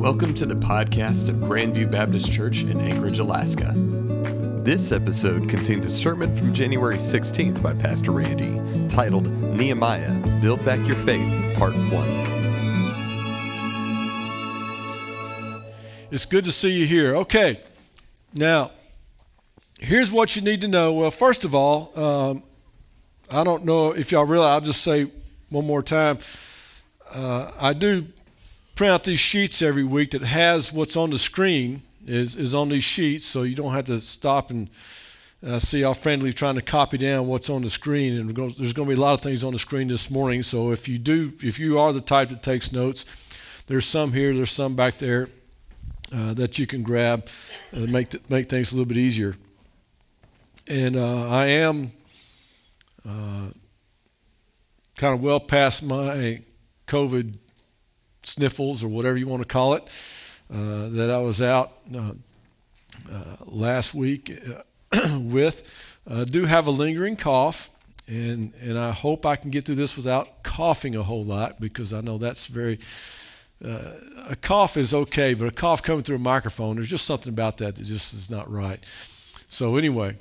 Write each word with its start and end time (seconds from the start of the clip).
Welcome 0.00 0.34
to 0.36 0.46
the 0.46 0.54
podcast 0.54 1.28
of 1.28 1.34
Grandview 1.36 1.90
Baptist 1.90 2.32
Church 2.32 2.62
in 2.62 2.80
Anchorage, 2.80 3.18
Alaska. 3.18 3.70
This 4.64 4.92
episode 4.92 5.46
contains 5.46 5.84
a 5.84 5.90
sermon 5.90 6.34
from 6.34 6.54
January 6.54 6.94
16th 6.94 7.62
by 7.62 7.74
Pastor 7.74 8.12
Randy 8.12 8.56
titled 8.88 9.26
Nehemiah 9.54 10.10
Build 10.40 10.64
Back 10.64 10.78
Your 10.86 10.96
Faith, 10.96 11.54
Part 11.58 11.74
1. 11.74 11.92
It's 16.10 16.24
good 16.24 16.46
to 16.46 16.52
see 16.52 16.70
you 16.70 16.86
here. 16.86 17.16
Okay, 17.16 17.60
now, 18.32 18.70
here's 19.80 20.10
what 20.10 20.34
you 20.34 20.40
need 20.40 20.62
to 20.62 20.68
know. 20.68 20.94
Well, 20.94 21.10
first 21.10 21.44
of 21.44 21.54
all, 21.54 21.92
um, 21.94 22.42
I 23.30 23.44
don't 23.44 23.66
know 23.66 23.90
if 23.90 24.12
y'all 24.12 24.24
realize, 24.24 24.52
I'll 24.54 24.60
just 24.62 24.80
say 24.80 25.12
one 25.50 25.66
more 25.66 25.82
time. 25.82 26.20
Uh, 27.14 27.50
I 27.60 27.74
do 27.74 28.06
print 28.80 28.94
out 28.94 29.04
these 29.04 29.18
sheets 29.20 29.60
every 29.60 29.84
week 29.84 30.12
that 30.12 30.22
has 30.22 30.72
what's 30.72 30.96
on 30.96 31.10
the 31.10 31.18
screen 31.18 31.82
is, 32.06 32.34
is 32.34 32.54
on 32.54 32.70
these 32.70 32.82
sheets, 32.82 33.26
so 33.26 33.42
you 33.42 33.54
don't 33.54 33.74
have 33.74 33.84
to 33.84 34.00
stop 34.00 34.48
and 34.48 34.70
uh, 35.46 35.58
see 35.58 35.82
how 35.82 35.92
friendly 35.92 36.32
trying 36.32 36.54
to 36.54 36.62
copy 36.62 36.96
down 36.96 37.26
what's 37.26 37.50
on 37.50 37.60
the 37.60 37.68
screen. 37.68 38.18
And 38.18 38.34
there's 38.34 38.72
going 38.72 38.88
to 38.88 38.94
be 38.94 38.98
a 38.98 39.04
lot 39.04 39.12
of 39.12 39.20
things 39.20 39.44
on 39.44 39.52
the 39.52 39.58
screen 39.58 39.88
this 39.88 40.10
morning. 40.10 40.42
So 40.42 40.70
if 40.72 40.88
you 40.88 40.96
do, 40.96 41.30
if 41.42 41.58
you 41.58 41.78
are 41.78 41.92
the 41.92 42.00
type 42.00 42.30
that 42.30 42.42
takes 42.42 42.72
notes, 42.72 43.64
there's 43.66 43.84
some 43.84 44.14
here, 44.14 44.32
there's 44.32 44.50
some 44.50 44.76
back 44.76 44.96
there 44.96 45.28
uh, 46.14 46.32
that 46.32 46.58
you 46.58 46.66
can 46.66 46.82
grab 46.82 47.28
and 47.72 47.92
make 47.92 48.08
th- 48.08 48.30
make 48.30 48.48
things 48.48 48.72
a 48.72 48.76
little 48.76 48.88
bit 48.88 48.96
easier. 48.96 49.36
And 50.68 50.96
uh, 50.96 51.28
I 51.28 51.48
am 51.48 51.90
uh, 53.06 53.50
kind 54.96 55.12
of 55.12 55.22
well 55.22 55.38
past 55.38 55.82
my 55.82 56.40
COVID 56.86 57.36
sniffles 58.22 58.84
or 58.84 58.88
whatever 58.88 59.16
you 59.16 59.28
want 59.28 59.42
to 59.42 59.48
call 59.48 59.74
it. 59.74 59.84
Uh, 60.52 60.88
that 60.88 61.10
I 61.10 61.20
was 61.20 61.40
out 61.40 61.72
uh, 61.94 62.12
uh, 63.12 63.36
last 63.46 63.94
week 63.94 64.32
with. 65.12 65.96
do 66.32 66.44
have 66.44 66.66
a 66.66 66.72
lingering 66.72 67.14
cough, 67.14 67.70
and 68.08 68.52
and 68.60 68.76
I 68.76 68.90
hope 68.90 69.24
I 69.24 69.36
can 69.36 69.50
get 69.50 69.64
through 69.64 69.76
this 69.76 69.96
without 69.96 70.42
coughing 70.42 70.96
a 70.96 71.04
whole 71.04 71.22
lot 71.22 71.60
because 71.60 71.92
I 71.94 72.00
know 72.00 72.18
that's 72.18 72.48
very. 72.48 72.80
Uh, 73.64 73.92
a 74.30 74.36
cough 74.36 74.76
is 74.76 74.92
okay, 74.92 75.34
but 75.34 75.46
a 75.46 75.52
cough 75.52 75.82
coming 75.82 76.02
through 76.02 76.16
a 76.16 76.18
microphone, 76.18 76.76
there's 76.76 76.88
just 76.88 77.04
something 77.04 77.32
about 77.32 77.58
that 77.58 77.76
that 77.76 77.84
just 77.84 78.14
is 78.14 78.30
not 78.30 78.50
right. 78.50 78.80
So 79.46 79.76
anyway, 79.76 80.16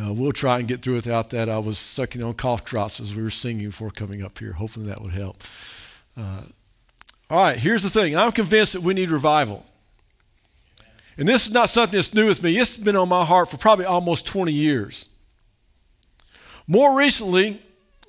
uh, 0.00 0.12
we'll 0.12 0.32
try 0.32 0.58
and 0.58 0.66
get 0.66 0.82
through 0.82 0.94
without 0.94 1.30
that. 1.30 1.48
I 1.48 1.58
was 1.58 1.78
sucking 1.78 2.24
on 2.24 2.34
cough 2.34 2.64
drops 2.64 2.98
as 2.98 3.14
we 3.14 3.22
were 3.22 3.30
singing 3.30 3.66
before 3.66 3.90
coming 3.90 4.22
up 4.22 4.38
here. 4.38 4.54
Hopefully 4.54 4.86
that 4.86 5.02
would 5.02 5.12
help. 5.12 5.44
Uh, 6.16 6.42
all 7.30 7.40
right, 7.40 7.56
here's 7.56 7.84
the 7.84 7.90
thing 7.90 8.16
I'm 8.16 8.32
convinced 8.32 8.72
that 8.72 8.82
we 8.82 8.92
need 8.92 9.08
revival. 9.08 9.64
And 11.16 11.28
this 11.28 11.46
is 11.46 11.52
not 11.52 11.68
something 11.68 11.96
that's 11.96 12.12
new 12.12 12.26
with 12.26 12.42
me, 12.42 12.58
it's 12.58 12.76
been 12.76 12.96
on 12.96 13.08
my 13.08 13.24
heart 13.24 13.48
for 13.48 13.56
probably 13.56 13.84
almost 13.84 14.26
20 14.26 14.52
years. 14.52 15.08
More 16.66 16.96
recently, 16.96 17.62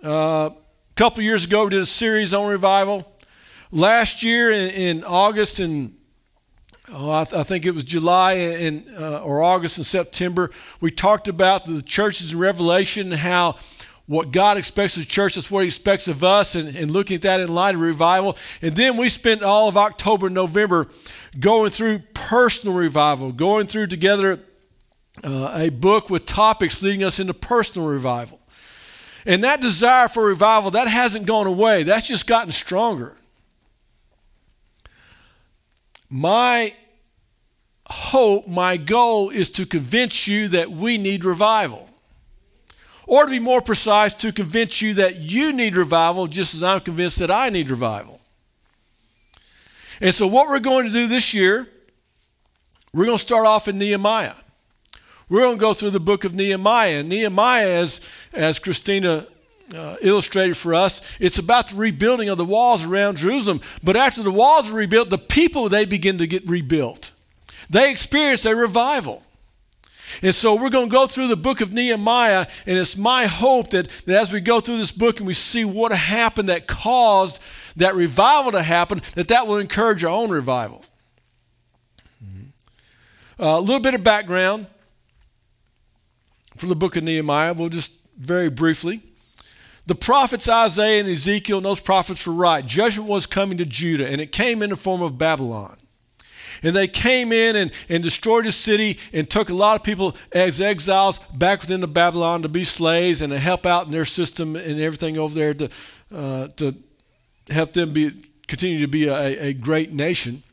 uh, 0.04 0.50
a 0.50 0.54
couple 0.96 1.24
years 1.24 1.46
ago, 1.46 1.66
we 1.66 1.72
did 1.72 1.82
a 1.82 1.86
series 1.86 2.34
on 2.34 2.50
revival. 2.50 3.12
Last 3.72 4.24
year 4.24 4.52
in, 4.52 4.70
in 4.72 5.04
August 5.04 5.60
and 5.60 5.96
oh, 6.92 7.12
I, 7.12 7.24
th- 7.24 7.40
I, 7.40 7.44
think 7.44 7.66
it 7.66 7.72
was 7.72 7.84
July 7.84 8.34
and, 8.34 8.86
uh, 8.98 9.22
or 9.22 9.42
August 9.44 9.78
and 9.78 9.86
September, 9.86 10.50
we 10.80 10.90
talked 10.90 11.28
about 11.28 11.66
the 11.66 11.82
churches 11.82 12.34
in 12.34 12.40
Revelation 12.40 13.12
and 13.12 13.22
how 13.22 13.58
what 14.12 14.32
God 14.32 14.58
expects 14.58 14.98
of 14.98 15.04
the 15.04 15.10
church, 15.10 15.36
that's 15.36 15.50
what 15.50 15.62
He 15.62 15.68
expects 15.68 16.10
of 16.10 16.22
us, 16.22 16.56
and, 16.56 16.76
and 16.76 16.92
looking 16.92 17.16
at 17.16 17.22
that 17.22 17.40
in 17.40 17.54
light 17.54 17.76
of 17.76 17.82
revival. 17.82 18.38
And 18.62 18.76
then 18.76 18.98
we 18.98 19.08
spent 19.08 19.42
all 19.42 19.70
of 19.70 19.78
October 19.78 20.26
and 20.26 20.36
November 20.36 20.90
going 21.40 21.72
through 21.72 22.00
personal 22.14 22.76
revival, 22.76 23.32
going 23.32 23.68
through 23.68 23.88
together 23.88 24.42
uh, 25.24 25.54
a 25.56 25.70
book 25.70 26.10
with 26.10 26.26
topics 26.26 26.84
leading 26.84 27.06
us 27.06 27.22
into 27.22 27.34
personal 27.34 27.88
revival. 27.88 28.42
And 29.26 29.46
that 29.46 29.62
desire 29.62 30.10
for 30.10 30.26
revival, 30.26 30.72
that 30.72 30.90
hasn't 30.90 31.26
gone 31.26 31.48
away, 31.48 31.84
that's 31.84 32.06
just 32.06 32.28
gotten 32.28 32.52
stronger. 32.52 33.18
My 36.10 36.76
hope, 37.88 38.46
my 38.46 38.76
goal 38.76 39.30
is 39.30 39.50
to 39.52 39.66
convince 39.66 40.28
you 40.28 40.50
that 40.50 40.70
we 40.70 40.98
need 40.98 41.24
revival. 41.24 41.88
Or 43.12 43.26
to 43.26 43.30
be 43.30 43.40
more 43.40 43.60
precise, 43.60 44.14
to 44.14 44.32
convince 44.32 44.82
you 44.82 44.94
that 44.94 45.18
you 45.18 45.52
need 45.52 45.76
revival 45.76 46.28
just 46.28 46.54
as 46.56 46.64
I'm 46.64 46.80
convinced 46.80 47.20
that 47.20 47.30
I 47.30 47.50
need 47.50 47.70
revival. 47.70 48.22
And 50.00 50.14
so, 50.14 50.28
what 50.28 50.48
we're 50.48 50.60
going 50.60 50.86
to 50.86 50.92
do 50.94 51.08
this 51.08 51.34
year, 51.34 51.68
we're 52.94 53.04
going 53.04 53.18
to 53.18 53.22
start 53.22 53.46
off 53.46 53.68
in 53.68 53.78
Nehemiah. 53.78 54.36
We're 55.28 55.42
going 55.42 55.58
to 55.58 55.60
go 55.60 55.74
through 55.74 55.90
the 55.90 56.00
book 56.00 56.24
of 56.24 56.36
Nehemiah. 56.36 57.02
And 57.02 57.10
Nehemiah, 57.10 57.82
as, 57.82 58.00
as 58.32 58.60
Christina 58.60 59.28
uh, 59.76 59.98
illustrated 60.00 60.56
for 60.56 60.74
us, 60.74 61.18
it's 61.20 61.38
about 61.38 61.68
the 61.68 61.76
rebuilding 61.76 62.30
of 62.30 62.38
the 62.38 62.46
walls 62.46 62.86
around 62.86 63.18
Jerusalem. 63.18 63.60
But 63.84 63.98
after 63.98 64.24
the 64.24 64.32
walls 64.32 64.72
are 64.72 64.76
rebuilt, 64.76 65.10
the 65.10 65.18
people, 65.18 65.68
they 65.68 65.84
begin 65.84 66.18
to 66.20 66.28
get 66.28 66.48
rebuilt. 66.48 67.12
They 67.70 67.92
experience 67.92 68.46
a 68.46 68.56
revival. 68.56 69.24
And 70.22 70.34
so 70.34 70.56
we're 70.56 70.70
going 70.70 70.90
to 70.90 70.92
go 70.92 71.08
through 71.08 71.28
the 71.28 71.38
book 71.38 71.62
of 71.62 71.74
Nehemiah, 71.74 72.48
and 72.66 72.78
it's 72.78 72.98
my 72.98 73.26
hope 73.26 73.72
that, 73.72 73.90
that 74.06 74.22
as 74.22 74.34
we 74.34 74.42
go 74.42 74.60
through 74.60 74.78
this 74.78 74.92
book 74.92 75.18
and 75.20 75.28
we 75.28 75.34
see 75.34 75.66
what 75.66 75.92
happened 75.92 76.50
that 76.50 76.68
caused 76.68 77.42
that 77.78 77.96
revival 77.96 78.52
to 78.52 78.64
happen, 78.64 79.02
that 79.16 79.28
that 79.30 79.48
will 79.48 79.58
encourage 79.58 80.04
our 80.04 80.12
own 80.12 80.30
revival. 80.30 80.84
Mm-hmm. 82.24 83.44
Uh, 83.44 83.58
a 83.58 83.62
little 83.62 83.80
bit 83.80 83.94
of 83.94 84.04
background 84.04 84.68
for 86.58 86.68
the 86.68 86.76
book 86.76 86.96
of 86.96 87.04
Nehemiah. 87.04 87.54
We'll 87.54 87.70
just 87.70 87.96
very 88.18 88.50
briefly. 88.50 89.02
The 89.88 89.96
prophets 89.96 90.48
Isaiah 90.48 91.00
and 91.00 91.10
Ezekiel 91.10 91.58
and 91.58 91.66
those 91.66 91.80
prophets 91.80 92.28
were 92.28 92.34
right. 92.34 92.66
Judgment 92.66 93.10
was 93.10 93.26
coming 93.26 93.58
to 93.58 93.66
Judah, 93.66 94.08
and 94.08 94.22
it 94.22 94.32
came 94.32 94.62
in 94.62 94.70
the 94.70 94.76
form 94.76 95.02
of 95.02 95.18
Babylon. 95.18 95.76
And 96.64 96.76
they 96.76 96.88
came 96.88 97.32
in 97.32 97.56
and, 97.56 97.72
and 97.90 98.04
destroyed 98.04 98.46
the 98.46 98.52
city 98.52 99.00
and 99.14 99.30
took 99.30 99.50
a 99.50 99.54
lot 99.54 99.80
of 99.80 99.84
people 99.84 100.16
as 100.32 100.62
exiles 100.62 101.20
back 101.20 101.62
within 101.62 101.82
the 101.82 101.88
Babylon 101.88 102.44
to 102.44 102.50
be 102.50 102.64
slaves 102.64 103.22
and 103.22 103.32
to 103.34 103.40
help 103.40 103.66
out 103.66 103.86
in 103.86 103.92
their 103.92 104.06
system 104.06 104.56
and 104.56 104.80
everything 104.80 105.18
over 105.18 105.34
there 105.34 105.54
to, 105.56 105.70
uh, 106.14 106.48
to 106.58 106.76
help 107.50 107.74
them 107.74 107.94
be, 107.94 108.12
continue 108.48 108.80
to 108.80 108.88
be 108.88 109.08
a, 109.08 109.48
a 109.48 109.54
great 109.54 109.92
nation. 109.92 110.44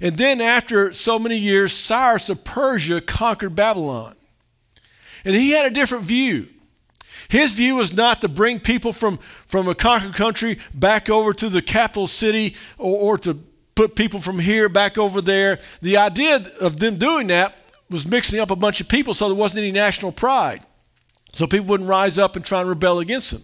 And 0.00 0.16
then, 0.16 0.40
after 0.40 0.92
so 0.92 1.18
many 1.18 1.36
years, 1.36 1.72
Cyrus 1.72 2.30
of 2.30 2.44
Persia 2.44 3.00
conquered 3.00 3.54
Babylon. 3.54 4.14
And 5.24 5.36
he 5.36 5.50
had 5.50 5.70
a 5.70 5.74
different 5.74 6.04
view. 6.04 6.48
His 7.28 7.52
view 7.52 7.76
was 7.76 7.94
not 7.94 8.20
to 8.22 8.28
bring 8.28 8.58
people 8.58 8.92
from, 8.92 9.18
from 9.18 9.68
a 9.68 9.74
conquered 9.74 10.14
country 10.14 10.58
back 10.74 11.08
over 11.08 11.32
to 11.34 11.48
the 11.48 11.62
capital 11.62 12.06
city 12.06 12.56
or, 12.78 13.14
or 13.14 13.18
to 13.18 13.38
put 13.74 13.94
people 13.96 14.20
from 14.20 14.38
here 14.38 14.68
back 14.68 14.98
over 14.98 15.20
there. 15.20 15.58
The 15.80 15.96
idea 15.96 16.44
of 16.60 16.78
them 16.78 16.96
doing 16.96 17.28
that 17.28 17.62
was 17.90 18.06
mixing 18.06 18.40
up 18.40 18.50
a 18.50 18.56
bunch 18.56 18.80
of 18.80 18.88
people 18.88 19.14
so 19.14 19.28
there 19.28 19.36
wasn't 19.36 19.62
any 19.62 19.72
national 19.72 20.12
pride. 20.12 20.62
So 21.32 21.46
people 21.46 21.66
wouldn't 21.66 21.88
rise 21.88 22.18
up 22.18 22.36
and 22.36 22.44
try 22.44 22.60
and 22.60 22.68
rebel 22.68 22.98
against 22.98 23.32
him. 23.32 23.42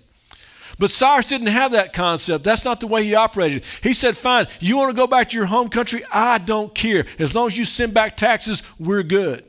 But 0.78 0.91
Cyrus 0.91 1.27
didn't 1.27 1.49
have 1.49 1.72
that 1.72 1.93
concept. 1.93 2.44
That's 2.44 2.65
not 2.65 2.81
the 2.81 2.87
way 2.87 3.03
he 3.03 3.15
operated. 3.15 3.65
He 3.83 3.93
said, 3.93 4.16
Fine, 4.16 4.47
you 4.61 4.77
want 4.77 4.91
to 4.91 4.97
go 4.97 5.09
back 5.09 5.31
to 5.31 5.37
your 5.37 5.47
home 5.47 5.69
country? 5.69 6.03
I 6.12 6.39
don't 6.39 6.72
care. 6.75 7.05
As 7.19 7.34
long 7.34 7.49
as 7.49 7.59
you 7.59 7.65
send 7.65 7.95
back 7.95 8.16
taxes, 8.16 8.62
we're 8.78 9.03
good. 9.03 9.45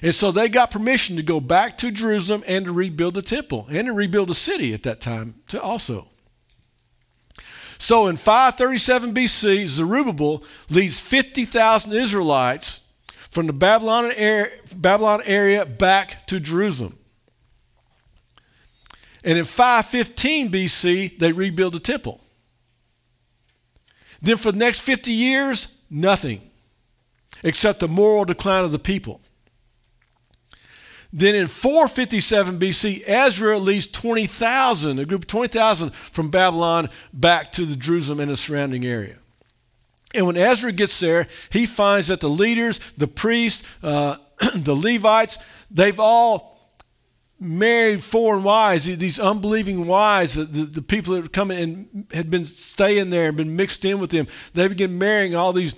And 0.00 0.14
so 0.14 0.30
they 0.30 0.48
got 0.48 0.70
permission 0.70 1.16
to 1.16 1.22
go 1.24 1.40
back 1.40 1.76
to 1.78 1.90
Jerusalem 1.90 2.44
and 2.46 2.66
to 2.66 2.72
rebuild 2.72 3.14
the 3.14 3.22
temple 3.22 3.66
and 3.68 3.88
to 3.88 3.92
rebuild 3.92 4.28
the 4.28 4.34
city 4.34 4.72
at 4.72 4.84
that 4.84 5.00
time 5.00 5.34
to 5.48 5.60
also. 5.60 6.06
So 7.78 8.08
in 8.08 8.16
537 8.16 9.14
BC, 9.14 9.66
Zerubbabel 9.66 10.42
leads 10.70 11.00
50,000 11.00 11.92
Israelites 11.92 12.88
from 13.30 13.46
the 13.46 13.52
Babylon 13.52 14.12
area, 14.16 14.50
area 15.24 15.64
back 15.64 16.26
to 16.26 16.40
Jerusalem. 16.40 16.98
And 19.24 19.38
in 19.38 19.44
515 19.44 20.50
BC, 20.50 21.18
they 21.18 21.32
rebuild 21.32 21.74
the 21.74 21.80
temple. 21.80 22.20
Then 24.20 24.36
for 24.36 24.52
the 24.52 24.58
next 24.58 24.80
50 24.80 25.12
years, 25.12 25.80
nothing 25.90 26.40
except 27.42 27.80
the 27.80 27.88
moral 27.88 28.24
decline 28.24 28.64
of 28.64 28.72
the 28.72 28.78
people. 28.78 29.20
Then 31.12 31.34
in 31.34 31.46
457 31.46 32.58
BC, 32.58 33.02
Ezra 33.06 33.58
leads 33.58 33.86
20,000, 33.86 34.98
a 34.98 35.04
group 35.06 35.22
of 35.22 35.26
20,000 35.26 35.94
from 35.94 36.30
Babylon 36.30 36.90
back 37.12 37.50
to 37.52 37.64
the 37.64 37.76
Jerusalem 37.76 38.20
and 38.20 38.30
the 38.30 38.36
surrounding 38.36 38.84
area. 38.84 39.16
And 40.14 40.26
when 40.26 40.36
Ezra 40.36 40.72
gets 40.72 41.00
there, 41.00 41.26
he 41.50 41.66
finds 41.66 42.08
that 42.08 42.20
the 42.20 42.28
leaders, 42.28 42.78
the 42.92 43.08
priests, 43.08 43.68
uh, 43.82 44.16
the 44.54 44.74
Levites, 44.74 45.38
they've 45.70 45.98
all 45.98 46.58
married 47.40 48.02
foreign 48.02 48.42
wives, 48.42 48.84
these 48.98 49.20
unbelieving 49.20 49.86
wives, 49.86 50.34
the, 50.34 50.44
the, 50.44 50.64
the 50.64 50.82
people 50.82 51.14
that 51.14 51.22
were 51.22 51.28
coming 51.28 51.58
and 51.58 52.06
had 52.12 52.30
been 52.30 52.44
staying 52.44 53.10
there 53.10 53.28
and 53.28 53.36
been 53.36 53.54
mixed 53.54 53.84
in 53.84 53.98
with 53.98 54.10
them, 54.10 54.26
they 54.54 54.66
began 54.66 54.98
marrying 54.98 55.34
all 55.34 55.52
these 55.52 55.74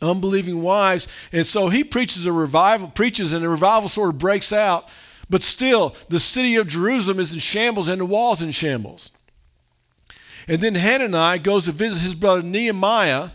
unbelieving 0.00 0.62
wives. 0.62 1.08
And 1.32 1.46
so 1.46 1.68
he 1.68 1.84
preaches 1.84 2.26
a 2.26 2.32
revival, 2.32 2.88
preaches, 2.88 3.32
and 3.32 3.44
a 3.44 3.48
revival 3.48 3.88
sort 3.88 4.10
of 4.10 4.18
breaks 4.18 4.52
out. 4.52 4.90
But 5.28 5.42
still, 5.42 5.96
the 6.08 6.20
city 6.20 6.56
of 6.56 6.68
Jerusalem 6.68 7.18
is 7.18 7.32
in 7.32 7.40
shambles 7.40 7.88
and 7.88 8.00
the 8.00 8.06
walls 8.06 8.42
in 8.42 8.50
shambles. 8.52 9.12
And 10.48 10.60
then 10.60 10.76
Hananiah 10.76 11.40
goes 11.40 11.64
to 11.64 11.72
visit 11.72 12.02
his 12.02 12.14
brother 12.14 12.42
Nehemiah 12.42 13.30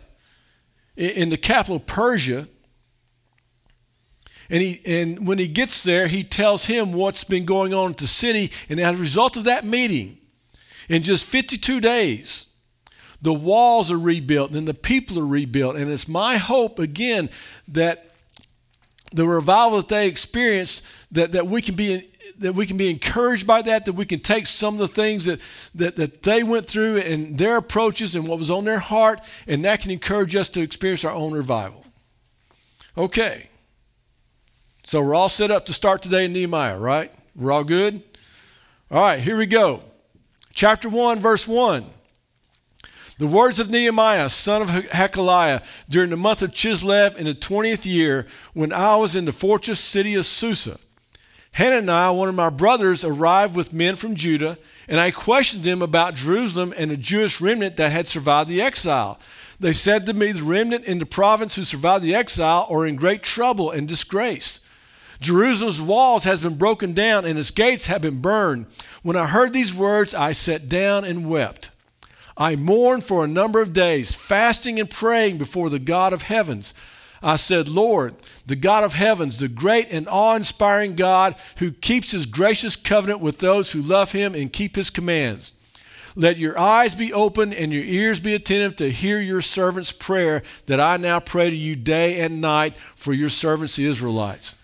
in 0.95 1.29
the 1.29 1.37
capital 1.37 1.77
of 1.77 1.85
Persia. 1.85 2.47
And, 4.49 4.61
he, 4.61 4.81
and 4.85 5.27
when 5.27 5.37
he 5.37 5.47
gets 5.47 5.83
there, 5.83 6.07
he 6.07 6.23
tells 6.23 6.65
him 6.65 6.93
what's 6.93 7.23
been 7.23 7.45
going 7.45 7.73
on 7.73 7.91
at 7.91 7.97
the 7.97 8.07
city. 8.07 8.51
And 8.69 8.79
as 8.79 8.97
a 8.97 9.01
result 9.01 9.35
of 9.37 9.45
that 9.45 9.65
meeting, 9.65 10.17
in 10.89 11.03
just 11.03 11.25
52 11.25 11.79
days, 11.79 12.50
the 13.21 13.33
walls 13.33 13.91
are 13.91 13.99
rebuilt 13.99 14.55
and 14.55 14.67
the 14.67 14.73
people 14.73 15.19
are 15.19 15.25
rebuilt. 15.25 15.75
And 15.75 15.91
it's 15.91 16.07
my 16.07 16.37
hope, 16.37 16.79
again, 16.79 17.29
that 17.67 18.11
the 19.11 19.27
revival 19.27 19.77
that 19.77 19.89
they 19.89 20.07
experience, 20.07 20.81
that, 21.11 21.33
that 21.33 21.47
we 21.47 21.61
can 21.61 21.75
be 21.75 22.07
that 22.39 22.53
we 22.53 22.65
can 22.65 22.77
be 22.77 22.89
encouraged 22.89 23.45
by 23.45 23.61
that, 23.61 23.85
that 23.85 23.93
we 23.93 24.05
can 24.05 24.19
take 24.19 24.47
some 24.47 24.75
of 24.75 24.79
the 24.79 24.87
things 24.87 25.25
that, 25.25 25.39
that, 25.75 25.95
that 25.95 26.23
they 26.23 26.41
went 26.41 26.65
through 26.65 26.97
and 26.97 27.37
their 27.37 27.57
approaches 27.57 28.15
and 28.15 28.27
what 28.27 28.39
was 28.39 28.49
on 28.49 28.65
their 28.65 28.79
heart, 28.79 29.21
and 29.47 29.63
that 29.63 29.81
can 29.81 29.91
encourage 29.91 30.35
us 30.35 30.49
to 30.49 30.61
experience 30.61 31.05
our 31.05 31.13
own 31.13 31.33
revival. 31.33 31.85
Okay. 32.97 33.49
So 34.83 35.03
we're 35.03 35.13
all 35.13 35.29
set 35.29 35.51
up 35.51 35.67
to 35.67 35.73
start 35.73 36.01
today 36.01 36.25
in 36.25 36.33
Nehemiah, 36.33 36.79
right? 36.79 37.13
We're 37.35 37.51
all 37.51 37.63
good? 37.63 38.01
All 38.89 39.01
right, 39.01 39.19
here 39.19 39.37
we 39.37 39.45
go. 39.45 39.83
Chapter 40.53 40.89
1, 40.89 41.19
verse 41.19 41.47
1. 41.47 41.85
The 43.21 43.27
words 43.27 43.59
of 43.59 43.69
Nehemiah, 43.69 44.29
son 44.29 44.63
of 44.63 44.69
Hachaliah, 44.69 45.63
during 45.87 46.09
the 46.09 46.17
month 46.17 46.41
of 46.41 46.53
Chislev 46.53 47.15
in 47.17 47.25
the 47.25 47.35
20th 47.35 47.85
year, 47.85 48.25
when 48.55 48.73
I 48.73 48.95
was 48.95 49.15
in 49.15 49.25
the 49.25 49.31
fortress 49.31 49.79
city 49.79 50.15
of 50.15 50.25
Susa. 50.25 50.79
Hananiah, 51.51 52.13
one 52.13 52.29
of 52.29 52.33
my 52.33 52.49
brothers, 52.49 53.05
arrived 53.05 53.55
with 53.55 53.73
men 53.73 53.95
from 53.95 54.15
Judah, 54.15 54.57
and 54.87 54.99
I 54.99 55.11
questioned 55.11 55.63
them 55.63 55.83
about 55.83 56.15
Jerusalem 56.15 56.73
and 56.75 56.89
the 56.89 56.97
Jewish 56.97 57.39
remnant 57.39 57.77
that 57.77 57.91
had 57.91 58.07
survived 58.07 58.49
the 58.49 58.59
exile. 58.59 59.19
They 59.59 59.71
said 59.71 60.07
to 60.07 60.15
me, 60.15 60.31
The 60.31 60.41
remnant 60.41 60.85
in 60.85 60.97
the 60.97 61.05
province 61.05 61.55
who 61.55 61.63
survived 61.63 62.03
the 62.03 62.15
exile 62.15 62.65
are 62.71 62.87
in 62.87 62.95
great 62.95 63.21
trouble 63.21 63.69
and 63.69 63.87
disgrace. 63.87 64.67
Jerusalem's 65.19 65.79
walls 65.79 66.23
has 66.23 66.41
been 66.41 66.55
broken 66.55 66.93
down 66.93 67.25
and 67.25 67.37
its 67.37 67.51
gates 67.51 67.85
have 67.85 68.01
been 68.01 68.19
burned. 68.19 68.65
When 69.03 69.15
I 69.15 69.27
heard 69.27 69.53
these 69.53 69.75
words, 69.75 70.15
I 70.15 70.31
sat 70.31 70.67
down 70.67 71.05
and 71.05 71.29
wept. 71.29 71.69
I 72.41 72.55
mourned 72.55 73.03
for 73.03 73.23
a 73.23 73.27
number 73.27 73.61
of 73.61 73.71
days, 73.71 74.15
fasting 74.15 74.79
and 74.79 74.89
praying 74.89 75.37
before 75.37 75.69
the 75.69 75.77
God 75.77 76.11
of 76.11 76.23
heavens. 76.23 76.73
I 77.21 77.35
said, 77.35 77.69
Lord, 77.69 78.15
the 78.47 78.55
God 78.55 78.83
of 78.83 78.95
heavens, 78.95 79.37
the 79.37 79.47
great 79.47 79.91
and 79.91 80.07
awe 80.07 80.33
inspiring 80.33 80.95
God 80.95 81.35
who 81.59 81.71
keeps 81.71 82.13
his 82.13 82.25
gracious 82.25 82.75
covenant 82.75 83.19
with 83.19 83.37
those 83.37 83.73
who 83.73 83.81
love 83.83 84.13
him 84.13 84.33
and 84.33 84.51
keep 84.51 84.75
his 84.75 84.89
commands. 84.89 85.53
Let 86.15 86.39
your 86.39 86.57
eyes 86.57 86.95
be 86.95 87.13
open 87.13 87.53
and 87.53 87.71
your 87.71 87.83
ears 87.83 88.19
be 88.19 88.33
attentive 88.33 88.75
to 88.77 88.89
hear 88.89 89.19
your 89.19 89.41
servant's 89.41 89.91
prayer 89.91 90.41
that 90.65 90.79
I 90.79 90.97
now 90.97 91.19
pray 91.19 91.51
to 91.51 91.55
you 91.55 91.75
day 91.75 92.21
and 92.21 92.41
night 92.41 92.73
for 92.73 93.13
your 93.13 93.29
servants, 93.29 93.75
the 93.75 93.85
Israelites. 93.85 94.59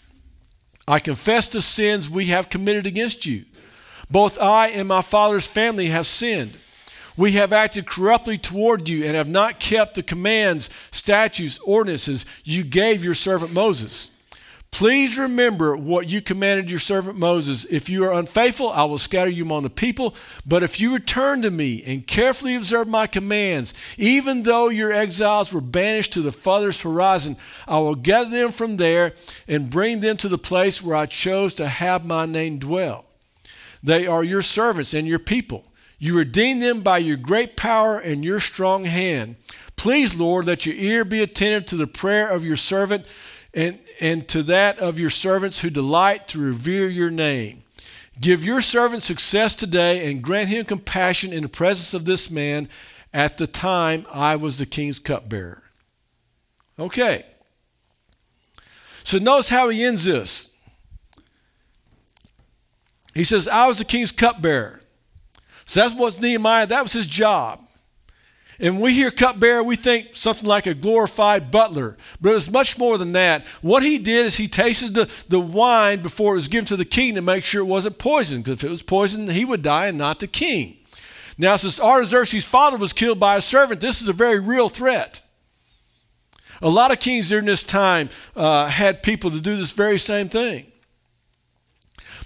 I 0.88 0.98
confess 0.98 1.48
the 1.48 1.62
sins 1.62 2.10
we 2.10 2.26
have 2.26 2.50
committed 2.50 2.88
against 2.88 3.28
you. 3.28 3.46
Both 4.10 4.42
I 4.42 4.70
and 4.70 4.88
my 4.88 5.04
father's 5.04 5.46
family 5.46 5.90
have 5.90 6.08
sinned. 6.08 6.58
We 7.18 7.32
have 7.34 7.52
acted 7.52 7.88
corruptly 7.88 8.38
toward 8.38 8.88
you 8.88 9.04
and 9.06 9.16
have 9.16 9.28
not 9.28 9.60
kept 9.60 9.96
the 9.96 10.04
commands, 10.04 10.70
statutes, 10.92 11.60
ordinances 11.60 12.26
you 12.44 12.64
gave 12.64 13.04
your 13.04 13.16
servant 13.16 13.52
Moses. 13.52 14.12
Please 14.70 15.18
remember 15.18 15.76
what 15.76 16.08
you 16.08 16.22
commanded 16.22 16.70
your 16.70 16.80
servant 16.80 17.18
Moses. 17.18 17.66
If 17.66 17.90
you 17.90 18.04
are 18.04 18.14
unfaithful, 18.14 18.70
I 18.70 18.84
will 18.84 19.00
scatter 19.00 19.32
you 19.32 19.44
among 19.44 19.64
the 19.64 19.72
people. 19.72 20.14
But 20.46 20.62
if 20.62 20.80
you 20.80 20.94
return 20.94 21.42
to 21.42 21.50
me 21.50 21.82
and 21.88 22.06
carefully 22.06 22.56
observe 22.56 22.88
my 22.88 23.08
commands, 23.08 23.74
even 23.98 24.44
though 24.44 24.70
your 24.70 24.92
exiles 24.92 25.52
were 25.52 25.62
banished 25.62 26.14
to 26.14 26.22
the 26.22 26.32
farthest 26.32 26.84
horizon, 26.84 27.38
I 27.68 27.80
will 27.80 27.96
gather 27.96 28.30
them 28.30 28.52
from 28.52 28.78
there 28.78 29.14
and 29.48 29.70
bring 29.72 30.02
them 30.02 30.18
to 30.18 30.30
the 30.30 30.38
place 30.38 30.84
where 30.84 30.96
I 30.96 31.08
chose 31.08 31.56
to 31.56 31.68
have 31.68 32.06
my 32.06 32.28
name 32.28 32.60
dwell. 32.60 33.06
They 33.82 34.06
are 34.06 34.24
your 34.24 34.44
servants 34.44 34.94
and 34.94 35.08
your 35.08 35.18
people. 35.18 35.64
You 36.00 36.18
redeemed 36.18 36.62
them 36.62 36.82
by 36.82 37.00
your 37.00 37.18
great 37.18 37.58
power 37.58 37.98
and 37.98 38.24
your 38.24 38.40
strong 38.40 38.86
hand. 38.86 39.36
Please, 39.76 40.20
Lord, 40.20 40.46
let 40.46 40.66
your 40.66 40.76
ear 40.76 41.06
be 41.06 41.22
attentive 41.22 41.66
to 41.66 41.76
the 41.76 41.88
prayer 41.88 42.28
of 42.28 42.46
your 42.46 42.56
servant 42.56 43.06
and, 43.54 43.80
and 44.00 44.28
to 44.30 44.44
that 44.44 44.80
of 44.80 45.00
your 45.00 45.10
servants 45.10 45.62
who 45.62 45.70
delight 45.70 46.28
to 46.30 46.40
revere 46.40 46.88
your 46.88 47.10
name. 47.10 47.64
Give 48.20 48.44
your 48.44 48.62
servant 48.62 49.04
success 49.04 49.56
today 49.56 50.10
and 50.10 50.24
grant 50.24 50.50
him 50.50 50.66
compassion 50.66 51.34
in 51.34 51.44
the 51.44 51.50
presence 51.50 51.94
of 51.94 52.06
this 52.06 52.30
man 52.32 52.70
at 53.14 53.38
the 53.38 53.48
time 53.48 54.06
I 54.12 54.36
was 54.36 54.60
the 54.60 54.66
king's 54.66 55.00
cupbearer. 55.00 55.64
Okay. 56.80 57.26
So 59.04 59.18
notice 59.18 59.50
how 59.50 59.70
he 59.70 59.84
ends 59.84 60.06
this. 60.06 60.56
He 63.14 63.24
says, 63.24 63.48
I 63.48 63.68
was 63.68 63.80
the 63.80 63.86
king's 63.86 64.12
cupbearer. 64.12 64.82
So 65.68 65.82
that's 65.82 65.94
what's 65.94 66.20
Nehemiah, 66.20 66.66
that 66.66 66.82
was 66.82 66.94
his 66.94 67.06
job. 67.06 67.62
And 68.60 68.82
we 68.82 68.94
hear 68.94 69.12
cupbearer, 69.12 69.62
we 69.62 69.76
think 69.76 70.16
something 70.16 70.48
like 70.48 70.66
a 70.66 70.74
glorified 70.74 71.52
butler. 71.52 71.96
But 72.20 72.30
it 72.32 72.34
was 72.34 72.52
much 72.52 72.80
more 72.80 72.98
than 72.98 73.12
that. 73.12 73.46
What 73.62 73.84
he 73.84 74.00
did 74.00 74.26
is 74.26 74.38
he 74.38 74.48
tasted 74.48 74.96
the, 74.96 75.12
the 75.30 75.40
wine 75.40 76.02
before 76.02 76.32
it 76.32 76.38
was 76.38 76.48
given 76.48 76.66
to 76.68 76.76
the 76.76 76.86
king 76.86 77.14
to 77.16 77.22
make 77.22 77.44
sure 77.44 77.62
it 77.62 77.66
wasn't 77.66 78.00
poisoned. 78.00 78.46
Because 78.46 78.64
if 78.64 78.64
it 78.64 78.72
was 78.72 78.82
poisoned, 78.82 79.30
he 79.30 79.46
would 79.46 79.62
die 79.62 79.88
and 79.88 79.98
not 79.98 80.20
the 80.20 80.28
king. 80.28 80.78
Now, 81.38 81.56
since 81.56 81.80
Artaxerxes' 81.80 82.50
father 82.50 82.78
was 82.78 82.94
killed 82.94 83.20
by 83.20 83.36
a 83.36 83.42
servant, 83.42 83.80
this 83.80 84.02
is 84.02 84.10
a 84.10 84.14
very 84.14 84.40
real 84.40 84.70
threat. 84.70 85.22
A 86.64 86.70
lot 86.70 86.92
of 86.92 87.00
kings 87.00 87.30
during 87.30 87.46
this 87.46 87.64
time 87.64 88.10
uh, 88.36 88.68
had 88.68 89.04
people 89.04 89.30
to 89.30 89.40
do 89.40 89.56
this 89.56 89.72
very 89.74 90.00
same 90.00 90.30
thing. 90.30 90.66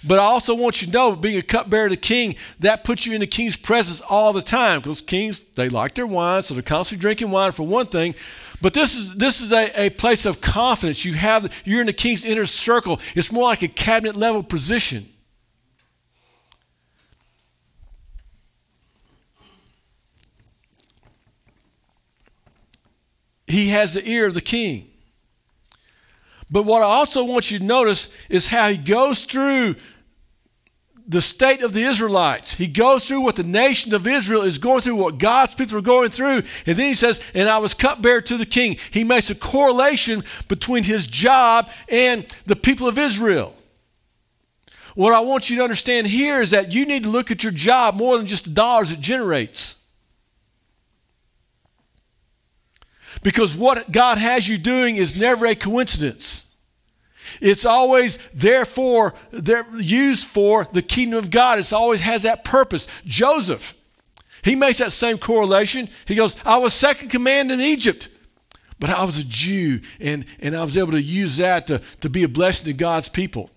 But 0.07 0.17
I 0.17 0.23
also 0.23 0.55
want 0.55 0.81
you 0.81 0.87
to 0.87 0.93
know, 0.93 1.15
being 1.15 1.37
a 1.37 1.43
cupbearer 1.43 1.89
to 1.89 1.95
the 1.95 2.01
king, 2.01 2.35
that 2.59 2.83
puts 2.83 3.05
you 3.05 3.13
in 3.13 3.19
the 3.19 3.27
king's 3.27 3.55
presence 3.55 4.01
all 4.01 4.33
the 4.33 4.41
time. 4.41 4.79
Because 4.79 4.99
kings, 5.01 5.43
they 5.51 5.69
like 5.69 5.93
their 5.93 6.07
wine, 6.07 6.41
so 6.41 6.55
they're 6.55 6.63
constantly 6.63 7.01
drinking 7.01 7.29
wine 7.29 7.51
for 7.51 7.63
one 7.67 7.85
thing. 7.85 8.15
But 8.61 8.73
this 8.73 8.95
is 8.95 9.15
this 9.15 9.41
is 9.41 9.51
a, 9.51 9.85
a 9.85 9.89
place 9.89 10.25
of 10.25 10.41
confidence. 10.41 11.05
You 11.05 11.13
have 11.13 11.61
you're 11.65 11.81
in 11.81 11.87
the 11.87 11.93
king's 11.93 12.25
inner 12.25 12.45
circle. 12.45 12.99
It's 13.15 13.31
more 13.31 13.43
like 13.43 13.61
a 13.61 13.67
cabinet 13.67 14.15
level 14.15 14.43
position. 14.43 15.05
He 23.47 23.69
has 23.69 23.95
the 23.95 24.07
ear 24.07 24.27
of 24.27 24.33
the 24.33 24.41
king. 24.41 24.87
But 26.49 26.63
what 26.63 26.81
I 26.81 26.85
also 26.85 27.23
want 27.23 27.49
you 27.49 27.59
to 27.59 27.63
notice 27.63 28.15
is 28.29 28.47
how 28.47 28.69
he 28.69 28.77
goes 28.77 29.23
through 29.23 29.75
the 31.11 31.21
state 31.21 31.61
of 31.61 31.73
the 31.73 31.83
Israelites. 31.83 32.55
He 32.55 32.67
goes 32.67 33.05
through 33.05 33.21
what 33.21 33.35
the 33.35 33.43
nation 33.43 33.93
of 33.93 34.07
Israel 34.07 34.43
is 34.43 34.57
going 34.57 34.79
through, 34.79 34.95
what 34.95 35.17
God's 35.17 35.53
people 35.53 35.77
are 35.77 35.81
going 35.81 36.09
through. 36.09 36.43
And 36.65 36.77
then 36.77 36.85
he 36.85 36.93
says, 36.93 37.29
And 37.35 37.49
I 37.49 37.57
was 37.57 37.73
cupbearer 37.73 38.21
to 38.21 38.37
the 38.37 38.45
king. 38.45 38.77
He 38.91 39.03
makes 39.03 39.29
a 39.29 39.35
correlation 39.35 40.23
between 40.47 40.83
his 40.83 41.05
job 41.05 41.69
and 41.89 42.25
the 42.45 42.55
people 42.55 42.87
of 42.87 42.97
Israel. 42.97 43.53
What 44.95 45.13
I 45.13 45.19
want 45.19 45.49
you 45.49 45.57
to 45.57 45.63
understand 45.63 46.07
here 46.07 46.41
is 46.41 46.51
that 46.51 46.73
you 46.73 46.85
need 46.85 47.03
to 47.03 47.09
look 47.09 47.29
at 47.29 47.43
your 47.43 47.53
job 47.53 47.95
more 47.95 48.17
than 48.17 48.25
just 48.25 48.45
the 48.45 48.51
dollars 48.51 48.93
it 48.93 49.01
generates. 49.01 49.85
Because 53.21 53.57
what 53.57 53.91
God 53.91 54.17
has 54.17 54.47
you 54.47 54.57
doing 54.57 54.95
is 54.95 55.15
never 55.15 55.45
a 55.45 55.55
coincidence. 55.55 56.50
It's 57.39 57.65
always 57.65 58.17
therefore 58.29 59.13
they're 59.31 59.65
used 59.77 60.27
for 60.27 60.67
the 60.71 60.81
kingdom 60.81 61.19
of 61.19 61.31
God. 61.31 61.59
It 61.59 61.71
always 61.71 62.01
has 62.01 62.23
that 62.23 62.43
purpose. 62.43 62.87
Joseph, 63.05 63.75
he 64.43 64.55
makes 64.55 64.79
that 64.79 64.91
same 64.91 65.17
correlation. 65.17 65.87
He 66.05 66.15
goes, 66.15 66.43
I 66.45 66.57
was 66.57 66.73
second 66.73 67.09
command 67.09 67.51
in 67.51 67.61
Egypt, 67.61 68.09
but 68.79 68.89
I 68.89 69.03
was 69.03 69.19
a 69.19 69.25
Jew, 69.25 69.81
and, 69.99 70.25
and 70.39 70.55
I 70.55 70.63
was 70.63 70.77
able 70.77 70.93
to 70.93 71.01
use 71.01 71.37
that 71.37 71.67
to, 71.67 71.79
to 71.99 72.09
be 72.09 72.23
a 72.23 72.27
blessing 72.27 72.65
to 72.65 72.73
God's 72.73 73.07
people. 73.07 73.51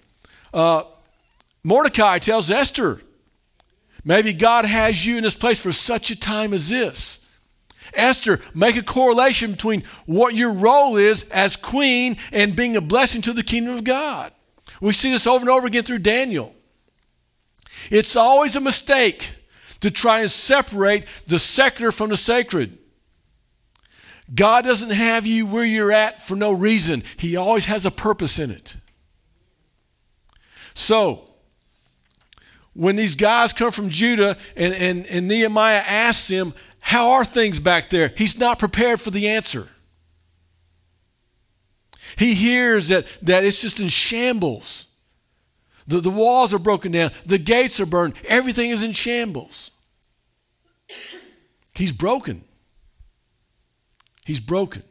Uh, 0.53 0.83
Mordecai 1.63 2.19
tells 2.19 2.51
Esther, 2.51 3.01
maybe 4.05 4.35
God 4.35 4.67
has 4.67 5.07
you 5.07 5.17
in 5.17 5.23
this 5.23 5.37
place 5.37 5.63
for 5.63 5.73
such 5.73 6.11
a 6.11 6.17
time 6.21 6.53
as 6.53 6.69
this. 6.69 7.24
Esther, 7.93 8.41
make 8.55 8.77
a 8.77 8.83
correlation 8.83 9.53
between 9.53 9.83
what 10.07 10.35
your 10.35 10.53
role 10.53 10.97
is 10.97 11.29
as 11.31 11.57
queen 11.57 12.17
and 12.33 12.57
being 12.57 12.77
a 12.77 12.81
blessing 12.81 13.23
to 13.23 13.33
the 13.33 13.43
kingdom 13.43 13.75
of 13.75 13.85
God. 13.85 14.33
We 14.81 14.93
see 14.93 15.11
this 15.11 15.27
over 15.27 15.43
and 15.43 15.51
over 15.51 15.67
again 15.67 15.85
through 15.85 16.01
Daniel. 16.01 16.53
It's 17.91 18.17
always 18.17 18.57
a 18.57 18.61
mistake 18.61 19.35
to 19.81 19.91
try 19.91 20.21
and 20.21 20.31
separate 20.31 21.07
the 21.27 21.39
secular 21.39 21.93
from 21.93 22.11
the 22.11 22.17
sacred. 22.17 22.79
God 24.35 24.65
doesn't 24.65 24.91
have 24.91 25.27
you 25.27 25.47
where 25.47 25.65
you're 25.65 25.93
at 25.93 26.23
for 26.23 26.37
no 26.37 26.53
reason, 26.53 27.03
He 27.19 27.37
always 27.37 27.67
has 27.67 27.85
a 27.85 27.91
purpose 27.91 28.39
in 28.39 28.51
it. 28.51 28.77
So, 30.73 31.31
when 32.73 32.97
these 32.97 33.15
guys 33.15 33.53
come 33.53 33.71
from 33.71 33.89
Judah 33.89 34.37
and, 34.57 34.75
and, 34.75 35.07
and 35.07 35.29
Nehemiah 35.29 35.85
asks 35.87 36.29
him, 36.29 36.53
How 36.85 37.13
are 37.13 37.25
things 37.25 37.61
back 37.61 37.89
there? 37.89 38.13
He's 38.15 38.39
not 38.39 38.59
prepared 38.59 39.01
for 39.01 39.11
the 39.11 39.27
answer. 39.27 39.69
He 42.19 42.35
hears 42.35 42.89
that, 42.89 43.07
that 43.23 43.43
it's 43.43 43.63
just 43.63 43.81
in 43.81 43.89
shambles. 43.89 44.87
The, 45.87 46.01
the 46.01 46.11
walls 46.11 46.53
are 46.53 46.59
broken 46.59 46.93
down, 46.93 47.13
the 47.25 47.39
gates 47.39 47.81
are 47.81 47.87
burned, 47.87 48.13
everything 48.29 48.69
is 48.69 48.85
in 48.85 48.93
shambles. 48.93 49.71
He's 51.75 51.91
broken. 51.91 52.43
He's 54.27 54.41
broken. 54.41 54.83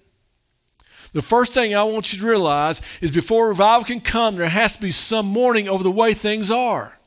The 1.13 1.21
first 1.21 1.53
thing 1.53 1.75
I 1.75 1.83
want 1.83 2.11
you 2.11 2.19
to 2.19 2.25
realize 2.25 2.81
is 3.01 3.11
before 3.11 3.49
revival 3.49 3.85
can 3.85 4.01
come, 4.01 4.35
there 4.35 4.49
has 4.49 4.75
to 4.77 4.81
be 4.81 4.89
some 4.89 5.27
mourning 5.27 5.69
over 5.69 5.83
the 5.83 5.91
way 5.91 6.15
things 6.15 6.49
are. 6.49 6.97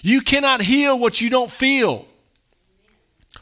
You 0.00 0.20
cannot 0.20 0.62
heal 0.62 0.96
what 0.96 1.20
you 1.20 1.28
don't 1.28 1.50
feel. 1.50 2.07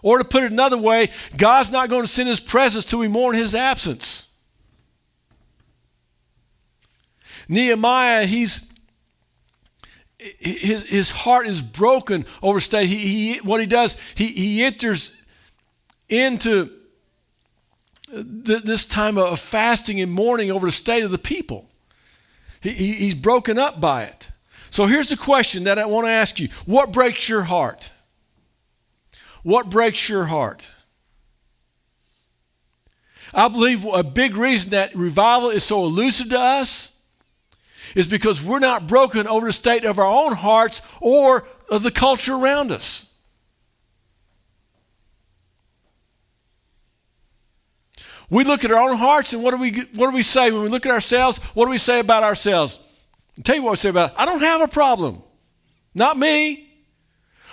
Or 0.02 0.18
to 0.18 0.24
put 0.24 0.44
it 0.44 0.52
another 0.52 0.78
way, 0.78 1.10
God's 1.36 1.70
not 1.70 1.88
going 1.88 2.02
to 2.02 2.08
send 2.08 2.28
his 2.28 2.40
presence 2.40 2.84
till 2.84 2.98
we 2.98 3.08
mourn 3.08 3.34
his 3.34 3.54
absence. 3.54 4.32
Nehemiah, 7.48 8.26
he's 8.26 8.72
his, 10.18 10.88
his 10.88 11.10
heart 11.10 11.46
is 11.46 11.60
broken 11.62 12.24
over 12.42 12.58
state. 12.60 12.88
He, 12.88 12.96
he, 12.96 13.40
what 13.40 13.60
he 13.60 13.66
does, 13.66 14.00
he, 14.14 14.26
he 14.28 14.64
enters 14.64 15.14
into 16.08 16.70
th- 18.10 18.62
this 18.62 18.86
time 18.86 19.18
of 19.18 19.38
fasting 19.38 20.00
and 20.00 20.10
mourning 20.10 20.50
over 20.50 20.66
the 20.66 20.72
state 20.72 21.04
of 21.04 21.10
the 21.10 21.18
people. 21.18 21.68
He, 22.60 22.70
he's 22.70 23.14
broken 23.14 23.58
up 23.58 23.80
by 23.80 24.04
it. 24.04 24.30
So 24.70 24.86
here's 24.86 25.10
the 25.10 25.16
question 25.16 25.64
that 25.64 25.78
I 25.78 25.86
want 25.86 26.06
to 26.06 26.10
ask 26.10 26.40
you 26.40 26.48
What 26.64 26.92
breaks 26.92 27.28
your 27.28 27.42
heart? 27.42 27.90
What 29.46 29.70
breaks 29.70 30.08
your 30.08 30.24
heart? 30.24 30.72
I 33.32 33.46
believe 33.46 33.84
a 33.84 34.02
big 34.02 34.36
reason 34.36 34.70
that 34.70 34.92
revival 34.96 35.50
is 35.50 35.62
so 35.62 35.84
elusive 35.84 36.30
to 36.30 36.40
us 36.40 37.00
is 37.94 38.08
because 38.08 38.44
we're 38.44 38.58
not 38.58 38.88
broken 38.88 39.28
over 39.28 39.46
the 39.46 39.52
state 39.52 39.84
of 39.84 40.00
our 40.00 40.04
own 40.04 40.32
hearts 40.32 40.82
or 41.00 41.46
of 41.70 41.84
the 41.84 41.92
culture 41.92 42.34
around 42.34 42.72
us. 42.72 43.14
We 48.28 48.42
look 48.42 48.64
at 48.64 48.72
our 48.72 48.90
own 48.90 48.96
hearts 48.96 49.32
and 49.32 49.44
what 49.44 49.52
do 49.52 49.58
we, 49.58 49.70
what 49.94 50.10
do 50.10 50.16
we 50.16 50.22
say? 50.22 50.50
When 50.50 50.62
we 50.62 50.68
look 50.68 50.86
at 50.86 50.90
ourselves, 50.90 51.38
what 51.54 51.66
do 51.66 51.70
we 51.70 51.78
say 51.78 52.00
about 52.00 52.24
ourselves? 52.24 52.80
I'll 53.38 53.44
tell 53.44 53.54
you 53.54 53.62
what 53.62 53.70
we 53.70 53.76
say 53.76 53.90
about 53.90 54.10
it. 54.10 54.16
I 54.18 54.24
don't 54.24 54.42
have 54.42 54.62
a 54.62 54.66
problem. 54.66 55.22
Not 55.94 56.18
me. 56.18 56.65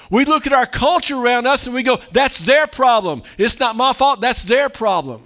We 0.10 0.26
look 0.26 0.46
at 0.48 0.54
our 0.54 0.66
culture 0.66 1.16
around 1.16 1.48
us 1.48 1.66
and 1.66 1.76
we 1.76 1.84
go, 1.84 1.98
that's 2.12 2.46
their 2.46 2.68
problem. 2.68 3.24
It's 3.38 3.60
not 3.60 3.76
my 3.76 3.94
fault, 3.94 4.22
that's 4.22 4.44
their 4.44 4.70
problem. 4.70 5.22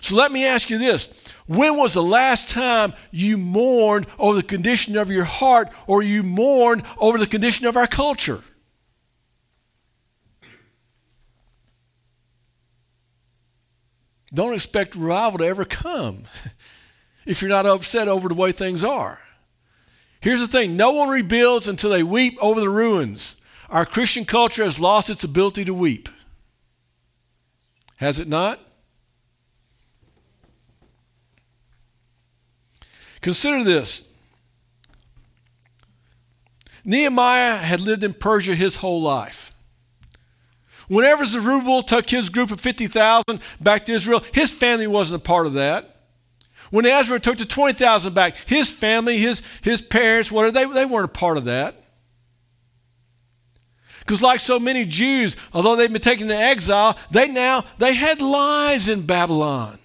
So 0.00 0.16
let 0.16 0.30
me 0.30 0.44
ask 0.44 0.70
you 0.70 0.78
this. 0.78 1.28
When 1.46 1.76
was 1.76 1.94
the 1.94 2.02
last 2.02 2.50
time 2.50 2.94
you 3.10 3.36
mourned 3.36 4.06
over 4.18 4.36
the 4.36 4.42
condition 4.42 4.96
of 4.96 5.10
your 5.10 5.24
heart 5.24 5.68
or 5.86 6.02
you 6.02 6.22
mourned 6.22 6.82
over 6.98 7.18
the 7.18 7.26
condition 7.26 7.66
of 7.66 7.76
our 7.76 7.86
culture? 7.86 8.42
Don't 14.32 14.52
expect 14.52 14.96
revival 14.96 15.38
to 15.38 15.46
ever 15.46 15.64
come 15.64 16.24
if 17.26 17.40
you're 17.40 17.48
not 17.48 17.66
upset 17.66 18.08
over 18.08 18.28
the 18.28 18.34
way 18.34 18.52
things 18.52 18.84
are. 18.84 19.23
Here's 20.24 20.40
the 20.40 20.48
thing 20.48 20.74
no 20.74 20.90
one 20.90 21.10
rebuilds 21.10 21.68
until 21.68 21.90
they 21.90 22.02
weep 22.02 22.38
over 22.40 22.58
the 22.58 22.70
ruins. 22.70 23.42
Our 23.68 23.84
Christian 23.84 24.24
culture 24.24 24.64
has 24.64 24.80
lost 24.80 25.10
its 25.10 25.22
ability 25.22 25.66
to 25.66 25.74
weep. 25.74 26.08
Has 27.98 28.18
it 28.18 28.26
not? 28.26 28.58
Consider 33.20 33.62
this 33.64 34.14
Nehemiah 36.86 37.56
had 37.58 37.82
lived 37.82 38.02
in 38.02 38.14
Persia 38.14 38.54
his 38.54 38.76
whole 38.76 39.02
life. 39.02 39.54
Whenever 40.88 41.26
Zerubbabel 41.26 41.82
took 41.82 42.08
his 42.08 42.30
group 42.30 42.50
of 42.50 42.60
50,000 42.60 43.42
back 43.60 43.84
to 43.84 43.92
Israel, 43.92 44.24
his 44.32 44.54
family 44.54 44.86
wasn't 44.86 45.20
a 45.20 45.22
part 45.22 45.44
of 45.46 45.52
that. 45.52 45.93
When 46.74 46.86
Ezra 46.86 47.20
took 47.20 47.36
the 47.36 47.44
20,000 47.44 48.14
back, 48.14 48.36
his 48.46 48.68
family, 48.68 49.16
his, 49.16 49.46
his 49.62 49.80
parents, 49.80 50.32
whatever, 50.32 50.50
they, 50.50 50.64
they 50.64 50.84
weren't 50.84 51.04
a 51.04 51.06
part 51.06 51.36
of 51.36 51.44
that. 51.44 51.76
Because 54.00 54.20
like 54.20 54.40
so 54.40 54.58
many 54.58 54.84
Jews, 54.84 55.36
although 55.52 55.76
they've 55.76 55.92
been 55.92 56.02
taken 56.02 56.26
to 56.26 56.36
exile, 56.36 56.98
they 57.12 57.28
now, 57.28 57.62
they 57.78 57.94
had 57.94 58.20
lives 58.20 58.88
in 58.88 59.06
Babylon. 59.06 59.78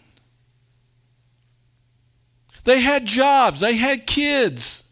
They 2.64 2.82
had 2.82 3.06
jobs, 3.06 3.60
they 3.60 3.76
had 3.76 4.08
kids. 4.08 4.92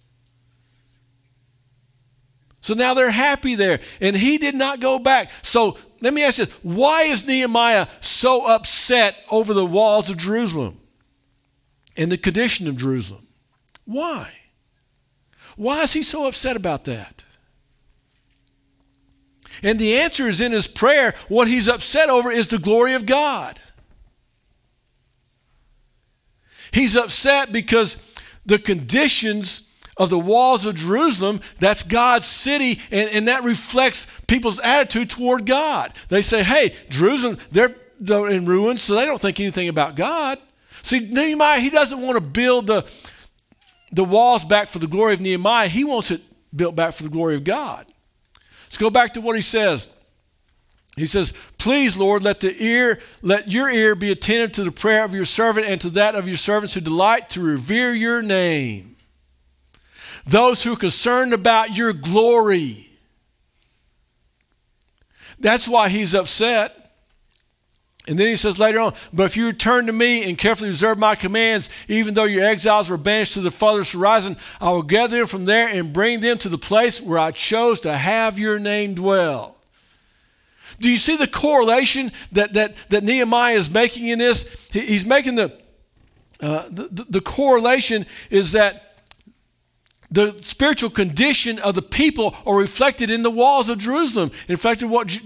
So 2.62 2.76
now 2.76 2.94
they're 2.94 3.10
happy 3.10 3.56
there. 3.56 3.80
And 4.00 4.16
he 4.16 4.38
did 4.38 4.54
not 4.54 4.80
go 4.80 5.00
back. 5.00 5.32
So 5.42 5.80
let 6.02 6.14
me 6.14 6.24
ask 6.24 6.38
you 6.38 6.46
why 6.62 7.06
is 7.06 7.26
Nehemiah 7.26 7.88
so 8.02 8.46
upset 8.46 9.16
over 9.32 9.56
the 9.56 9.66
walls 9.66 10.12
of 10.12 10.18
Jerusalem 10.18 10.80
and 11.98 12.12
the 12.12 12.18
condition 12.18 12.68
of 12.68 12.78
Jerusalem? 12.78 13.28
Why? 13.86 14.32
Why 15.56 15.82
is 15.82 15.94
he 15.94 16.04
so 16.04 16.28
upset 16.28 16.56
about 16.56 16.86
that? 16.86 17.24
And 19.64 19.80
the 19.80 19.96
answer 19.96 20.28
is 20.28 20.40
in 20.40 20.52
his 20.52 20.68
prayer. 20.68 21.16
What 21.28 21.48
he's 21.48 21.68
upset 21.68 22.10
over 22.10 22.32
is 22.32 22.48
the 22.48 22.60
glory 22.60 22.94
of 22.94 23.06
God. 23.06 23.60
He's 26.72 26.96
upset 26.96 27.52
because 27.52 28.16
the 28.46 28.60
conditions 28.60 29.64
of 29.98 30.12
the 30.12 30.20
walls 30.20 30.66
of 30.66 30.76
Jerusalem, 30.76 31.40
that's 31.60 31.82
God's 31.82 32.26
city, 32.26 32.80
and, 32.92 33.10
and 33.12 33.28
that 33.28 33.44
reflects 33.44 34.06
people's 34.28 34.60
attitude 34.60 35.10
toward 35.10 35.48
God. 35.48 35.94
They 36.10 36.22
say, 36.22 36.44
hey, 36.44 36.76
Jerusalem, 36.90 37.40
they're, 37.52 37.74
they're 38.00 38.30
in 38.30 38.46
ruins, 38.46 38.82
so 38.82 38.94
they 38.94 39.06
don't 39.06 39.20
think 39.20 39.40
anything 39.40 39.70
about 39.70 39.96
God. 39.96 40.38
See, 40.88 41.02
Nehemiah, 41.02 41.60
he 41.60 41.70
doesn't 41.70 42.02
want 42.02 42.16
to 42.16 42.22
build 42.22 42.68
the, 42.68 42.90
the 43.92 44.06
walls 44.06 44.46
back 44.46 44.70
for 44.70 44.80
the 44.80 44.88
glory 44.88 45.14
of 45.14 45.20
Nehemiah. 45.20 45.68
He 45.68 45.84
wants 45.84 46.12
it 46.12 46.22
built 46.56 46.76
back 46.76 46.94
for 46.94 47.04
the 47.04 47.10
glory 47.10 47.36
of 47.36 47.44
God. 47.44 47.86
Let's 48.64 48.78
go 48.78 48.90
back 48.90 49.14
to 49.14 49.22
what 49.22 49.36
he 49.36 49.42
says. 49.42 49.94
He 50.96 51.06
says, 51.06 51.34
Please, 51.58 51.98
Lord, 51.98 52.24
let 52.24 52.40
the 52.40 52.56
ear, 52.64 53.00
let 53.22 53.52
your 53.52 53.70
ear 53.70 53.96
be 53.96 54.12
attentive 54.12 54.54
to 54.54 54.64
the 54.64 54.72
prayer 54.72 55.04
of 55.04 55.14
your 55.14 55.26
servant 55.26 55.68
and 55.68 55.82
to 55.82 55.90
that 55.92 56.16
of 56.16 56.28
your 56.28 56.38
servants 56.38 56.74
who 56.74 56.82
delight 56.82 57.30
to 57.32 57.42
revere 57.42 57.94
your 57.94 58.22
name 58.22 58.96
those 60.28 60.64
who 60.64 60.74
are 60.74 60.78
concerned 60.78 61.34
about 61.34 61.78
your 61.78 61.94
glory. 61.94 62.90
That's 65.40 65.68
why 65.68 65.90
he's 65.90 66.14
upset. 66.14 66.87
And 68.08 68.18
then 68.18 68.28
he 68.28 68.38
says 68.38 68.58
later 68.58 68.80
on, 68.80 68.94
But 69.14 69.26
if 69.26 69.36
you 69.36 69.48
return 69.48 69.88
to 69.88 69.94
me 69.94 70.28
and 70.30 70.38
carefully 70.38 70.70
observe 70.70 70.98
my 70.98 71.16
commands, 71.16 71.70
even 71.90 72.14
though 72.14 72.24
your 72.24 72.46
exiles 72.46 72.90
were 72.90 72.98
banished 72.98 73.34
to 73.34 73.42
the 73.42 73.52
farthest 73.52 73.94
horizon, 73.94 74.38
I 74.62 74.72
will 74.72 74.84
gather 74.84 75.18
them 75.18 75.28
from 75.28 75.46
there 75.46 75.68
and 75.68 75.92
bring 75.92 76.22
them 76.22 76.38
to 76.40 76.50
the 76.50 76.58
place 76.58 77.02
where 77.02 77.20
I 77.20 77.32
chose 77.32 77.82
to 77.82 77.98
have 77.98 78.40
your 78.40 78.60
name 78.60 78.94
dwell. 78.94 79.56
Do 80.80 80.90
you 80.90 80.98
see 80.98 81.18
the 81.18 81.28
correlation 81.28 82.12
that, 82.32 82.54
that, 82.54 82.76
that 82.90 83.04
Nehemiah 83.04 83.56
is 83.56 83.70
making 83.70 84.08
in 84.08 84.20
this? 84.20 84.70
He's 84.70 85.06
making 85.06 85.36
the, 85.36 85.52
uh, 86.42 86.64
the, 86.70 87.06
the 87.10 87.22
correlation 87.22 88.06
is 88.30 88.54
that 88.54 88.87
the 90.10 90.38
spiritual 90.42 90.90
condition 90.90 91.60
of 91.60 91.76
the 91.76 91.82
people 91.82 92.36
are 92.46 92.58
reflected 92.58 93.12
in 93.12 93.24
the 93.24 93.32
walls 93.32 93.70
of 93.70 93.78
Jerusalem, 93.78 94.32
reflected 94.48 94.90
what, 94.90 95.20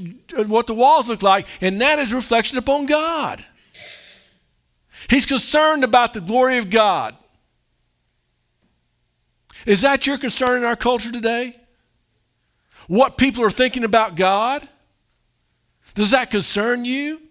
what 0.48 0.68
the 0.68 0.74
walls 0.74 1.10
look 1.10 1.22
like, 1.22 1.46
and 1.62 1.80
that 1.82 2.00
is 2.00 2.14
reflection 2.14 2.58
upon 2.58 2.88
God. 2.88 3.46
He's 5.10 5.26
concerned 5.26 5.84
about 5.84 6.14
the 6.14 6.22
glory 6.22 6.58
of 6.58 6.70
God. 6.70 7.16
Is 9.66 9.82
that 9.82 10.08
your 10.08 10.18
concern 10.18 10.60
in 10.60 10.66
our 10.66 10.76
culture 10.76 11.12
today? 11.12 11.56
What 12.88 13.18
people 13.18 13.44
are 13.44 13.52
thinking 13.52 13.84
about 13.84 14.16
God? 14.16 14.68
Does 15.94 16.12
that 16.12 16.32
concern 16.32 16.86
you? 16.86 17.22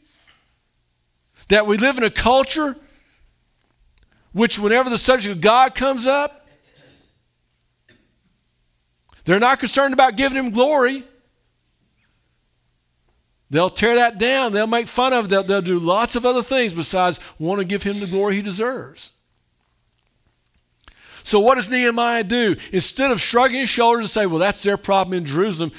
That 1.49 1.67
we 1.67 1.77
live 1.77 1.99
in 1.99 2.05
a 2.05 2.11
culture 2.11 2.77
which, 4.33 4.59
whenever 4.61 4.89
the 4.89 4.99
subject 4.99 5.35
of 5.35 5.41
God 5.41 5.75
comes 5.75 6.07
up, 6.07 6.40
They're 9.31 9.39
not 9.39 9.61
concerned 9.61 9.95
about 9.95 10.17
giving 10.17 10.37
him 10.37 10.51
glory. 10.51 11.05
They'll 13.49 13.71
tear 13.71 13.95
that 13.95 14.19
down. 14.19 14.51
They'll 14.51 14.67
make 14.67 14.89
fun 14.89 15.13
of 15.13 15.27
it. 15.27 15.29
They'll, 15.29 15.45
they'll 15.45 15.63
do 15.63 15.79
lots 15.79 16.17
of 16.17 16.27
other 16.27 16.43
things 16.43 16.73
besides 16.75 17.21
want 17.39 17.61
to 17.61 17.65
give 17.65 17.85
him 17.85 18.01
the 18.01 18.09
glory 18.09 18.35
he 18.35 18.43
deserves. 18.43 19.13
So, 21.23 21.39
what 21.39 21.55
does 21.55 21.71
Nehemiah 21.71 22.25
do? 22.25 22.57
Instead 22.73 23.13
of 23.13 23.21
shrugging 23.21 23.61
his 23.61 23.69
shoulders 23.69 24.07
and 24.07 24.11
say, 24.11 24.27
Well, 24.27 24.41
that's 24.41 24.65
their 24.65 24.77
problem 24.77 25.17
in 25.17 25.25
Jerusalem, 25.25 25.71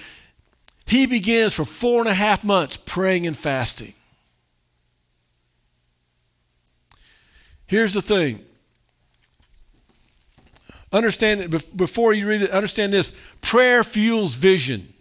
he 0.86 1.05
begins 1.05 1.53
for 1.53 1.65
four 1.65 2.00
and 2.00 2.08
a 2.08 2.13
half 2.13 2.46
months 2.46 2.77
praying 2.77 3.27
and 3.27 3.36
fasting. 3.36 3.93
Here's 7.67 7.96
the 7.96 8.01
thing. 8.01 8.46
Understand 10.92 11.42
it 11.42 11.78
before 11.78 12.14
you 12.14 12.28
read 12.28 12.42
it, 12.42 12.52
understand 12.52 12.92
this 12.92 13.20
prayer 13.40 13.84
fuels 13.84 14.36
vision. 14.36 14.92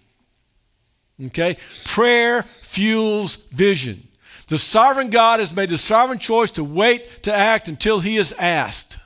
Okay? 1.27 1.57
Prayer 1.85 2.45
fuels 2.63 3.37
vision. 3.49 4.07
The 4.47 4.59
sovereign 4.59 5.11
God 5.11 5.41
has 5.41 5.55
made 5.55 5.71
the 5.71 5.79
sovereign 5.79 6.19
choice 6.19 6.53
to 6.53 6.65
wait 6.65 7.25
to 7.25 7.35
act 7.35 7.69
until 7.69 8.01
he 8.01 8.17
is 8.17 8.33
asked. 8.39 8.99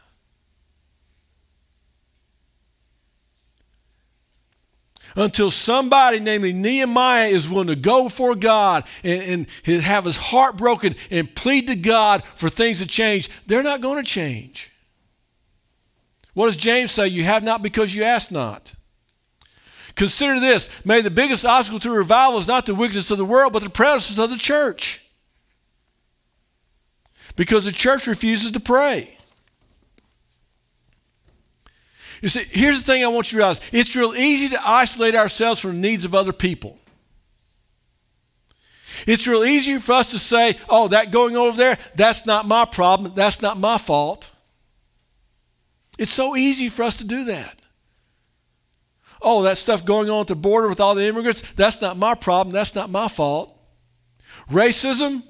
Until 5.17 5.51
somebody, 5.51 6.19
namely 6.19 6.53
Nehemiah, 6.53 7.29
is 7.29 7.49
willing 7.49 7.69
to 7.69 7.77
go 7.77 8.05
before 8.05 8.35
God 8.35 8.85
and, 9.05 9.47
and 9.65 9.83
have 9.83 10.05
his 10.05 10.17
heart 10.17 10.57
broken 10.57 10.97
and 11.11 11.33
plead 11.35 11.69
to 11.69 11.77
God 11.77 12.25
for 12.25 12.49
things 12.49 12.81
to 12.81 12.87
change, 12.87 13.31
they're 13.47 13.63
not 13.63 13.81
going 13.81 14.03
to 14.03 14.09
change. 14.09 14.74
What 16.35 16.47
does 16.47 16.57
James 16.57 16.91
say? 16.91 17.09
You 17.09 17.25
have 17.25 17.43
not 17.43 17.63
because 17.63 17.95
you 17.95 18.03
ask 18.03 18.31
not. 18.31 18.75
Consider 19.95 20.41
this. 20.41 20.85
May 20.85 21.01
the 21.01 21.11
biggest 21.11 21.47
obstacle 21.47 21.79
to 21.81 21.91
revival 21.91 22.39
is 22.39 22.49
not 22.49 22.67
the 22.67 22.75
wickedness 22.75 23.11
of 23.11 23.19
the 23.19 23.25
world, 23.25 23.53
but 23.53 23.63
the 23.63 23.71
presence 23.71 24.19
of 24.19 24.31
the 24.31 24.37
church. 24.37 25.01
Because 27.37 27.65
the 27.65 27.73
church 27.73 28.07
refuses 28.07 28.51
to 28.51 28.61
pray. 28.61 29.17
You 32.21 32.29
see, 32.29 32.45
here's 32.51 32.79
the 32.79 32.85
thing 32.85 33.05
I 33.05 33.09
want 33.09 33.27
you 33.27 33.37
to 33.37 33.39
realize 33.39 33.61
it's 33.73 33.95
real 33.95 34.15
easy 34.15 34.49
to 34.49 34.69
isolate 34.69 35.15
ourselves 35.15 35.61
from 35.61 35.73
the 35.73 35.89
needs 35.89 36.05
of 36.05 36.15
other 36.15 36.33
people. 36.33 36.79
It's 39.07 39.27
real 39.27 39.45
easy 39.45 39.77
for 39.79 39.93
us 39.93 40.11
to 40.13 40.19
say, 40.19 40.57
oh, 40.69 40.89
that 40.89 41.11
going 41.11 41.37
over 41.37 41.57
there, 41.57 41.79
that's 41.95 42.25
not 42.27 42.47
my 42.47 42.65
problem, 42.65 43.13
that's 43.15 43.43
not 43.43 43.59
my 43.59 43.77
fault. 43.79 44.31
It's 45.99 46.11
so 46.11 46.37
easy 46.37 46.69
for 46.69 46.83
us 46.83 46.97
to 46.97 47.07
do 47.07 47.25
that 47.25 47.61
oh, 49.25 49.43
that 49.43 49.57
stuff 49.57 49.85
going 49.85 50.11
on 50.11 50.21
at 50.21 50.27
the 50.29 50.37
border 50.37 50.69
with 50.69 50.81
all 50.81 50.95
the 50.95 51.05
immigrants, 51.05 51.53
that's 51.55 51.81
not 51.81 51.97
my 51.97 52.15
problem. 52.15 52.53
That's 52.53 52.75
not 52.75 52.91
my 52.91 53.09
fault. 53.09 53.59
Racism, 54.51 55.23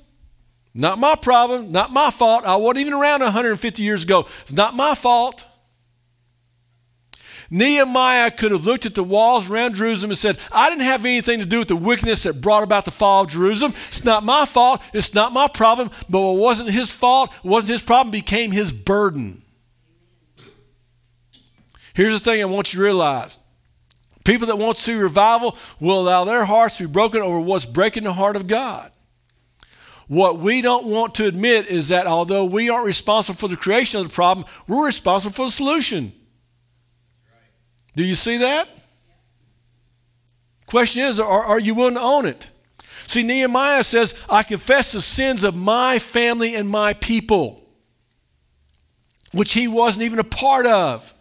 not 0.74 0.98
my 0.98 1.14
problem, 1.14 1.70
not 1.70 1.92
my 1.92 2.10
fault. 2.10 2.44
I 2.44 2.56
wasn't 2.56 2.80
even 2.80 2.92
around 2.92 3.20
150 3.20 3.82
years 3.82 4.02
ago. 4.02 4.26
It's 4.42 4.52
not 4.52 4.74
my 4.74 4.94
fault. 4.94 5.46
Nehemiah 7.50 8.32
could 8.32 8.50
have 8.50 8.66
looked 8.66 8.86
at 8.86 8.96
the 8.96 9.04
walls 9.04 9.48
around 9.48 9.74
Jerusalem 9.74 10.10
and 10.10 10.18
said, 10.18 10.38
I 10.50 10.70
didn't 10.70 10.86
have 10.86 11.04
anything 11.04 11.38
to 11.38 11.46
do 11.46 11.60
with 11.60 11.68
the 11.68 11.76
wickedness 11.76 12.24
that 12.24 12.40
brought 12.40 12.64
about 12.64 12.84
the 12.84 12.90
fall 12.90 13.22
of 13.22 13.30
Jerusalem. 13.30 13.72
It's 13.88 14.04
not 14.04 14.24
my 14.24 14.44
fault. 14.44 14.82
It's 14.92 15.14
not 15.14 15.32
my 15.32 15.46
problem. 15.46 15.90
But 16.08 16.20
what 16.20 16.38
wasn't 16.38 16.70
his 16.70 16.96
fault, 16.96 17.32
wasn't 17.44 17.72
his 17.72 17.82
problem, 17.82 18.10
became 18.10 18.50
his 18.50 18.72
burden. 18.72 19.43
Here's 21.94 22.12
the 22.12 22.24
thing 22.24 22.42
I 22.42 22.44
want 22.44 22.74
you 22.74 22.78
to 22.78 22.84
realize 22.84 23.40
People 24.24 24.46
that 24.46 24.56
want 24.56 24.76
to 24.76 24.82
see 24.82 24.94
revival 24.94 25.56
will 25.78 26.00
allow 26.00 26.24
their 26.24 26.46
hearts 26.46 26.78
to 26.78 26.88
be 26.88 26.92
broken 26.92 27.20
over 27.20 27.38
what's 27.38 27.66
breaking 27.66 28.04
the 28.04 28.12
heart 28.14 28.36
of 28.36 28.46
God. 28.46 28.90
What 30.08 30.38
we 30.38 30.62
don't 30.62 30.86
want 30.86 31.14
to 31.16 31.26
admit 31.26 31.66
is 31.66 31.88
that 31.90 32.06
although 32.06 32.44
we 32.44 32.70
aren't 32.70 32.86
responsible 32.86 33.36
for 33.36 33.48
the 33.48 33.56
creation 33.56 34.00
of 34.00 34.08
the 34.08 34.12
problem, 34.12 34.46
we're 34.66 34.84
responsible 34.84 35.34
for 35.34 35.46
the 35.46 35.50
solution. 35.50 36.12
Do 37.96 38.04
you 38.04 38.14
see 38.14 38.38
that? 38.38 38.68
Question 40.66 41.04
is, 41.04 41.20
are, 41.20 41.44
are 41.44 41.60
you 41.60 41.74
willing 41.74 41.94
to 41.94 42.00
own 42.00 42.26
it? 42.26 42.50
See, 43.06 43.22
Nehemiah 43.22 43.84
says, 43.84 44.18
I 44.28 44.42
confess 44.42 44.92
the 44.92 45.02
sins 45.02 45.44
of 45.44 45.54
my 45.54 45.98
family 45.98 46.54
and 46.54 46.68
my 46.68 46.94
people, 46.94 47.62
which 49.32 49.52
he 49.52 49.68
wasn't 49.68 50.04
even 50.04 50.18
a 50.18 50.24
part 50.24 50.64
of. 50.64 51.13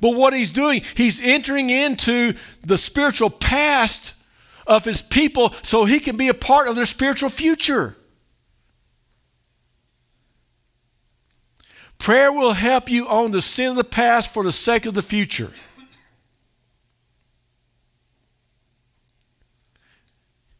But 0.00 0.14
what 0.14 0.32
he's 0.32 0.52
doing, 0.52 0.82
he's 0.94 1.20
entering 1.22 1.70
into 1.70 2.34
the 2.64 2.78
spiritual 2.78 3.30
past 3.30 4.14
of 4.66 4.84
his 4.84 5.02
people 5.02 5.54
so 5.62 5.84
he 5.84 5.98
can 5.98 6.16
be 6.16 6.28
a 6.28 6.34
part 6.34 6.68
of 6.68 6.76
their 6.76 6.86
spiritual 6.86 7.30
future. 7.30 7.96
Prayer 11.98 12.32
will 12.32 12.52
help 12.52 12.90
you 12.90 13.08
own 13.08 13.32
the 13.32 13.42
sin 13.42 13.70
of 13.70 13.76
the 13.76 13.84
past 13.84 14.32
for 14.32 14.44
the 14.44 14.52
sake 14.52 14.86
of 14.86 14.94
the 14.94 15.02
future. 15.02 15.50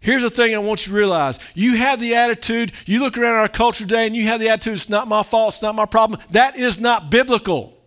Here's 0.01 0.23
the 0.23 0.31
thing 0.31 0.55
I 0.55 0.59
want 0.59 0.87
you 0.87 0.93
to 0.93 0.97
realize. 0.97 1.39
You 1.55 1.77
have 1.77 2.01
the 2.01 2.15
attitude, 2.15 2.73
you 2.87 3.01
look 3.01 3.19
around 3.19 3.37
our 3.37 3.49
culture 3.49 3.85
today 3.85 4.07
and 4.07 4.17
you 4.17 4.27
have 4.29 4.41
the 4.41 4.49
attitude, 4.49 4.75
it's 4.75 4.89
not 4.89 5.07
my 5.07 5.23
fault, 5.23 5.55
it's 5.55 5.63
not 5.63 5.75
my 5.75 5.87
problem. 5.87 6.21
That 6.31 6.57
is 6.57 6.81
not 6.81 7.11
biblical. 7.11 7.78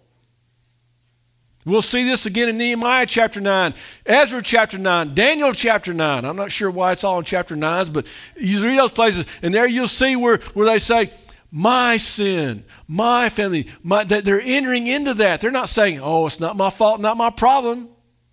We'll 1.64 1.84
see 1.84 2.04
this 2.04 2.26
again 2.26 2.50
in 2.50 2.58
Nehemiah 2.58 3.06
chapter 3.06 3.40
9, 3.40 3.76
Ezra 4.06 4.42
chapter 4.42 4.80
9, 4.80 5.14
Daniel 5.14 5.54
chapter 5.54 5.94
9. 5.94 6.26
I'm 6.26 6.36
not 6.36 6.52
sure 6.52 6.72
why 6.72 6.92
it's 6.92 7.04
all 7.04 7.20
in 7.20 7.26
chapter 7.26 7.56
9s, 7.56 7.94
but 7.94 8.08
you 8.36 8.64
read 8.64 8.80
those 8.80 8.92
places, 8.92 9.40
and 9.44 9.54
there 9.54 9.68
you'll 9.68 9.88
see 9.88 10.16
where, 10.16 10.38
where 10.54 10.66
they 10.66 10.80
say, 10.80 11.12
my 11.52 11.98
sin, 11.98 12.64
my 12.88 13.30
family, 13.30 13.68
my, 13.84 14.04
they're 14.06 14.42
entering 14.42 14.88
into 14.88 15.14
that. 15.16 15.42
They're 15.42 15.52
not 15.52 15.70
saying, 15.70 16.00
oh, 16.02 16.26
it's 16.26 16.40
not 16.40 16.58
my 16.58 16.70
fault, 16.70 17.00
not 17.00 17.18
my 17.18 17.30
problem. 17.30 17.90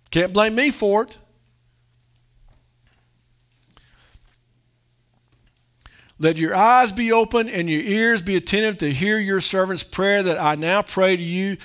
Can't 0.09 0.33
blame 0.33 0.55
me 0.55 0.71
for 0.71 1.03
it. 1.03 1.17
Let 6.17 6.37
your 6.37 6.55
eyes 6.55 6.91
be 6.91 7.11
open 7.11 7.47
and 7.47 7.69
your 7.69 7.81
ears 7.81 8.21
be 8.21 8.35
attentive 8.35 8.77
to 8.79 8.91
hear 8.91 9.19
your 9.19 9.39
servant's 9.39 9.83
prayer 9.83 10.21
that 10.23 10.41
I 10.41 10.55
now 10.55 10.81
pray 10.81 11.15
to 11.15 11.23
you 11.23 11.57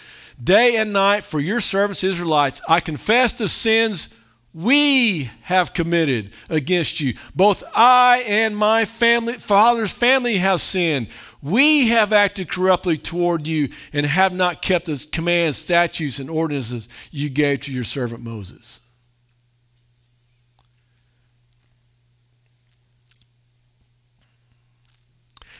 day 0.42 0.76
and 0.76 0.92
night 0.92 1.24
for 1.24 1.40
your 1.40 1.60
servants 1.60 2.04
Israelites. 2.04 2.60
I 2.68 2.80
confess 2.80 3.32
the 3.32 3.48
sins 3.48 4.18
we 4.54 5.30
have 5.42 5.74
committed 5.74 6.32
against 6.48 7.00
you. 7.00 7.14
Both 7.34 7.64
I 7.74 8.24
and 8.26 8.56
my 8.56 8.84
family, 8.84 9.34
father's 9.34 9.92
family 9.92 10.36
have 10.36 10.60
sinned. 10.60 11.08
We 11.42 11.88
have 11.88 12.12
acted 12.12 12.48
corruptly 12.48 12.96
toward 12.96 13.46
you 13.46 13.68
and 13.92 14.06
have 14.06 14.32
not 14.32 14.62
kept 14.62 14.86
the 14.86 15.06
commands, 15.10 15.58
statutes, 15.58 16.20
and 16.20 16.30
ordinances 16.30 16.88
you 17.10 17.28
gave 17.30 17.60
to 17.60 17.72
your 17.72 17.84
servant 17.84 18.22
Moses. 18.22 18.80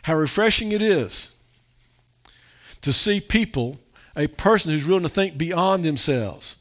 How 0.02 0.14
refreshing 0.14 0.70
it 0.72 0.82
is 0.82 1.40
to 2.82 2.92
see 2.92 3.20
people 3.20 3.78
a 4.16 4.26
person 4.26 4.72
who's 4.72 4.86
willing 4.86 5.02
to 5.02 5.08
think 5.08 5.36
beyond 5.36 5.84
themselves. 5.84 6.58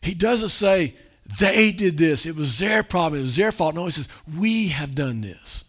He 0.00 0.14
doesn't 0.14 0.50
say, 0.50 0.94
they 1.38 1.72
did 1.72 1.96
this, 1.96 2.26
it 2.26 2.36
was 2.36 2.58
their 2.58 2.82
problem, 2.82 3.20
it 3.20 3.22
was 3.22 3.36
their 3.36 3.52
fault. 3.52 3.74
No, 3.74 3.84
he 3.84 3.90
says, 3.90 4.08
we 4.36 4.68
have 4.68 4.94
done 4.94 5.20
this. 5.20 5.64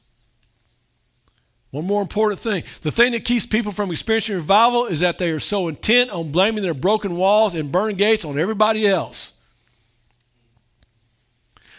One 1.73 1.85
more 1.87 2.03
important 2.03 2.39
thing 2.39 2.63
the 2.83 2.91
thing 2.91 3.13
that 3.13 3.25
keeps 3.25 3.47
people 3.47 3.71
from 3.71 3.89
experiencing 3.89 4.35
revival 4.35 4.85
is 4.85 4.99
that 4.99 5.17
they 5.17 5.31
are 5.31 5.39
so 5.39 5.67
intent 5.67 6.11
on 6.11 6.31
blaming 6.31 6.61
their 6.61 6.75
broken 6.75 7.15
walls 7.15 7.55
and 7.55 7.71
burned 7.71 7.97
gates 7.97 8.25
on 8.25 8.37
everybody 8.37 8.87
else. 8.87 9.33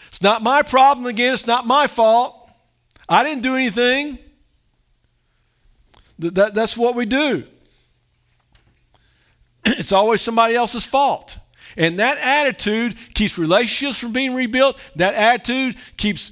It's 0.07 0.21
not 0.21 0.43
my 0.43 0.63
problem 0.63 1.07
again, 1.07 1.33
it's 1.33 1.47
not 1.47 1.65
my 1.65 1.87
fault. 1.87 2.49
I 3.07 3.23
didn't 3.23 3.43
do 3.43 3.55
anything. 3.55 4.17
That, 6.19 6.53
that's 6.53 6.75
what 6.75 6.95
we 6.95 7.05
do. 7.05 7.45
it's 9.77 9.91
always 9.91 10.21
somebody 10.21 10.55
else's 10.55 10.85
fault. 10.85 11.37
And 11.77 11.99
that 11.99 12.17
attitude 12.19 12.95
keeps 13.13 13.37
relationships 13.37 13.99
from 13.99 14.13
being 14.13 14.33
rebuilt. 14.33 14.79
That 14.95 15.13
attitude 15.13 15.75
keeps 15.97 16.31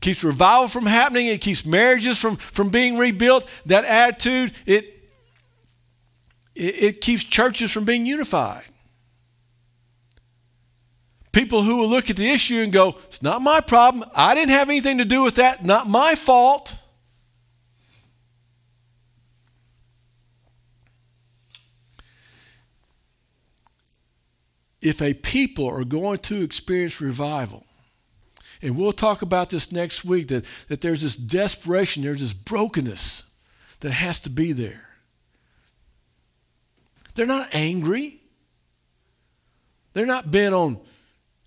keeps 0.00 0.22
revival 0.22 0.68
from 0.68 0.86
happening. 0.86 1.26
It 1.26 1.40
keeps 1.40 1.66
marriages 1.66 2.20
from, 2.20 2.36
from 2.36 2.70
being 2.70 2.98
rebuilt. 2.98 3.50
That 3.66 3.84
attitude, 3.84 4.52
it, 4.64 5.10
it, 6.54 6.82
it 6.82 7.00
keeps 7.00 7.24
churches 7.24 7.72
from 7.72 7.84
being 7.84 8.06
unified. 8.06 8.64
People 11.32 11.62
who 11.62 11.78
will 11.78 11.88
look 11.88 12.10
at 12.10 12.16
the 12.16 12.30
issue 12.30 12.60
and 12.60 12.72
go, 12.72 12.96
It's 13.04 13.22
not 13.22 13.42
my 13.42 13.60
problem. 13.60 14.08
I 14.14 14.34
didn't 14.34 14.50
have 14.50 14.68
anything 14.68 14.98
to 14.98 15.04
do 15.04 15.22
with 15.22 15.36
that. 15.36 15.64
Not 15.64 15.88
my 15.88 16.14
fault. 16.14 16.76
If 24.80 25.02
a 25.02 25.14
people 25.14 25.68
are 25.68 25.84
going 25.84 26.18
to 26.18 26.42
experience 26.42 27.00
revival, 27.00 27.66
and 28.60 28.76
we'll 28.76 28.92
talk 28.92 29.22
about 29.22 29.50
this 29.50 29.70
next 29.72 30.04
week, 30.04 30.28
that, 30.28 30.44
that 30.68 30.80
there's 30.80 31.02
this 31.02 31.16
desperation, 31.16 32.02
there's 32.02 32.20
this 32.20 32.32
brokenness 32.32 33.30
that 33.80 33.92
has 33.92 34.20
to 34.20 34.30
be 34.30 34.52
there. 34.52 34.88
They're 37.14 37.26
not 37.26 37.48
angry. 37.52 38.20
They're 39.92 40.06
not 40.06 40.30
bent 40.30 40.54
on 40.54 40.78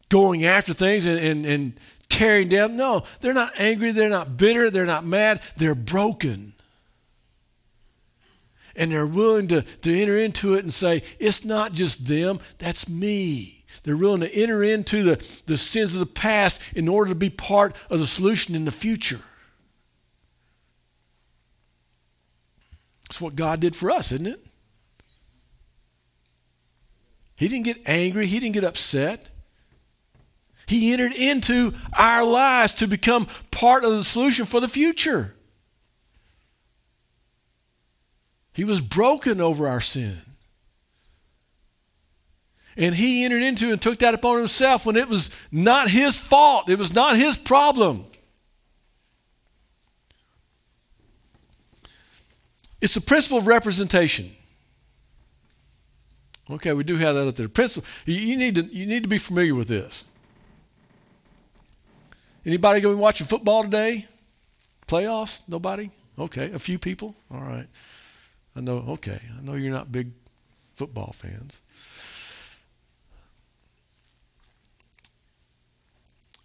going 0.10 0.46
after 0.46 0.74
things 0.74 1.06
and, 1.06 1.20
and, 1.20 1.46
and 1.46 1.80
tearing 2.10 2.50
down. 2.50 2.76
No, 2.76 3.04
they're 3.22 3.34
not 3.34 3.54
angry. 3.58 3.92
They're 3.92 4.10
not 4.10 4.38
bitter. 4.38 4.70
They're 4.70 4.86
not 4.86 5.06
mad. 5.06 5.42
They're 5.58 5.76
broken. 5.76 6.51
And 8.76 8.92
they're 8.92 9.08
willing 9.08 9.48
to, 9.50 9.62
to 9.62 10.02
enter 10.02 10.18
into 10.18 10.56
it 10.56 10.64
and 10.64 10.74
say, 10.74 11.04
it's 11.20 11.44
not 11.44 11.74
just 11.74 12.08
them, 12.08 12.40
that's 12.58 12.90
me. 12.90 13.66
They're 13.84 13.98
willing 13.98 14.22
to 14.22 14.34
enter 14.34 14.64
into 14.64 15.04
the, 15.04 15.44
the 15.48 15.58
sins 15.58 15.96
of 15.96 16.00
the 16.00 16.06
past 16.06 16.62
in 16.76 16.88
order 16.88 17.10
to 17.10 17.16
be 17.16 17.30
part 17.30 17.76
of 17.90 18.00
the 18.00 18.06
solution 18.06 18.56
in 18.56 18.66
the 18.66 18.72
future. 18.72 19.20
That's 23.04 23.20
what 23.20 23.36
God 23.36 23.60
did 23.60 23.76
for 23.76 23.92
us, 23.92 24.12
isn't 24.12 24.28
it? 24.28 24.40
He 27.38 27.48
didn't 27.48 27.66
get 27.66 27.82
angry, 27.86 28.28
He 28.28 28.40
didn't 28.40 28.54
get 28.54 28.64
upset. 28.64 29.30
He 30.68 30.94
entered 30.94 31.14
into 31.14 31.74
our 31.98 32.24
lives 32.24 32.76
to 32.76 32.88
become 32.88 33.28
part 33.50 33.84
of 33.84 33.92
the 33.92 34.04
solution 34.04 34.46
for 34.46 34.62
the 34.62 34.68
future. 34.68 35.36
He 38.54 38.64
was 38.64 38.82
broken 38.82 39.40
over 39.40 39.68
our 39.68 39.82
sin. 39.82 40.18
And 42.78 42.96
he 42.96 43.26
entered 43.26 43.44
into 43.44 43.72
and 43.72 43.82
took 43.82 43.98
that 43.98 44.14
upon 44.14 44.38
himself 44.38 44.86
when 44.86 44.96
it 44.96 45.08
was 45.08 45.30
not 45.52 45.90
his 45.90 46.18
fault, 46.18 46.70
it 46.70 46.80
was 46.80 46.94
not 46.94 47.18
his 47.18 47.38
problem. 47.38 48.06
It's 52.82 52.96
the 52.96 53.02
principle 53.02 53.38
of 53.38 53.48
representation. 53.48 54.32
Okay, 56.50 56.74
we 56.74 56.84
do 56.84 56.96
have 56.98 57.16
that 57.16 57.28
up 57.28 57.36
there. 57.36 57.48
Principle. 57.48 57.88
You 58.06 58.36
need 58.38 58.56
to 58.56 58.64
you 58.64 58.86
need 58.86 59.04
to 59.04 59.10
be 59.10 59.20
familiar 59.20 59.54
with 59.54 59.68
this. 59.68 60.06
Anybody 62.46 62.82
going 62.82 62.96
to 62.96 62.98
be 62.98 63.02
watching 63.02 63.28
football 63.28 63.64
today? 63.64 64.08
Playoffs? 64.88 65.48
Nobody? 65.48 65.92
Okay, 66.18 66.52
a 66.52 66.60
few 66.60 66.80
people. 66.80 67.16
All 67.32 67.42
right. 67.42 67.68
I 68.56 68.62
know. 68.62 68.84
Okay, 68.90 69.20
I 69.38 69.42
know 69.42 69.56
you're 69.56 69.72
not 69.72 69.92
big 69.92 70.12
football 70.76 71.14
fans. 71.14 71.62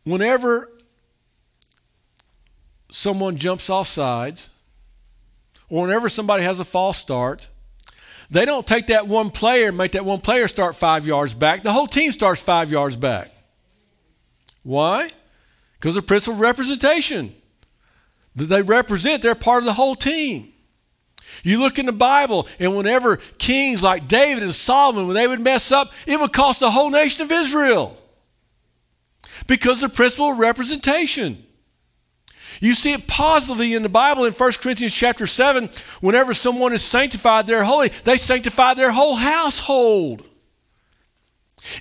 Whenever 0.04 0.70
someone 2.90 3.36
jumps 3.36 3.68
off 3.68 3.88
sides, 3.88 4.50
or 5.68 5.82
whenever 5.82 6.08
somebody 6.08 6.44
has 6.44 6.60
a 6.60 6.64
false 6.64 6.96
start, 6.96 7.48
they 8.30 8.44
don't 8.44 8.66
take 8.66 8.86
that 8.88 9.08
one 9.08 9.30
player 9.30 9.68
and 9.68 9.76
make 9.76 9.92
that 9.92 10.04
one 10.04 10.20
player 10.20 10.48
start 10.48 10.76
five 10.76 11.06
yards 11.06 11.34
back. 11.34 11.62
The 11.62 11.72
whole 11.72 11.86
team 11.86 12.12
starts 12.12 12.42
five 12.42 12.70
yards 12.70 12.96
back. 12.96 13.32
Why? 14.62 15.10
Because 15.78 15.96
of 15.96 16.06
principle 16.06 16.34
of 16.34 16.40
representation. 16.40 17.34
They 18.34 18.62
represent, 18.62 19.22
they're 19.22 19.34
part 19.34 19.58
of 19.58 19.64
the 19.64 19.72
whole 19.72 19.94
team. 19.94 20.52
You 21.42 21.60
look 21.60 21.78
in 21.78 21.86
the 21.86 21.92
Bible, 21.92 22.48
and 22.58 22.76
whenever 22.76 23.16
kings 23.38 23.82
like 23.82 24.08
David 24.08 24.42
and 24.42 24.54
Solomon, 24.54 25.06
when 25.06 25.14
they 25.14 25.26
would 25.26 25.40
mess 25.40 25.70
up, 25.70 25.92
it 26.06 26.18
would 26.18 26.32
cost 26.32 26.60
the 26.60 26.70
whole 26.70 26.90
nation 26.90 27.24
of 27.24 27.32
Israel. 27.32 27.96
Because 29.46 29.82
of 29.82 29.90
the 29.90 29.96
principle 29.96 30.32
of 30.32 30.38
representation. 30.38 31.42
You 32.60 32.72
see 32.72 32.92
it 32.92 33.06
positively 33.06 33.74
in 33.74 33.82
the 33.82 33.88
Bible 33.88 34.24
in 34.24 34.32
1 34.32 34.52
Corinthians 34.62 34.94
chapter 34.94 35.26
7. 35.26 35.68
Whenever 36.00 36.34
someone 36.34 36.72
is 36.72 36.82
sanctified, 36.82 37.46
they're 37.46 37.64
holy, 37.64 37.88
they 37.88 38.16
sanctify 38.16 38.74
their 38.74 38.92
whole 38.92 39.14
household. 39.14 40.24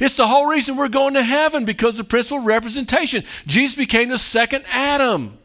It's 0.01 0.17
the 0.17 0.27
whole 0.27 0.47
reason 0.47 0.75
we're 0.75 0.89
going 0.89 1.13
to 1.13 1.23
heaven 1.23 1.65
because 1.65 1.99
of 1.99 2.05
the 2.05 2.10
principle 2.10 2.39
of 2.39 2.45
representation. 2.45 3.23
Jesus 3.45 3.77
became 3.77 4.10
the 4.10 4.17
second 4.17 4.65
Adam. 4.71 5.38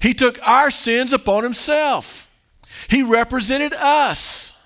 He 0.00 0.14
took 0.14 0.38
our 0.46 0.70
sins 0.70 1.12
upon 1.12 1.44
himself. 1.44 2.29
He 2.90 3.04
represented 3.04 3.72
us. 3.72 4.60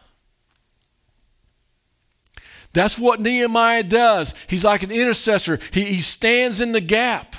That's 2.73 2.99
what 2.99 3.21
Nehemiah 3.21 3.85
does. 3.85 4.35
He's 4.49 4.65
like 4.65 4.83
an 4.83 4.91
intercessor, 4.91 5.59
he, 5.73 5.85
he 5.85 5.99
stands 6.01 6.61
in 6.61 6.73
the 6.73 6.81
gap. 6.81 7.37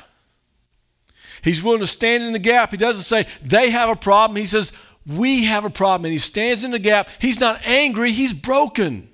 He's 1.42 1.62
willing 1.62 1.82
to 1.82 1.88
stand 1.88 2.24
in 2.24 2.34
the 2.34 2.40
gap. 2.40 2.72
He 2.72 2.78
doesn't 2.78 3.04
say 3.04 3.28
they 3.44 3.70
have 3.70 3.90
a 3.90 3.96
problem. 3.96 4.36
He 4.36 4.48
says 4.48 4.74
we 5.06 5.44
have 5.44 5.64
a 5.64 5.70
problem. 5.70 6.06
And 6.06 6.12
he 6.12 6.18
stands 6.18 6.64
in 6.64 6.72
the 6.72 6.80
gap. 6.80 7.10
He's 7.20 7.40
not 7.40 7.62
angry, 7.66 8.12
he's 8.12 8.34
broken. 8.34 9.10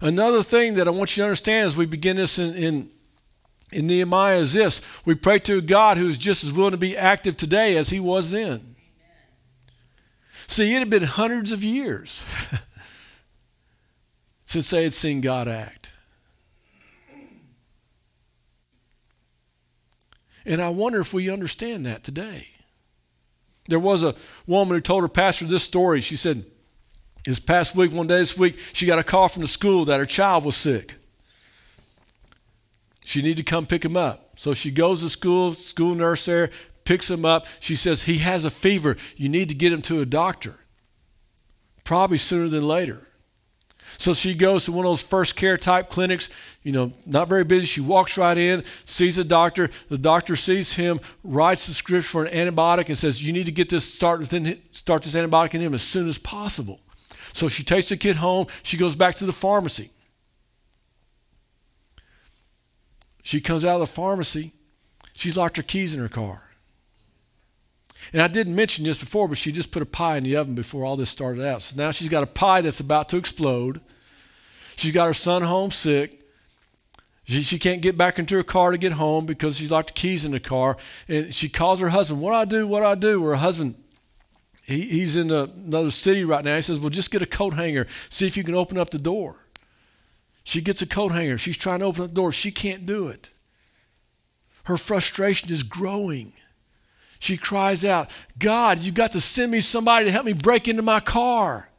Another 0.00 0.42
thing 0.42 0.74
that 0.74 0.88
I 0.88 0.90
want 0.90 1.16
you 1.16 1.22
to 1.22 1.26
understand 1.26 1.66
as 1.66 1.76
we 1.76 1.86
begin 1.86 2.16
this 2.16 2.38
in, 2.38 2.54
in, 2.54 2.90
in 3.74 3.86
Nehemiah 3.86 4.38
is 4.38 4.52
this 4.52 4.82
we 5.04 5.14
pray 5.14 5.38
to 5.40 5.58
a 5.58 5.62
God 5.62 5.96
who 5.96 6.06
is 6.06 6.16
just 6.16 6.44
as 6.44 6.52
willing 6.52 6.72
to 6.72 6.78
be 6.78 6.96
active 6.96 7.36
today 7.36 7.76
as 7.76 7.90
he 7.90 8.00
was 8.00 8.30
then. 8.30 8.74
See, 10.46 10.74
it 10.74 10.78
had 10.78 10.90
been 10.90 11.02
hundreds 11.02 11.52
of 11.52 11.64
years 11.64 12.24
since 14.44 14.70
they 14.70 14.84
had 14.84 14.92
seen 14.92 15.20
God 15.20 15.48
act. 15.48 15.90
And 20.46 20.60
I 20.60 20.68
wonder 20.68 21.00
if 21.00 21.14
we 21.14 21.30
understand 21.30 21.86
that 21.86 22.04
today. 22.04 22.48
There 23.68 23.80
was 23.80 24.04
a 24.04 24.14
woman 24.46 24.74
who 24.74 24.80
told 24.82 25.02
her 25.02 25.08
pastor 25.08 25.46
this 25.46 25.64
story. 25.64 26.02
She 26.02 26.16
said, 26.16 26.44
This 27.24 27.38
past 27.38 27.74
week, 27.74 27.92
one 27.92 28.06
day 28.06 28.18
this 28.18 28.36
week, 28.36 28.58
she 28.58 28.84
got 28.84 28.98
a 28.98 29.04
call 29.04 29.28
from 29.28 29.40
the 29.40 29.48
school 29.48 29.86
that 29.86 30.00
her 30.00 30.06
child 30.06 30.44
was 30.44 30.54
sick. 30.54 30.96
She 33.14 33.22
needed 33.22 33.46
to 33.46 33.48
come 33.48 33.64
pick 33.64 33.84
him 33.84 33.96
up. 33.96 34.30
So 34.34 34.54
she 34.54 34.72
goes 34.72 35.02
to 35.02 35.08
school, 35.08 35.52
school 35.52 35.94
nurse 35.94 36.24
there, 36.24 36.50
picks 36.82 37.08
him 37.08 37.24
up. 37.24 37.46
She 37.60 37.76
says, 37.76 38.02
He 38.02 38.18
has 38.18 38.44
a 38.44 38.50
fever. 38.50 38.96
You 39.16 39.28
need 39.28 39.50
to 39.50 39.54
get 39.54 39.72
him 39.72 39.82
to 39.82 40.00
a 40.00 40.04
doctor. 40.04 40.56
Probably 41.84 42.16
sooner 42.16 42.48
than 42.48 42.66
later. 42.66 43.06
So 43.98 44.14
she 44.14 44.34
goes 44.34 44.64
to 44.64 44.72
one 44.72 44.84
of 44.84 44.90
those 44.90 45.04
first 45.04 45.36
care 45.36 45.56
type 45.56 45.90
clinics, 45.90 46.58
you 46.64 46.72
know, 46.72 46.90
not 47.06 47.28
very 47.28 47.44
busy. 47.44 47.66
She 47.66 47.80
walks 47.80 48.18
right 48.18 48.36
in, 48.36 48.64
sees 48.84 49.16
a 49.16 49.22
doctor. 49.22 49.70
The 49.88 49.98
doctor 49.98 50.34
sees 50.34 50.74
him, 50.74 50.98
writes 51.22 51.68
the 51.68 51.72
script 51.72 52.06
for 52.06 52.24
an 52.24 52.32
antibiotic, 52.34 52.88
and 52.88 52.98
says, 52.98 53.24
You 53.24 53.32
need 53.32 53.46
to 53.46 53.52
get 53.52 53.68
this 53.68 53.84
start 53.84 54.18
within 54.18 54.60
start 54.72 55.04
this 55.04 55.14
antibiotic 55.14 55.54
in 55.54 55.60
him 55.60 55.74
as 55.74 55.82
soon 55.82 56.08
as 56.08 56.18
possible. 56.18 56.80
So 57.32 57.46
she 57.46 57.62
takes 57.62 57.90
the 57.90 57.96
kid 57.96 58.16
home. 58.16 58.48
She 58.64 58.76
goes 58.76 58.96
back 58.96 59.14
to 59.16 59.24
the 59.24 59.32
pharmacy. 59.32 59.90
She 63.24 63.40
comes 63.40 63.64
out 63.64 63.74
of 63.74 63.80
the 63.80 63.92
pharmacy. 63.92 64.52
She's 65.14 65.36
locked 65.36 65.56
her 65.56 65.62
keys 65.62 65.94
in 65.94 66.00
her 66.00 66.08
car. 66.08 66.50
And 68.12 68.20
I 68.20 68.28
didn't 68.28 68.54
mention 68.54 68.84
this 68.84 68.98
before, 68.98 69.26
but 69.26 69.38
she 69.38 69.50
just 69.50 69.72
put 69.72 69.82
a 69.82 69.86
pie 69.86 70.18
in 70.18 70.24
the 70.24 70.36
oven 70.36 70.54
before 70.54 70.84
all 70.84 70.94
this 70.94 71.10
started 71.10 71.44
out. 71.44 71.62
So 71.62 71.82
now 71.82 71.90
she's 71.90 72.10
got 72.10 72.22
a 72.22 72.26
pie 72.26 72.60
that's 72.60 72.80
about 72.80 73.08
to 73.08 73.16
explode. 73.16 73.80
She's 74.76 74.92
got 74.92 75.06
her 75.06 75.14
son 75.14 75.42
homesick. 75.42 76.20
She, 77.24 77.40
she 77.40 77.58
can't 77.58 77.80
get 77.80 77.96
back 77.96 78.18
into 78.18 78.36
her 78.36 78.42
car 78.42 78.72
to 78.72 78.78
get 78.78 78.92
home 78.92 79.24
because 79.24 79.56
she's 79.56 79.72
locked 79.72 79.88
the 79.88 79.94
keys 79.94 80.26
in 80.26 80.32
the 80.32 80.40
car. 80.40 80.76
And 81.08 81.32
she 81.32 81.48
calls 81.48 81.80
her 81.80 81.88
husband, 81.88 82.20
What 82.20 82.30
do 82.30 82.36
I 82.36 82.44
do? 82.44 82.68
What 82.68 82.80
do 82.80 82.86
I 82.86 82.94
do? 82.94 83.24
Her 83.24 83.36
husband, 83.36 83.76
he, 84.64 84.82
he's 84.82 85.16
in 85.16 85.30
another 85.30 85.90
city 85.90 86.24
right 86.24 86.44
now. 86.44 86.56
He 86.56 86.62
says, 86.62 86.78
Well, 86.78 86.90
just 86.90 87.10
get 87.10 87.22
a 87.22 87.26
coat 87.26 87.54
hanger. 87.54 87.86
See 88.10 88.26
if 88.26 88.36
you 88.36 88.44
can 88.44 88.54
open 88.54 88.76
up 88.76 88.90
the 88.90 88.98
door. 88.98 89.43
She 90.44 90.60
gets 90.60 90.82
a 90.82 90.86
coat 90.86 91.12
hanger. 91.12 91.38
She's 91.38 91.56
trying 91.56 91.80
to 91.80 91.86
open 91.86 92.02
the 92.02 92.12
door. 92.12 92.30
She 92.30 92.50
can't 92.50 92.86
do 92.86 93.08
it. 93.08 93.32
Her 94.64 94.76
frustration 94.76 95.50
is 95.50 95.62
growing. 95.62 96.32
She 97.18 97.36
cries 97.36 97.84
out, 97.84 98.14
God, 98.38 98.80
you've 98.80 98.94
got 98.94 99.12
to 99.12 99.20
send 99.20 99.50
me 99.50 99.60
somebody 99.60 100.04
to 100.04 100.10
help 100.10 100.26
me 100.26 100.34
break 100.34 100.68
into 100.68 100.82
my 100.82 101.00
car. 101.00 101.70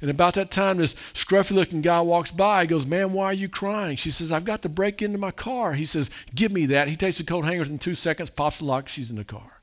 And 0.00 0.10
about 0.10 0.34
that 0.34 0.50
time, 0.50 0.78
this 0.78 0.94
scruffy 0.94 1.52
looking 1.52 1.80
guy 1.80 2.00
walks 2.00 2.30
by. 2.30 2.62
He 2.62 2.66
goes, 2.66 2.86
Man, 2.86 3.12
why 3.12 3.26
are 3.26 3.34
you 3.34 3.48
crying? 3.48 3.96
She 3.96 4.10
says, 4.10 4.32
I've 4.32 4.44
got 4.44 4.62
to 4.62 4.68
break 4.68 5.00
into 5.00 5.18
my 5.18 5.30
car. 5.30 5.72
He 5.72 5.86
says, 5.86 6.10
Give 6.34 6.52
me 6.52 6.66
that. 6.66 6.88
He 6.88 6.96
takes 6.96 7.18
the 7.18 7.24
coat 7.24 7.44
hangers 7.44 7.70
in 7.70 7.78
two 7.78 7.94
seconds, 7.94 8.28
pops 8.28 8.58
the 8.58 8.66
lock, 8.66 8.88
she's 8.88 9.10
in 9.10 9.16
the 9.16 9.24
car. 9.24 9.60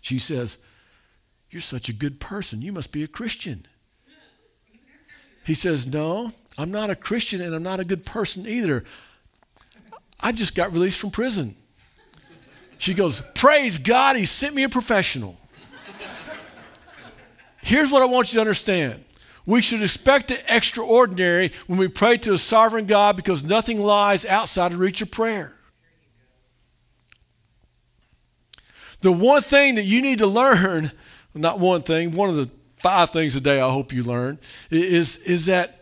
She 0.00 0.18
says, 0.18 0.58
You're 1.50 1.60
such 1.60 1.88
a 1.88 1.92
good 1.92 2.18
person. 2.18 2.62
You 2.62 2.72
must 2.72 2.92
be 2.92 3.04
a 3.04 3.08
Christian. 3.08 3.66
He 5.44 5.54
says, 5.54 5.86
No, 5.86 6.32
I'm 6.58 6.72
not 6.72 6.90
a 6.90 6.96
Christian 6.96 7.40
and 7.40 7.54
I'm 7.54 7.62
not 7.62 7.78
a 7.78 7.84
good 7.84 8.04
person 8.04 8.46
either. 8.46 8.84
I 10.20 10.32
just 10.32 10.56
got 10.56 10.72
released 10.72 11.00
from 11.00 11.12
prison. 11.12 11.54
She 12.78 12.94
goes, 12.94 13.20
Praise 13.34 13.78
God, 13.78 14.16
he 14.16 14.24
sent 14.24 14.54
me 14.54 14.64
a 14.64 14.68
professional. 14.68 15.38
here's 17.62 17.90
what 17.90 18.02
I 18.02 18.06
want 18.06 18.32
you 18.32 18.36
to 18.36 18.40
understand. 18.40 19.04
We 19.46 19.62
should 19.62 19.80
expect 19.80 20.28
the 20.28 20.54
extraordinary 20.54 21.52
when 21.68 21.78
we 21.78 21.88
pray 21.88 22.18
to 22.18 22.34
a 22.34 22.38
sovereign 22.38 22.86
God 22.86 23.16
because 23.16 23.44
nothing 23.44 23.80
lies 23.80 24.26
outside 24.26 24.72
of 24.72 24.78
reach 24.78 25.00
of 25.00 25.10
prayer. 25.10 25.54
The 29.00 29.12
one 29.12 29.42
thing 29.42 29.76
that 29.76 29.84
you 29.84 30.02
need 30.02 30.18
to 30.18 30.26
learn, 30.26 30.90
not 31.34 31.60
one 31.60 31.82
thing, 31.82 32.10
one 32.10 32.28
of 32.28 32.36
the 32.36 32.50
five 32.76 33.10
things 33.10 33.36
a 33.36 33.40
day 33.40 33.60
I 33.60 33.70
hope 33.70 33.92
you 33.92 34.02
learn, 34.02 34.38
is, 34.70 35.18
is 35.18 35.46
that, 35.46 35.77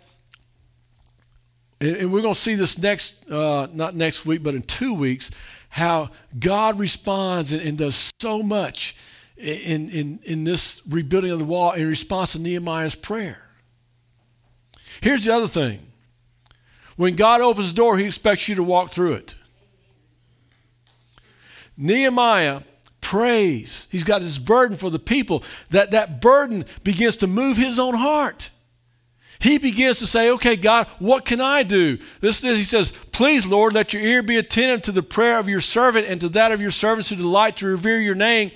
and 1.81 2.13
we're 2.13 2.23
going 2.23 2.35
to 2.35 2.41
see 2.41 2.55
this 2.55 2.79
next, 2.79 3.31
uh, 3.31 3.67
not 3.73 3.95
next 3.95 4.25
week, 4.25 4.43
but 4.43 4.55
in 4.55 4.63
two 4.63 4.95
weeks, 4.95 5.31
how 5.69 6.11
God 6.39 6.79
responds 6.79 7.53
and, 7.53 7.63
and 7.63 7.77
does 7.77 8.13
so 8.21 8.43
much 8.43 8.97
in, 9.37 9.91
in, 9.91 10.19
in 10.25 10.45
this 10.45 10.83
rebuilding 10.89 11.31
of 11.31 11.39
the 11.39 11.45
wall 11.45 11.73
in 11.73 11.87
response 11.87 12.33
to 12.33 12.41
Nehemiah's 12.41 12.95
prayer. 12.95 13.51
Here's 15.03 15.25
the 15.25 15.35
other 15.35 15.49
thing 15.49 15.81
when 16.97 17.15
God 17.15 17.43
opens 17.43 17.73
the 17.73 17.77
door, 17.77 17.99
He 17.99 18.07
expects 18.07 18.49
you 18.49 18.55
to 18.55 18.63
walk 18.63 18.89
through 18.89 19.15
it. 19.15 19.35
Nehemiah 21.77 22.63
prays. 23.03 23.87
He's 23.93 24.03
got 24.03 24.23
this 24.23 24.39
burden 24.39 24.77
for 24.77 24.91
the 24.91 24.99
people. 24.99 25.45
That, 25.71 25.91
that 25.91 26.21
burden 26.21 26.65
begins 26.83 27.19
to 27.19 27.27
move 27.27 27.57
his 27.57 27.79
own 27.79 27.95
heart. 27.95 28.51
He 29.39 29.59
begins 29.59 29.99
to 29.99 30.07
say, 30.07 30.31
Okay, 30.31 30.57
God, 30.57 30.87
what 30.99 31.25
can 31.25 31.41
I 31.41 31.63
do? 31.63 31.99
This 32.21 32.43
is, 32.45 32.59
he 32.59 32.65
says, 32.65 32.93
Please, 33.13 33.47
Lord, 33.47 33.73
let 33.73 33.93
your 33.93 34.03
ear 34.03 34.23
be 34.23 34.37
attentive 34.37 34.83
to 34.83 34.93
the 34.93 35.03
prayer 35.03 35.39
of 35.39 35.49
your 35.49 35.61
servant 35.61 36.07
and 36.09 36.21
to 36.21 36.29
that 36.31 36.53
of 36.53 36.61
your 36.61 36.71
servants 36.71 37.11
who 37.11 37.17
delight 37.17 37.57
to 37.59 37.67
revere 37.67 38.01
your 38.01 38.15
name. 38.15 38.51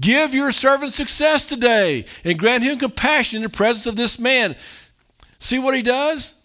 Give 0.00 0.34
your 0.34 0.52
servant 0.52 0.92
success 0.92 1.46
today 1.46 2.06
and 2.24 2.38
grant 2.38 2.64
him 2.64 2.78
compassion 2.78 3.38
in 3.38 3.42
the 3.42 3.48
presence 3.48 3.86
of 3.86 3.96
this 3.96 4.18
man. 4.18 4.56
See 5.38 5.58
what 5.58 5.74
he 5.74 5.82
does? 5.82 6.38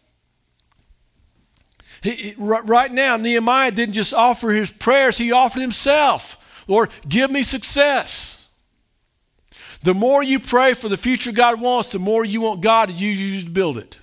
He, 2.01 2.35
right 2.37 2.91
now, 2.91 3.17
Nehemiah 3.17 3.71
didn't 3.71 3.95
just 3.95 4.13
offer 4.13 4.51
his 4.51 4.71
prayers, 4.71 5.17
he 5.17 5.31
offered 5.31 5.61
himself. 5.61 6.65
Lord, 6.67 6.89
give 7.07 7.31
me 7.31 7.43
success. 7.43 8.36
The 9.83 9.93
more 9.93 10.23
you 10.23 10.39
pray 10.39 10.73
for 10.73 10.89
the 10.89 10.97
future 10.97 11.31
God 11.31 11.61
wants, 11.61 11.91
the 11.91 11.99
more 11.99 12.25
you 12.25 12.41
want 12.41 12.61
God 12.61 12.89
to 12.89 12.95
use 12.95 13.35
you 13.35 13.41
to 13.41 13.49
build 13.49 13.77
it. 13.77 13.99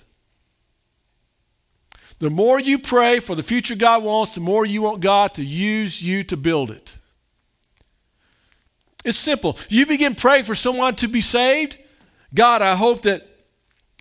The 2.19 2.29
more 2.29 2.59
you 2.59 2.79
pray 2.79 3.19
for 3.19 3.35
the 3.35 3.43
future 3.43 3.75
God 3.75 4.03
wants, 4.03 4.35
the 4.35 4.41
more 4.41 4.65
you 4.65 4.81
want 4.81 5.01
God 5.01 5.33
to 5.35 5.43
use 5.43 6.01
you 6.01 6.23
to 6.23 6.37
build 6.37 6.71
it. 6.71 6.95
It's 9.03 9.17
simple. 9.17 9.57
You 9.69 9.85
begin 9.85 10.15
praying 10.15 10.45
for 10.45 10.55
someone 10.55 10.95
to 10.95 11.07
be 11.07 11.21
saved. 11.21 11.77
God, 12.33 12.61
I 12.61 12.75
hope 12.75 13.03
that, 13.03 13.27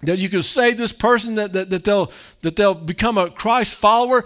that 0.03 0.19
you 0.19 0.29
can 0.29 0.43
save 0.43 0.77
this 0.77 0.93
person, 0.93 1.35
that, 1.35 1.53
that, 1.53 1.71
that, 1.71 1.85
they'll, 1.85 2.11
that 2.43 2.57
they'll 2.57 2.75
become 2.75 3.19
a 3.19 3.31
Christ 3.31 3.75
follower. 3.75 4.25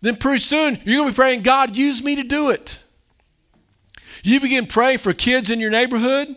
Then 0.00 0.16
pretty 0.16 0.38
soon 0.38 0.78
you're 0.84 0.98
going 0.98 1.08
to 1.08 1.12
be 1.12 1.16
praying, 1.16 1.42
God, 1.42 1.76
use 1.76 2.04
me 2.04 2.14
to 2.16 2.22
do 2.22 2.50
it. 2.50 2.82
You 4.22 4.40
begin 4.40 4.66
praying 4.66 4.98
for 4.98 5.12
kids 5.12 5.50
in 5.50 5.60
your 5.60 5.70
neighborhood. 5.70 6.36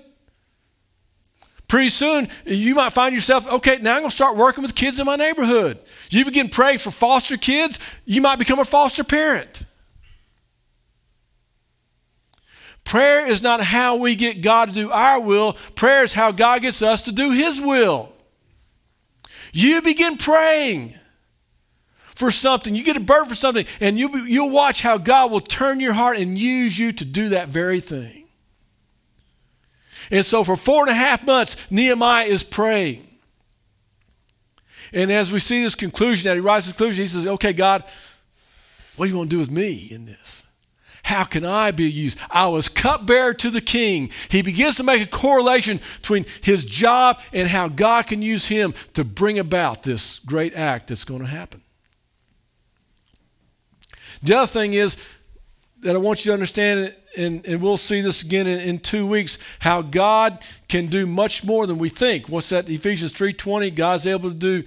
Pretty 1.71 1.87
soon, 1.87 2.27
you 2.45 2.75
might 2.75 2.91
find 2.91 3.15
yourself, 3.15 3.49
okay, 3.49 3.77
now 3.81 3.93
I'm 3.93 3.99
going 3.99 4.09
to 4.09 4.13
start 4.13 4.35
working 4.35 4.61
with 4.61 4.75
kids 4.75 4.99
in 4.99 5.05
my 5.05 5.15
neighborhood. 5.15 5.79
You 6.09 6.25
begin 6.25 6.49
praying 6.49 6.79
for 6.79 6.91
foster 6.91 7.37
kids, 7.37 7.79
you 8.03 8.21
might 8.21 8.37
become 8.37 8.59
a 8.59 8.65
foster 8.65 9.05
parent. 9.05 9.63
Prayer 12.83 13.25
is 13.25 13.41
not 13.41 13.61
how 13.61 13.95
we 13.95 14.17
get 14.17 14.41
God 14.41 14.67
to 14.67 14.73
do 14.73 14.91
our 14.91 15.21
will, 15.21 15.53
prayer 15.75 16.03
is 16.03 16.11
how 16.11 16.33
God 16.33 16.61
gets 16.61 16.81
us 16.81 17.03
to 17.03 17.13
do 17.13 17.31
His 17.31 17.61
will. 17.61 18.13
You 19.53 19.81
begin 19.81 20.17
praying 20.17 20.93
for 22.01 22.31
something, 22.31 22.75
you 22.75 22.83
get 22.83 22.97
a 22.97 22.99
burden 22.99 23.29
for 23.29 23.35
something, 23.35 23.65
and 23.79 23.97
you'll, 23.97 24.11
be, 24.11 24.23
you'll 24.29 24.49
watch 24.49 24.81
how 24.81 24.97
God 24.97 25.31
will 25.31 25.39
turn 25.39 25.79
your 25.79 25.93
heart 25.93 26.17
and 26.17 26.37
use 26.37 26.77
you 26.77 26.91
to 26.91 27.05
do 27.05 27.29
that 27.29 27.47
very 27.47 27.79
thing. 27.79 28.20
And 30.11 30.25
so 30.25 30.43
for 30.43 30.57
four 30.57 30.83
and 30.83 30.91
a 30.91 30.93
half 30.93 31.25
months, 31.25 31.71
Nehemiah 31.71 32.25
is 32.25 32.43
praying. 32.43 33.07
And 34.93 35.09
as 35.09 35.31
we 35.31 35.39
see 35.39 35.63
this 35.63 35.73
conclusion, 35.73 36.29
that 36.29 36.35
he 36.35 36.41
writes 36.41 36.65
this 36.65 36.73
conclusion, 36.73 37.03
he 37.03 37.07
says, 37.07 37.25
Okay, 37.25 37.53
God, 37.53 37.83
what 38.97 39.05
do 39.05 39.11
you 39.11 39.17
want 39.17 39.29
to 39.29 39.35
do 39.35 39.39
with 39.39 39.49
me 39.51 39.87
in 39.89 40.05
this? 40.05 40.45
How 41.03 41.23
can 41.23 41.45
I 41.45 41.71
be 41.71 41.89
used? 41.89 42.19
I 42.29 42.47
was 42.47 42.69
cupbearer 42.69 43.33
to 43.35 43.49
the 43.49 43.61
king. 43.61 44.11
He 44.29 44.41
begins 44.41 44.77
to 44.77 44.83
make 44.83 45.01
a 45.01 45.07
correlation 45.07 45.79
between 45.99 46.25
his 46.43 46.63
job 46.63 47.19
and 47.33 47.49
how 47.49 47.69
God 47.69 48.07
can 48.07 48.21
use 48.21 48.47
him 48.47 48.73
to 48.93 49.03
bring 49.03 49.39
about 49.39 49.83
this 49.83 50.19
great 50.19 50.53
act 50.53 50.87
that's 50.87 51.05
going 51.05 51.21
to 51.21 51.27
happen. 51.27 51.61
The 54.21 54.37
other 54.37 54.47
thing 54.47 54.73
is 54.73 55.03
that 55.81 55.95
I 55.95 55.99
want 55.99 56.23
you 56.23 56.29
to 56.29 56.33
understand, 56.33 56.95
and, 57.17 57.45
and 57.45 57.61
we'll 57.61 57.77
see 57.77 58.01
this 58.01 58.23
again 58.23 58.47
in, 58.47 58.59
in 58.59 58.79
two 58.79 59.05
weeks, 59.05 59.39
how 59.59 59.81
God 59.81 60.39
can 60.67 60.87
do 60.87 61.05
much 61.07 61.43
more 61.43 61.67
than 61.67 61.77
we 61.77 61.89
think. 61.89 62.29
What's 62.29 62.49
that? 62.49 62.69
Ephesians 62.69 63.13
3.20, 63.13 63.73
God's 63.75 64.07
able 64.07 64.29
to 64.29 64.35
do 64.35 64.63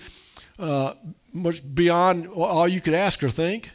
uh, 0.58 0.94
much 1.32 1.62
beyond 1.74 2.26
all 2.28 2.68
you 2.68 2.80
could 2.80 2.94
ask 2.94 3.22
or 3.22 3.28
think. 3.28 3.70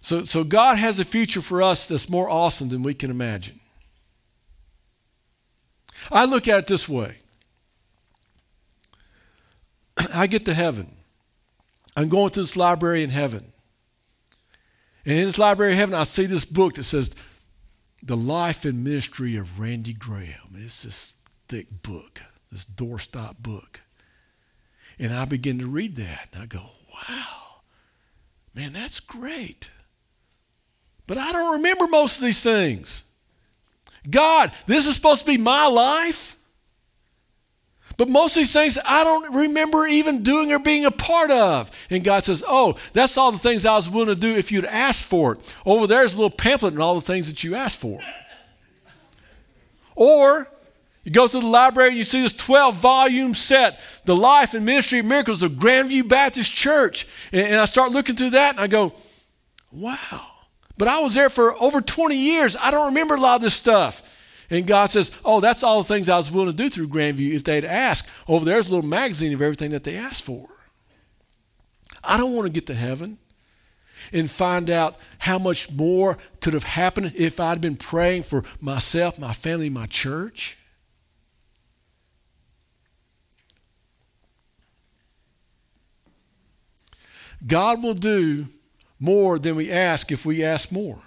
So, 0.00 0.22
so 0.22 0.44
God 0.44 0.78
has 0.78 1.00
a 1.00 1.04
future 1.04 1.40
for 1.40 1.62
us 1.62 1.88
that's 1.88 2.08
more 2.08 2.28
awesome 2.28 2.68
than 2.68 2.84
we 2.84 2.94
can 2.94 3.10
imagine. 3.10 3.58
I 6.12 6.26
look 6.26 6.46
at 6.46 6.60
it 6.60 6.66
this 6.68 6.88
way. 6.88 7.16
I 10.14 10.28
get 10.28 10.44
to 10.44 10.54
heaven. 10.54 10.92
I'm 11.96 12.08
going 12.08 12.30
to 12.30 12.40
this 12.40 12.56
library 12.56 13.02
in 13.02 13.10
heaven. 13.10 13.52
And 15.06 15.18
in 15.18 15.24
this 15.24 15.38
library 15.38 15.72
in 15.72 15.78
heaven, 15.78 15.94
I 15.94 16.02
see 16.02 16.26
this 16.26 16.44
book 16.44 16.74
that 16.74 16.82
says, 16.82 17.14
The 18.02 18.16
Life 18.16 18.64
and 18.64 18.84
Ministry 18.84 19.36
of 19.36 19.58
Randy 19.58 19.94
Graham. 19.94 20.52
And 20.52 20.64
It's 20.64 20.82
this 20.82 21.14
thick 21.48 21.68
book, 21.82 22.22
this 22.52 22.66
doorstop 22.66 23.38
book. 23.38 23.80
And 24.98 25.14
I 25.14 25.24
begin 25.24 25.58
to 25.60 25.66
read 25.66 25.96
that, 25.96 26.28
and 26.32 26.42
I 26.42 26.46
go, 26.46 26.62
wow, 27.08 27.62
man, 28.54 28.72
that's 28.72 29.00
great. 29.00 29.70
But 31.06 31.18
I 31.18 31.32
don't 31.32 31.54
remember 31.54 31.86
most 31.86 32.18
of 32.18 32.24
these 32.24 32.42
things. 32.42 33.04
God, 34.08 34.52
this 34.66 34.86
is 34.86 34.96
supposed 34.96 35.20
to 35.20 35.26
be 35.26 35.38
my 35.38 35.66
life? 35.66 36.35
But 37.96 38.10
most 38.10 38.36
of 38.36 38.40
these 38.40 38.52
things 38.52 38.78
I 38.84 39.04
don't 39.04 39.34
remember 39.34 39.86
even 39.86 40.22
doing 40.22 40.52
or 40.52 40.58
being 40.58 40.84
a 40.84 40.90
part 40.90 41.30
of. 41.30 41.70
And 41.88 42.04
God 42.04 42.24
says, 42.24 42.44
Oh, 42.46 42.76
that's 42.92 43.16
all 43.16 43.32
the 43.32 43.38
things 43.38 43.64
I 43.64 43.74
was 43.74 43.88
willing 43.88 44.14
to 44.14 44.20
do 44.20 44.36
if 44.36 44.52
you'd 44.52 44.66
asked 44.66 45.08
for 45.08 45.32
it. 45.32 45.54
Over 45.64 45.86
there's 45.86 46.14
a 46.14 46.16
little 46.16 46.30
pamphlet 46.30 46.74
and 46.74 46.82
all 46.82 46.94
the 46.94 47.00
things 47.00 47.28
that 47.28 47.42
you 47.42 47.54
asked 47.54 47.80
for. 47.80 48.00
Or 49.94 50.48
you 51.04 51.12
go 51.12 51.26
to 51.26 51.40
the 51.40 51.46
library 51.46 51.90
and 51.90 51.98
you 51.98 52.04
see 52.04 52.20
this 52.20 52.34
12 52.34 52.74
volume 52.74 53.32
set, 53.32 53.80
The 54.04 54.16
Life 54.16 54.52
and 54.54 54.66
Ministry 54.66 54.98
of 54.98 55.06
Miracles 55.06 55.42
of 55.42 55.52
Grandview 55.52 56.06
Baptist 56.06 56.52
Church. 56.52 57.06
And, 57.32 57.46
and 57.46 57.60
I 57.60 57.64
start 57.64 57.92
looking 57.92 58.16
through 58.16 58.30
that 58.30 58.56
and 58.56 58.60
I 58.60 58.66
go, 58.66 58.92
Wow. 59.72 60.32
But 60.78 60.88
I 60.88 61.00
was 61.00 61.14
there 61.14 61.30
for 61.30 61.60
over 61.62 61.80
20 61.80 62.14
years. 62.14 62.56
I 62.60 62.70
don't 62.70 62.86
remember 62.86 63.14
a 63.14 63.20
lot 63.20 63.36
of 63.36 63.42
this 63.42 63.54
stuff. 63.54 64.15
And 64.50 64.66
God 64.66 64.86
says, 64.86 65.18
Oh, 65.24 65.40
that's 65.40 65.62
all 65.62 65.82
the 65.82 65.88
things 65.88 66.08
I 66.08 66.16
was 66.16 66.30
willing 66.30 66.52
to 66.52 66.56
do 66.56 66.68
through 66.68 66.88
Grandview 66.88 67.34
if 67.34 67.44
they'd 67.44 67.64
ask. 67.64 68.08
Over 68.28 68.44
there's 68.44 68.68
a 68.68 68.74
little 68.74 68.88
magazine 68.88 69.32
of 69.32 69.42
everything 69.42 69.70
that 69.72 69.84
they 69.84 69.96
asked 69.96 70.22
for. 70.22 70.48
I 72.04 72.16
don't 72.16 72.34
want 72.34 72.46
to 72.46 72.52
get 72.52 72.66
to 72.66 72.74
heaven 72.74 73.18
and 74.12 74.30
find 74.30 74.70
out 74.70 74.96
how 75.18 75.38
much 75.38 75.72
more 75.72 76.18
could 76.40 76.54
have 76.54 76.64
happened 76.64 77.12
if 77.16 77.40
I'd 77.40 77.60
been 77.60 77.76
praying 77.76 78.22
for 78.22 78.44
myself, 78.60 79.18
my 79.18 79.32
family, 79.32 79.68
my 79.68 79.86
church. 79.86 80.58
God 87.44 87.82
will 87.82 87.94
do 87.94 88.46
more 88.98 89.38
than 89.38 89.56
we 89.56 89.70
ask 89.70 90.10
if 90.10 90.24
we 90.24 90.42
ask 90.42 90.72
more. 90.72 91.02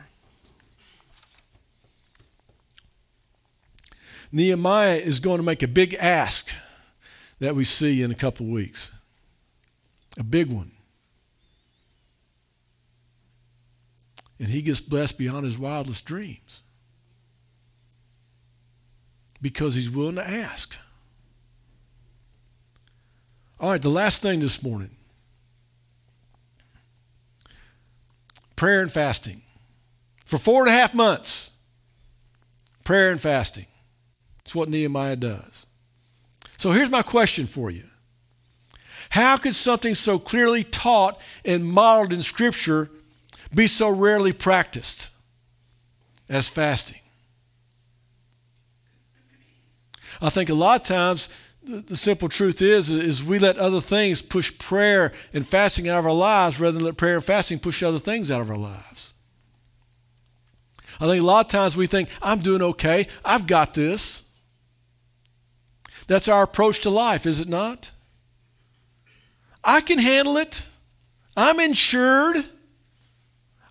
Nehemiah 4.31 4.97
is 4.97 5.19
going 5.19 5.37
to 5.37 5.43
make 5.43 5.63
a 5.63 5.67
big 5.67 5.95
ask 5.95 6.55
that 7.39 7.55
we 7.55 7.63
see 7.63 8.01
in 8.03 8.11
a 8.11 8.15
couple 8.15 8.45
of 8.45 8.51
weeks. 8.51 8.95
A 10.17 10.23
big 10.23 10.51
one. 10.51 10.71
And 14.39 14.49
he 14.49 14.61
gets 14.61 14.81
blessed 14.81 15.17
beyond 15.17 15.43
his 15.43 15.57
wildest 15.57 16.05
dreams 16.05 16.61
because 19.41 19.75
he's 19.75 19.89
willing 19.89 20.15
to 20.15 20.27
ask. 20.27 20.77
All 23.59 23.71
right, 23.71 23.81
the 23.81 23.89
last 23.89 24.21
thing 24.21 24.39
this 24.39 24.63
morning 24.63 24.91
prayer 28.55 28.81
and 28.81 28.91
fasting. 28.91 29.41
For 30.25 30.37
four 30.37 30.61
and 30.61 30.69
a 30.69 30.73
half 30.73 30.93
months, 30.93 31.53
prayer 32.83 33.09
and 33.09 33.19
fasting. 33.19 33.65
That's 34.49 34.55
what 34.55 34.69
Nehemiah 34.69 35.15
does. 35.15 35.67
So 36.57 36.71
here's 36.71 36.89
my 36.89 37.03
question 37.03 37.45
for 37.45 37.69
you 37.69 37.83
How 39.11 39.37
could 39.37 39.53
something 39.53 39.93
so 39.93 40.17
clearly 40.17 40.63
taught 40.63 41.21
and 41.45 41.63
modeled 41.63 42.11
in 42.11 42.23
Scripture 42.23 42.89
be 43.53 43.67
so 43.67 43.89
rarely 43.91 44.33
practiced 44.33 45.11
as 46.27 46.49
fasting? 46.49 47.01
I 50.19 50.31
think 50.31 50.49
a 50.49 50.55
lot 50.55 50.81
of 50.81 50.87
times 50.87 51.29
the, 51.61 51.81
the, 51.81 51.95
simple 51.95 52.27
truth 52.27 52.59
is 52.59 52.89
is 52.89 53.23
we 53.23 53.37
let 53.37 53.57
other 53.57 53.81
things 53.81 54.19
push 54.19 54.57
prayer 54.57 55.13
and 55.31 55.47
fasting 55.47 55.87
out 55.87 55.99
of 55.99 56.07
our 56.07 56.11
lives 56.11 56.59
rather 56.59 56.71
than 56.71 56.85
let 56.85 56.97
prayer 56.97 57.17
and 57.17 57.23
fasting 57.23 57.59
push 57.59 57.83
other 57.83 57.99
things 57.99 58.31
out 58.31 58.41
of 58.41 58.49
our 58.49 58.57
lives. 58.57 59.13
I 60.99 61.05
think 61.05 61.21
a 61.21 61.25
lot 61.27 61.45
of 61.45 61.51
times 61.51 61.77
we 61.77 61.85
think, 61.85 62.09
I'm 62.19 62.39
doing 62.39 62.63
okay, 62.63 63.07
I've 63.23 63.45
got 63.45 63.75
this. 63.75 64.25
That's 66.09 66.27
our 66.27 66.41
approach 66.41 66.79
to 66.81 66.89
life, 66.89 67.27
is 67.27 67.39
it 67.39 67.47
not? 67.47 67.91
I 69.63 69.79
can 69.79 69.99
handle 69.99 70.37
it. 70.37 70.67
I'm 71.37 71.59
insured. 71.59 72.37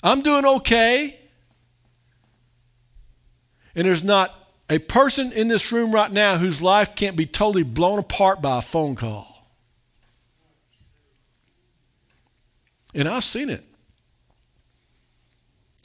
I'm 0.04 0.22
doing 0.22 0.46
okay. 0.46 1.18
And 3.74 3.88
there's 3.88 4.04
not 4.04 4.32
a 4.70 4.78
person 4.78 5.32
in 5.32 5.48
this 5.48 5.72
room 5.72 5.90
right 5.90 6.12
now 6.12 6.38
whose 6.38 6.62
life 6.62 6.94
can't 6.94 7.16
be 7.16 7.26
totally 7.26 7.64
blown 7.64 7.98
apart 7.98 8.40
by 8.40 8.58
a 8.58 8.62
phone 8.62 8.94
call. 8.94 9.48
And 12.94 13.08
I've 13.08 13.24
seen 13.24 13.50
it. 13.50 13.64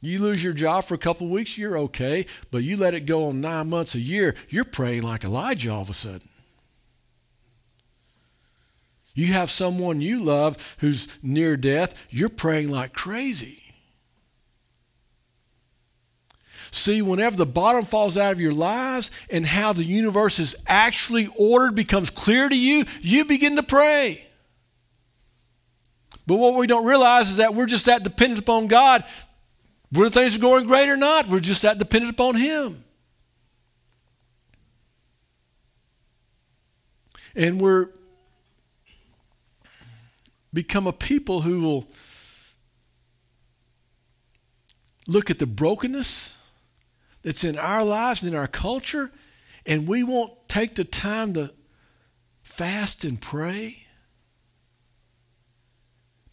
You 0.03 0.19
lose 0.19 0.43
your 0.43 0.53
job 0.53 0.83
for 0.83 0.93
a 0.93 0.99
couple 0.99 1.25
of 1.25 1.31
weeks, 1.31 1.57
you're 1.57 1.79
okay, 1.79 2.27
but 2.51 2.61
you 2.61 2.77
let 2.77 2.93
it 2.93 3.07
go 3.07 3.29
on 3.29 3.41
nine 3.41 3.71
months, 3.71 3.95
a 3.95 3.99
year, 3.99 4.35
you're 4.49 4.65
praying 4.65 5.01
like 5.01 5.23
Elijah 5.23 5.71
all 5.71 5.81
of 5.81 5.89
a 5.89 5.93
sudden. 5.93 6.29
You 9.13 9.33
have 9.33 9.51
someone 9.51 10.01
you 10.01 10.23
love 10.23 10.77
who's 10.79 11.17
near 11.21 11.55
death, 11.55 12.07
you're 12.09 12.29
praying 12.29 12.69
like 12.69 12.93
crazy. 12.93 13.59
See, 16.71 17.03
whenever 17.03 17.35
the 17.35 17.45
bottom 17.45 17.85
falls 17.85 18.17
out 18.17 18.31
of 18.33 18.41
your 18.41 18.51
lives 18.51 19.11
and 19.29 19.45
how 19.45 19.73
the 19.73 19.83
universe 19.83 20.39
is 20.39 20.55
actually 20.65 21.29
ordered 21.37 21.75
becomes 21.75 22.09
clear 22.09 22.49
to 22.49 22.57
you, 22.57 22.85
you 22.99 23.25
begin 23.25 23.55
to 23.57 23.63
pray. 23.63 24.27
But 26.25 26.37
what 26.37 26.55
we 26.55 26.65
don't 26.65 26.85
realize 26.85 27.29
is 27.29 27.37
that 27.37 27.53
we're 27.53 27.67
just 27.67 27.85
that 27.85 28.03
dependent 28.03 28.39
upon 28.39 28.65
God. 28.67 29.03
Whether 29.91 30.09
things 30.09 30.35
are 30.35 30.39
going 30.39 30.65
great 30.65 30.89
or 30.89 30.97
not, 30.97 31.27
we're 31.27 31.39
just 31.39 31.61
that 31.61 31.77
dependent 31.77 32.13
upon 32.13 32.35
Him. 32.35 32.83
And 37.35 37.61
we're 37.61 37.89
become 40.53 40.85
a 40.87 40.93
people 40.93 41.41
who 41.41 41.61
will 41.61 41.87
look 45.07 45.29
at 45.29 45.39
the 45.39 45.47
brokenness 45.47 46.37
that's 47.23 47.43
in 47.43 47.57
our 47.57 47.83
lives 47.83 48.23
and 48.23 48.33
in 48.33 48.39
our 48.39 48.47
culture, 48.47 49.11
and 49.65 49.87
we 49.87 50.03
won't 50.03 50.31
take 50.47 50.75
the 50.75 50.83
time 50.83 51.33
to 51.33 51.53
fast 52.43 53.03
and 53.03 53.19
pray 53.19 53.75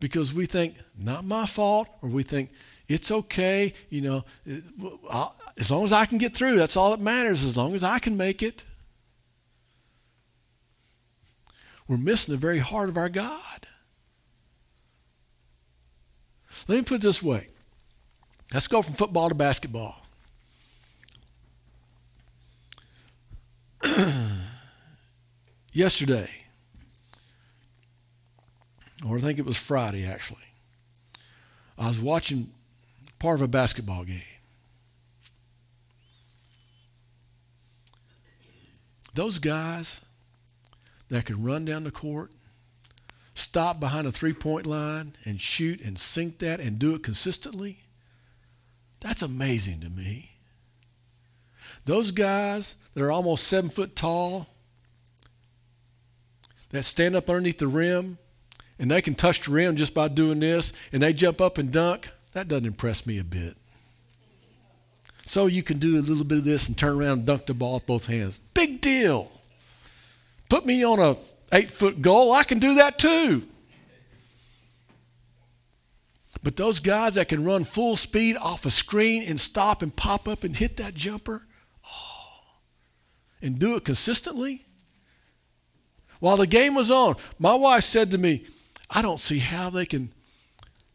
because 0.01 0.35
we 0.35 0.47
think, 0.47 0.77
not 0.99 1.25
my 1.25 1.47
fault, 1.47 1.89
or 2.03 2.09
we 2.09 2.23
think, 2.23 2.51
it's 2.89 3.11
okay, 3.11 3.73
you 3.89 4.01
know, 4.01 4.25
I'll, 5.11 5.37
as 5.59 5.71
long 5.71 5.85
as 5.85 5.93
I 5.93 6.07
can 6.07 6.19
get 6.19 6.35
through, 6.35 6.57
that's 6.57 6.77
all 6.77 6.91
that 6.91 7.01
matters, 7.01 7.45
as 7.45 7.57
long 7.57 7.75
as 7.75 7.85
I 7.85 7.99
can 7.99 8.17
make 8.17 8.43
it. 8.43 8.65
We're 11.87 11.99
missing 11.99 12.33
the 12.33 12.39
very 12.39 12.59
heart 12.59 12.89
of 12.89 12.97
our 12.97 13.09
God. 13.09 13.69
Let 16.69 16.77
me 16.77 16.83
put 16.83 16.97
it 16.97 17.03
this 17.03 17.23
way 17.23 17.49
let's 18.53 18.69
go 18.69 18.83
from 18.83 18.95
football 18.95 19.29
to 19.29 19.35
basketball. 19.35 19.97
yesterday, 25.73 26.29
or 29.09 29.17
I 29.17 29.21
think 29.21 29.39
it 29.39 29.47
was 29.47 29.57
Friday 29.57 30.05
actually, 30.07 30.43
I 31.79 31.87
was 31.87 32.01
watching 32.01 32.51
part 33.19 33.37
of 33.37 33.43
a 33.43 33.49
basketball 33.49 34.05
game. 34.05 34.21
Those 39.15 39.39
guys 39.39 40.05
that 41.09 41.25
can 41.27 41.43
run 41.43 41.65
down 41.65 41.85
the 41.85 41.91
court, 41.91 42.31
stop 43.41 43.81
behind 43.81 44.07
a 44.07 44.13
three 44.13 44.33
point 44.33 44.67
line, 44.67 45.15
and 45.25 45.41
shoot 45.41 45.81
and 45.81 45.99
sink 45.99 46.39
that 46.39 46.61
and 46.61 46.79
do 46.79 46.95
it 46.95 47.03
consistently, 47.03 47.85
that's 49.01 49.23
amazing 49.23 49.81
to 49.81 49.91
me. 49.91 50.33
Those 51.87 52.11
guys 52.11 52.77
that 52.95 53.03
are 53.03 53.11
almost 53.11 53.47
seven 53.47 53.71
foot 53.71 53.97
tall, 53.97 54.47
that 56.71 56.85
stand 56.85 57.17
up 57.17 57.29
underneath 57.29 57.59
the 57.59 57.67
rim, 57.67 58.19
and 58.79 58.91
they 58.91 59.03
can 59.03 59.15
touch 59.15 59.43
the 59.43 59.51
rim 59.53 59.77
just 59.77 59.95
by 59.95 60.09
doing 60.09 60.41
this, 60.41 60.73
and 60.93 61.03
they 61.03 61.13
jump 61.13 61.41
up 61.41 61.59
and 61.59 61.73
dunk, 61.73 62.11
that 62.33 62.49
doesn't 62.49 62.67
impress 62.67 63.07
me 63.07 63.19
a 63.19 63.25
bit. 63.25 63.55
So 65.25 65.47
you 65.47 65.63
can 65.63 65.79
do 65.79 65.99
a 65.99 66.01
little 66.01 66.25
bit 66.25 66.39
of 66.39 66.45
this 66.45 66.69
and 66.69 66.77
turn 66.77 66.97
around 66.97 67.19
and 67.19 67.27
dunk 67.27 67.47
the 67.47 67.55
ball 67.55 67.75
with 67.75 67.87
both 67.87 68.07
hands. 68.07 68.39
Big 68.39 68.81
deal. 68.81 69.31
Put 70.49 70.67
me 70.67 70.85
on 70.85 70.99
a 70.99 71.17
eight 71.53 71.71
foot 71.71 72.03
goal, 72.03 72.33
I 72.33 72.45
can 72.45 72.59
do 72.59 72.75
that 72.75 72.99
too. 72.99 73.43
But 76.43 76.57
those 76.57 76.81
guys 76.81 77.17
that 77.17 77.29
can 77.29 77.45
run 77.45 77.65
full 77.65 77.97
speed 77.97 78.37
off 78.37 78.65
a 78.65 78.71
screen 78.71 79.23
and 79.29 79.39
stop 79.39 79.83
and 79.83 79.95
pop 79.95 80.27
up 80.27 80.43
and 80.43 80.57
hit 80.57 80.79
that 80.79 80.95
jumper, 80.95 81.43
oh, 81.85 82.41
and 83.43 83.59
do 83.59 83.77
it 83.77 83.85
consistently? 83.85 84.63
While 86.19 86.37
the 86.39 86.47
game 86.47 86.75
was 86.75 86.91
on, 86.91 87.17
my 87.39 87.55
wife 87.55 87.85
said 87.85 88.11
to 88.13 88.19
me, 88.19 88.47
I 88.89 89.03
don't 89.03 89.21
see 89.21 89.39
how 89.39 89.71
they 89.71 89.87
can 89.87 90.11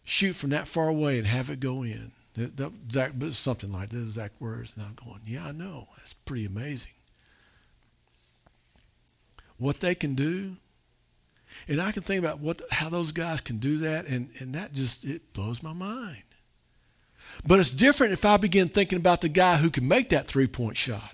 shoot 0.04 0.34
from 0.34 0.52
that 0.52 0.68
far 0.68 0.88
away 0.88 1.18
and 1.18 1.28
have 1.28 1.50
it 1.50 1.60
go 1.60 1.84
in. 1.84 2.12
That, 2.36 2.58
that 2.58 2.72
exact, 2.86 3.34
something 3.34 3.72
like 3.72 3.90
that, 3.90 3.98
exact 3.98 4.42
words. 4.42 4.74
And 4.76 4.86
I'm 4.86 4.96
going, 4.96 5.22
yeah, 5.26 5.48
I 5.48 5.52
know. 5.52 5.88
That's 5.98 6.14
pretty 6.14 6.46
amazing. 6.46 6.92
What 9.58 9.80
they 9.80 9.96
can 9.96 10.16
do. 10.16 10.58
And 11.68 11.82
I 11.82 11.92
can 11.92 12.04
think 12.04 12.20
about 12.20 12.40
what 12.40 12.62
how 12.72 12.90
those 12.90 13.12
guys 13.12 13.40
can 13.40 13.58
do 13.58 13.78
that, 13.78 14.08
and, 14.08 14.30
and 14.40 14.54
that 14.56 14.74
just 14.74 15.06
it 15.06 15.34
blows 15.34 15.64
my 15.64 15.74
mind. 15.74 16.24
But 17.48 17.60
it's 17.60 17.72
different 17.72 18.14
if 18.14 18.26
I 18.26 18.38
begin 18.38 18.68
thinking 18.68 18.98
about 18.98 19.22
the 19.22 19.30
guy 19.30 19.58
who 19.58 19.70
can 19.70 19.88
make 19.88 20.10
that 20.10 20.28
three 20.28 20.48
point 20.48 20.78
shot. 20.78 21.14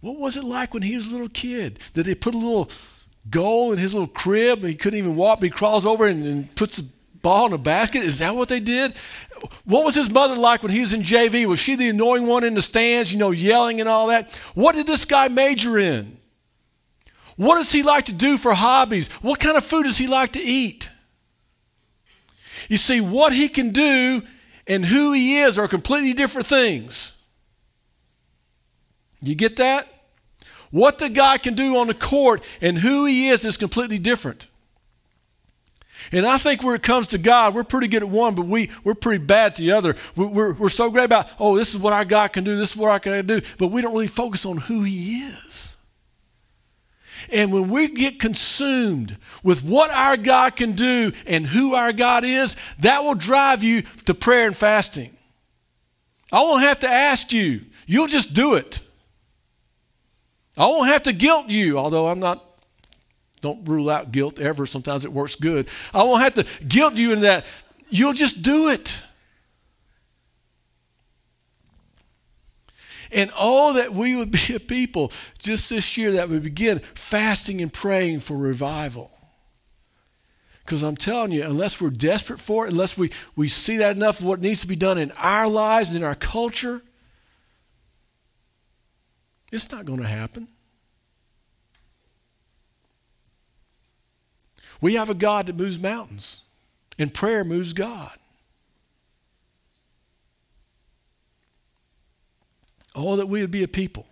What 0.00 0.18
was 0.18 0.36
it 0.36 0.44
like 0.44 0.74
when 0.74 0.82
he 0.82 0.94
was 0.94 1.08
a 1.08 1.12
little 1.12 1.28
kid? 1.28 1.78
Did 1.94 2.06
they 2.06 2.16
put 2.16 2.34
a 2.34 2.38
little 2.38 2.70
goal 3.30 3.72
in 3.72 3.78
his 3.78 3.94
little 3.94 4.08
crib 4.08 4.60
and 4.60 4.68
he 4.68 4.74
couldn't 4.74 4.98
even 4.98 5.14
walk, 5.14 5.38
but 5.38 5.44
he 5.44 5.50
crawls 5.50 5.86
over 5.86 6.06
and, 6.06 6.26
and 6.26 6.54
puts 6.56 6.78
the 6.78 6.88
ball 7.22 7.46
in 7.46 7.52
a 7.52 7.58
basket? 7.58 8.02
Is 8.02 8.18
that 8.18 8.34
what 8.34 8.48
they 8.48 8.60
did? 8.60 8.96
What 9.64 9.84
was 9.84 9.94
his 9.94 10.10
mother 10.10 10.34
like 10.34 10.62
when 10.62 10.72
he 10.72 10.80
was 10.80 10.92
in 10.92 11.02
JV? 11.02 11.46
Was 11.46 11.60
she 11.60 11.76
the 11.76 11.88
annoying 11.88 12.26
one 12.26 12.44
in 12.44 12.54
the 12.54 12.62
stands, 12.62 13.12
you 13.12 13.18
know, 13.18 13.30
yelling 13.30 13.80
and 13.80 13.88
all 13.88 14.08
that? 14.08 14.34
What 14.54 14.74
did 14.74 14.86
this 14.86 15.04
guy 15.04 15.28
major 15.28 15.78
in? 15.78 16.18
What 17.36 17.56
does 17.56 17.72
he 17.72 17.82
like 17.82 18.04
to 18.06 18.14
do 18.14 18.36
for 18.36 18.52
hobbies? 18.52 19.08
What 19.14 19.40
kind 19.40 19.56
of 19.56 19.64
food 19.64 19.84
does 19.84 19.98
he 19.98 20.06
like 20.06 20.32
to 20.32 20.40
eat? 20.40 20.90
You 22.68 22.76
see, 22.76 23.00
what 23.00 23.32
he 23.32 23.48
can 23.48 23.70
do 23.70 24.22
and 24.66 24.84
who 24.84 25.12
he 25.12 25.40
is 25.40 25.58
are 25.58 25.68
completely 25.68 26.12
different 26.12 26.46
things. 26.46 27.16
You 29.20 29.34
get 29.34 29.56
that? 29.56 29.88
What 30.70 30.98
the 30.98 31.08
guy 31.08 31.38
can 31.38 31.54
do 31.54 31.76
on 31.76 31.86
the 31.86 31.94
court 31.94 32.42
and 32.60 32.78
who 32.78 33.04
he 33.04 33.28
is 33.28 33.44
is 33.44 33.56
completely 33.56 33.98
different. 33.98 34.46
And 36.10 36.26
I 36.26 36.38
think 36.38 36.62
where 36.62 36.74
it 36.74 36.82
comes 36.82 37.08
to 37.08 37.18
God, 37.18 37.54
we're 37.54 37.64
pretty 37.64 37.88
good 37.88 38.02
at 38.02 38.08
one, 38.08 38.34
but 38.34 38.46
we, 38.46 38.70
we're 38.82 38.94
pretty 38.94 39.24
bad 39.24 39.52
at 39.52 39.56
the 39.56 39.72
other. 39.72 39.94
We're, 40.16 40.26
we're, 40.26 40.52
we're 40.54 40.68
so 40.68 40.90
great 40.90 41.04
about, 41.04 41.30
oh, 41.38 41.56
this 41.56 41.74
is 41.74 41.80
what 41.80 41.92
our 41.92 42.04
God 42.04 42.28
can 42.28 42.44
do, 42.44 42.56
this 42.56 42.72
is 42.72 42.76
what 42.76 42.90
I 42.90 42.98
can 42.98 43.26
do, 43.26 43.40
but 43.58 43.68
we 43.68 43.82
don't 43.82 43.92
really 43.92 44.06
focus 44.06 44.44
on 44.44 44.56
who 44.56 44.82
He 44.82 45.20
is. 45.20 45.76
And 47.30 47.52
when 47.52 47.68
we 47.68 47.88
get 47.88 48.18
consumed 48.18 49.16
with 49.44 49.62
what 49.62 49.90
our 49.90 50.16
God 50.16 50.56
can 50.56 50.72
do 50.72 51.12
and 51.26 51.46
who 51.46 51.74
our 51.74 51.92
God 51.92 52.24
is, 52.24 52.56
that 52.80 53.04
will 53.04 53.14
drive 53.14 53.62
you 53.62 53.82
to 54.06 54.14
prayer 54.14 54.46
and 54.46 54.56
fasting. 54.56 55.16
I 56.32 56.40
won't 56.40 56.62
have 56.62 56.80
to 56.80 56.88
ask 56.88 57.32
you, 57.32 57.60
you'll 57.86 58.06
just 58.06 58.34
do 58.34 58.54
it. 58.54 58.80
I 60.58 60.66
won't 60.66 60.88
have 60.88 61.04
to 61.04 61.12
guilt 61.12 61.50
you, 61.50 61.78
although 61.78 62.08
I'm 62.08 62.20
not, 62.20 62.44
don't 63.42 63.68
rule 63.68 63.90
out 63.90 64.12
guilt 64.12 64.40
ever. 64.40 64.64
Sometimes 64.64 65.04
it 65.04 65.12
works 65.12 65.34
good. 65.34 65.68
I 65.92 66.02
won't 66.04 66.22
have 66.22 66.34
to 66.34 66.64
guilt 66.64 66.96
you 66.96 67.12
in 67.12 67.20
that. 67.20 67.44
You'll 67.90 68.14
just 68.14 68.40
do 68.42 68.68
it. 68.68 68.98
And 73.14 73.30
oh, 73.38 73.74
that 73.74 73.92
we 73.92 74.16
would 74.16 74.30
be 74.30 74.54
a 74.54 74.60
people 74.60 75.12
just 75.38 75.68
this 75.68 75.98
year 75.98 76.12
that 76.12 76.30
would 76.30 76.42
begin 76.42 76.78
fasting 76.78 77.60
and 77.60 77.70
praying 77.70 78.20
for 78.20 78.36
revival. 78.36 79.10
Because 80.64 80.82
I'm 80.82 80.96
telling 80.96 81.32
you, 81.32 81.42
unless 81.42 81.80
we're 81.80 81.90
desperate 81.90 82.40
for 82.40 82.66
it, 82.66 82.70
unless 82.70 82.96
we, 82.96 83.10
we 83.36 83.48
see 83.48 83.78
that 83.78 83.96
enough 83.96 84.20
of 84.20 84.26
what 84.26 84.40
needs 84.40 84.62
to 84.62 84.68
be 84.68 84.76
done 84.76 84.96
in 84.96 85.10
our 85.18 85.48
lives 85.48 85.90
and 85.90 85.98
in 85.98 86.04
our 86.04 86.14
culture, 86.14 86.80
it's 89.50 89.70
not 89.70 89.84
going 89.84 90.00
to 90.00 90.06
happen. 90.06 90.48
We 94.82 94.96
have 94.96 95.08
a 95.08 95.14
God 95.14 95.46
that 95.46 95.56
moves 95.56 95.78
mountains, 95.78 96.42
and 96.98 97.14
prayer 97.14 97.44
moves 97.44 97.72
God. 97.72 98.10
Oh, 102.94 103.16
that 103.16 103.28
we 103.28 103.40
would 103.40 103.50
be 103.50 103.62
a 103.62 103.68
people 103.68 104.06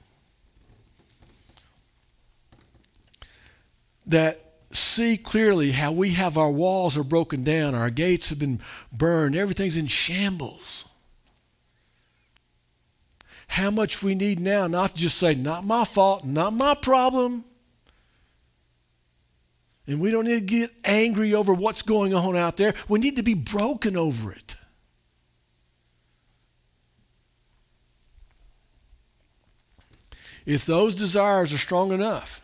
that 4.07 4.41
see 4.71 5.17
clearly 5.17 5.73
how 5.73 5.93
we 5.93 6.11
have 6.11 6.39
our 6.39 6.51
walls 6.51 6.97
are 6.97 7.05
broken 7.05 7.43
down, 7.45 7.75
our 7.75 7.91
gates 7.91 8.31
have 8.31 8.39
been 8.39 8.61
burned, 8.93 9.37
everything's 9.37 9.77
in 9.77 9.89
shambles. 9.89 10.89
How 13.49 13.73
much 13.73 14.03
we 14.03 14.15
need 14.15 14.39
now 14.39 14.69
not 14.69 14.95
to 14.95 15.01
just 15.01 15.19
say, 15.19 15.35
not 15.35 15.67
my 15.67 15.85
fault, 15.85 16.25
not 16.25 16.55
my 16.55 16.75
problem. 16.75 17.45
And 19.91 20.01
we 20.01 20.13
don't 20.13 20.25
need 20.25 20.35
to 20.35 20.41
get 20.41 20.71
angry 20.85 21.35
over 21.35 21.53
what's 21.53 21.83
going 21.83 22.15
on 22.15 22.37
out 22.37 22.57
there. 22.57 22.75
We 22.89 23.01
need 23.01 23.17
to 23.17 23.25
be 23.25 23.35
broken 23.35 23.97
over 23.97 24.31
it. 24.31 24.55
If 30.47 30.65
those 30.65 30.95
desires 30.95 31.53
are 31.53 31.59
strong 31.59 31.91
enough, 31.91 32.41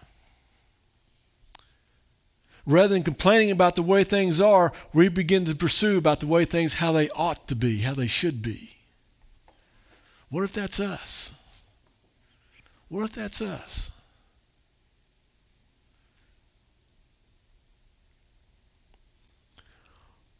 rather 2.66 2.88
than 2.88 3.05
complaining 3.05 3.53
about 3.53 3.76
the 3.76 3.82
way 3.82 4.03
things 4.03 4.40
are, 4.40 4.72
we 4.92 5.09
begin 5.09 5.44
to 5.44 5.55
pursue 5.55 5.99
about 5.99 6.18
the 6.18 6.26
way 6.26 6.44
things 6.44 6.74
how 6.74 6.90
they 6.90 7.09
ought 7.11 7.47
to 7.47 7.55
be, 7.55 7.78
how 7.78 7.94
they 7.94 8.09
should 8.09 8.42
be. 8.42 8.74
What 10.30 10.42
if 10.42 10.53
that's 10.53 10.80
us? 10.80 11.32
What 12.88 13.05
if 13.05 13.12
that's 13.12 13.40
us? 13.40 13.92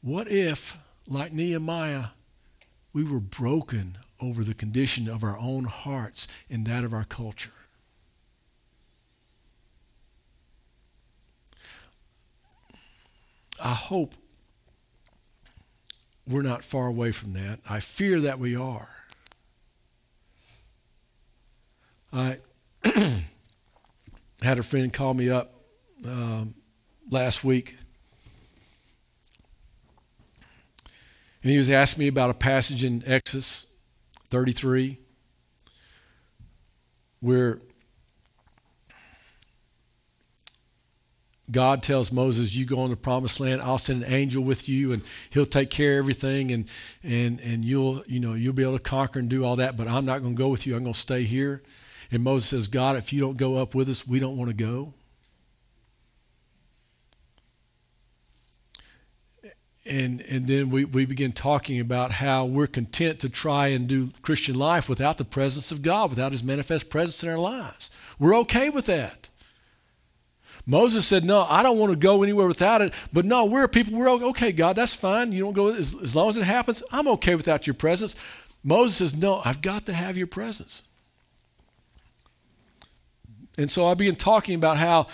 What 0.07 0.31
if, 0.31 0.79
like 1.09 1.33
Nehemiah, 1.33 2.11
we 2.95 3.03
were 3.03 3.19
broken 3.19 3.99
over 4.23 4.45
the 4.45 4.55
condition 4.55 5.09
of 5.09 5.25
our 5.25 5.37
own 5.37 5.65
hearts 5.65 6.29
and 6.49 6.65
that 6.65 6.85
of 6.85 6.95
our 6.95 7.03
culture? 7.03 7.51
I 13.61 13.75
hope 13.75 14.15
we're 16.25 16.43
not 16.43 16.63
far 16.63 16.87
away 16.87 17.11
from 17.11 17.33
that. 17.33 17.59
I 17.69 17.81
fear 17.81 18.21
that 18.21 18.39
we 18.39 18.55
are. 18.55 19.07
I 22.13 22.39
had 24.41 24.61
a 24.61 24.63
friend 24.63 24.95
call 24.95 25.15
me 25.15 25.31
up 25.31 25.53
um, 26.05 26.55
last 27.11 27.43
week, 27.43 27.75
and 31.47 31.53
he 31.53 31.59
was 31.59 31.71
asking 31.71 32.03
me 32.03 32.09
about 32.09 32.29
a 32.29 32.35
passage 32.35 32.83
in 32.83 33.05
Exodus 33.07 33.69
33 34.31 34.99
where 37.21 37.61
God 41.49 41.85
tells 41.85 42.11
Moses, 42.11 42.57
"You 42.57 42.67
go 42.67 42.81
on 42.81 42.91
the 42.91 42.97
promised 42.97 43.39
land. 43.39 43.63
I'll 43.63 43.79
send 43.79 44.03
an 44.03 44.13
angel 44.13 44.43
with 44.43 44.69
you, 44.69 44.91
and 44.91 45.03
he'll 45.31 45.47
take 45.47 45.71
care 45.71 46.01
of 46.01 46.03
everything, 46.03 46.51
and 46.51 46.65
and 47.05 47.39
and 47.39 47.65
you'll 47.65 48.03
you 48.09 48.19
know 48.19 48.35
you'll 48.35 48.53
be 48.53 48.65
able 48.65 48.79
to 48.79 48.83
conquer 48.83 49.21
and 49.21 49.29
do 49.29 49.45
all 49.45 49.55
that. 49.55 49.77
But 49.77 49.87
I'm 49.87 50.05
not 50.05 50.23
going 50.23 50.35
to 50.35 50.43
go 50.43 50.49
with 50.49 50.67
you. 50.67 50.75
I'm 50.75 50.83
going 50.83 50.95
to 50.95 50.99
stay 50.99 51.23
here." 51.23 51.63
And 52.11 52.25
Moses 52.25 52.49
says, 52.49 52.67
"God, 52.67 52.97
if 52.97 53.13
you 53.13 53.21
don't 53.21 53.37
go 53.37 53.55
up 53.55 53.73
with 53.73 53.89
us, 53.89 54.05
we 54.05 54.19
don't 54.19 54.37
want 54.37 54.51
to 54.51 54.57
go." 54.57 54.95
And 59.89 60.21
and 60.23 60.47
then 60.47 60.71
we 60.71 60.85
we 60.85 61.07
begin 61.07 61.33
talking 61.33 61.79
about 61.79 62.13
how 62.13 62.45
we're 62.45 62.67
content 62.67 63.21
to 63.21 63.29
try 63.29 63.69
and 63.69 63.87
do 63.87 64.11
Christian 64.23 64.57
life 64.57 64.89
without 64.89 65.19
the 65.19 65.25
presence 65.25 65.71
of 65.71 65.83
God, 65.83 66.11
without 66.11 66.33
His 66.33 66.43
manifest 66.43 66.91
presence 66.91 67.23
in 67.23 67.29
our 67.29 67.39
lives. 67.39 67.91
We're 68.19 68.37
okay 68.39 68.71
with 68.71 68.87
that. 68.87 69.29
Moses 70.67 71.07
said, 71.07 71.25
No, 71.25 71.43
I 71.49 71.63
don't 71.63 71.79
want 71.79 71.93
to 71.93 71.97
go 71.97 72.23
anywhere 72.25 72.49
without 72.49 72.83
it. 72.83 72.93
But 73.13 73.25
no, 73.25 73.45
we're 73.45 73.69
people, 73.69 73.97
we're 73.97 74.11
okay, 74.11 74.51
God, 74.51 74.75
that's 74.75 74.95
fine. 74.95 75.31
You 75.31 75.45
don't 75.45 75.53
go, 75.53 75.69
as, 75.69 75.95
as 76.03 76.17
long 76.17 76.29
as 76.29 76.37
it 76.37 76.45
happens, 76.45 76.83
I'm 76.91 77.07
okay 77.09 77.37
without 77.37 77.67
your 77.67 77.75
presence. 77.75 78.17
Moses 78.65 78.97
says, 78.97 79.17
No, 79.17 79.41
I've 79.45 79.63
got 79.63 79.87
to 79.87 79.93
have 79.93 80.17
your 80.17 80.27
presence. 80.27 80.83
And 83.57 83.71
so 83.71 83.87
I 83.87 83.95
began 83.95 84.17
talking 84.17 84.57
about 84.57 84.77
how 84.77 85.07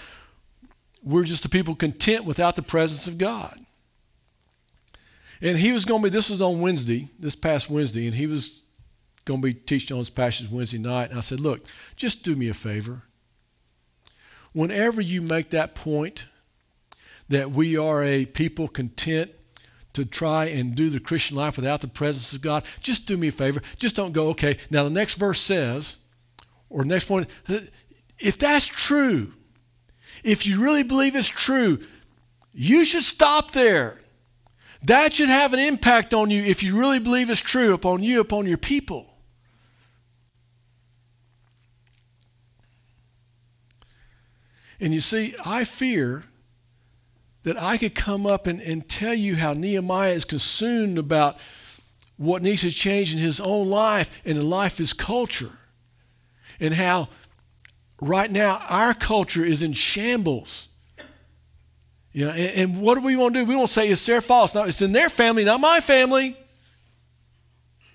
we're 1.04 1.24
just 1.24 1.44
a 1.44 1.48
people 1.48 1.74
content 1.74 2.24
without 2.24 2.56
the 2.56 2.62
presence 2.62 3.06
of 3.06 3.18
God. 3.18 3.56
And 5.42 5.58
he 5.58 5.72
was 5.72 5.84
going 5.84 6.02
to 6.02 6.04
be, 6.04 6.10
this 6.10 6.30
was 6.30 6.40
on 6.40 6.60
Wednesday, 6.60 7.08
this 7.18 7.34
past 7.34 7.68
Wednesday, 7.68 8.06
and 8.06 8.14
he 8.14 8.26
was 8.26 8.62
going 9.24 9.42
to 9.42 9.46
be 9.46 9.52
teaching 9.52 9.94
on 9.94 9.98
his 9.98 10.08
passions 10.08 10.50
Wednesday 10.50 10.78
night. 10.78 11.10
And 11.10 11.18
I 11.18 11.20
said, 11.20 11.40
Look, 11.40 11.60
just 11.96 12.24
do 12.24 12.36
me 12.36 12.48
a 12.48 12.54
favor 12.54 13.02
whenever 14.52 15.00
you 15.00 15.22
make 15.22 15.50
that 15.50 15.74
point 15.74 16.26
that 17.28 17.50
we 17.50 17.76
are 17.76 18.02
a 18.02 18.26
people 18.26 18.68
content 18.68 19.30
to 19.94 20.04
try 20.04 20.46
and 20.46 20.74
do 20.74 20.90
the 20.90 21.00
Christian 21.00 21.36
life 21.36 21.56
without 21.56 21.80
the 21.80 21.88
presence 21.88 22.32
of 22.32 22.40
God, 22.40 22.64
just 22.80 23.06
do 23.06 23.16
me 23.16 23.28
a 23.28 23.32
favor. 23.32 23.60
Just 23.78 23.96
don't 23.96 24.12
go, 24.12 24.28
okay, 24.28 24.58
now 24.70 24.84
the 24.84 24.90
next 24.90 25.16
verse 25.16 25.40
says, 25.40 25.98
or 26.70 26.84
next 26.84 27.04
point, 27.04 27.28
if 28.18 28.38
that's 28.38 28.66
true, 28.66 29.34
if 30.24 30.46
you 30.46 30.62
really 30.62 30.82
believe 30.82 31.14
it's 31.14 31.28
true, 31.28 31.78
you 32.52 32.84
should 32.84 33.02
stop 33.02 33.52
there. 33.52 34.00
That 34.84 35.14
should 35.14 35.28
have 35.28 35.52
an 35.52 35.60
impact 35.60 36.12
on 36.12 36.30
you 36.30 36.42
if 36.42 36.62
you 36.62 36.78
really 36.78 36.98
believe 36.98 37.30
it's 37.30 37.40
true 37.40 37.72
upon 37.72 38.02
you, 38.02 38.20
upon 38.20 38.46
your 38.46 38.58
people. 38.58 39.06
And 44.80 44.92
you 44.92 45.00
see, 45.00 45.34
I 45.46 45.62
fear 45.62 46.24
that 47.44 47.56
I 47.56 47.76
could 47.76 47.94
come 47.94 48.26
up 48.26 48.48
and, 48.48 48.60
and 48.60 48.88
tell 48.88 49.14
you 49.14 49.36
how 49.36 49.52
Nehemiah 49.52 50.10
is 50.10 50.24
consumed 50.24 50.98
about 50.98 51.40
what 52.16 52.42
needs 52.42 52.62
to 52.62 52.70
change 52.72 53.12
in 53.12 53.20
his 53.20 53.40
own 53.40 53.68
life 53.68 54.20
and 54.24 54.36
the 54.36 54.42
life 54.42 54.78
his 54.78 54.92
culture. 54.92 55.58
And 56.58 56.74
how 56.74 57.08
right 58.00 58.30
now 58.30 58.60
our 58.68 58.94
culture 58.94 59.44
is 59.44 59.62
in 59.62 59.72
shambles. 59.72 60.68
You 62.12 62.26
know, 62.26 62.32
and, 62.32 62.72
and 62.72 62.80
what 62.80 62.96
do 62.96 63.04
we 63.04 63.16
want 63.16 63.34
to 63.34 63.40
do? 63.40 63.46
We 63.46 63.56
want 63.56 63.68
to 63.68 63.72
say 63.72 63.88
it's 63.88 64.04
their 64.04 64.20
fault. 64.20 64.50
It's, 64.50 64.54
not, 64.54 64.68
it's 64.68 64.82
in 64.82 64.92
their 64.92 65.08
family, 65.08 65.44
not 65.44 65.60
my 65.60 65.80
family. 65.80 66.36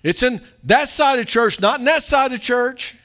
It's 0.02 0.22
in 0.22 0.40
that 0.64 0.88
side 0.88 1.18
of 1.18 1.26
church, 1.26 1.60
not 1.60 1.78
in 1.78 1.84
that 1.86 2.02
side 2.02 2.32
of 2.32 2.40
church. 2.40 2.96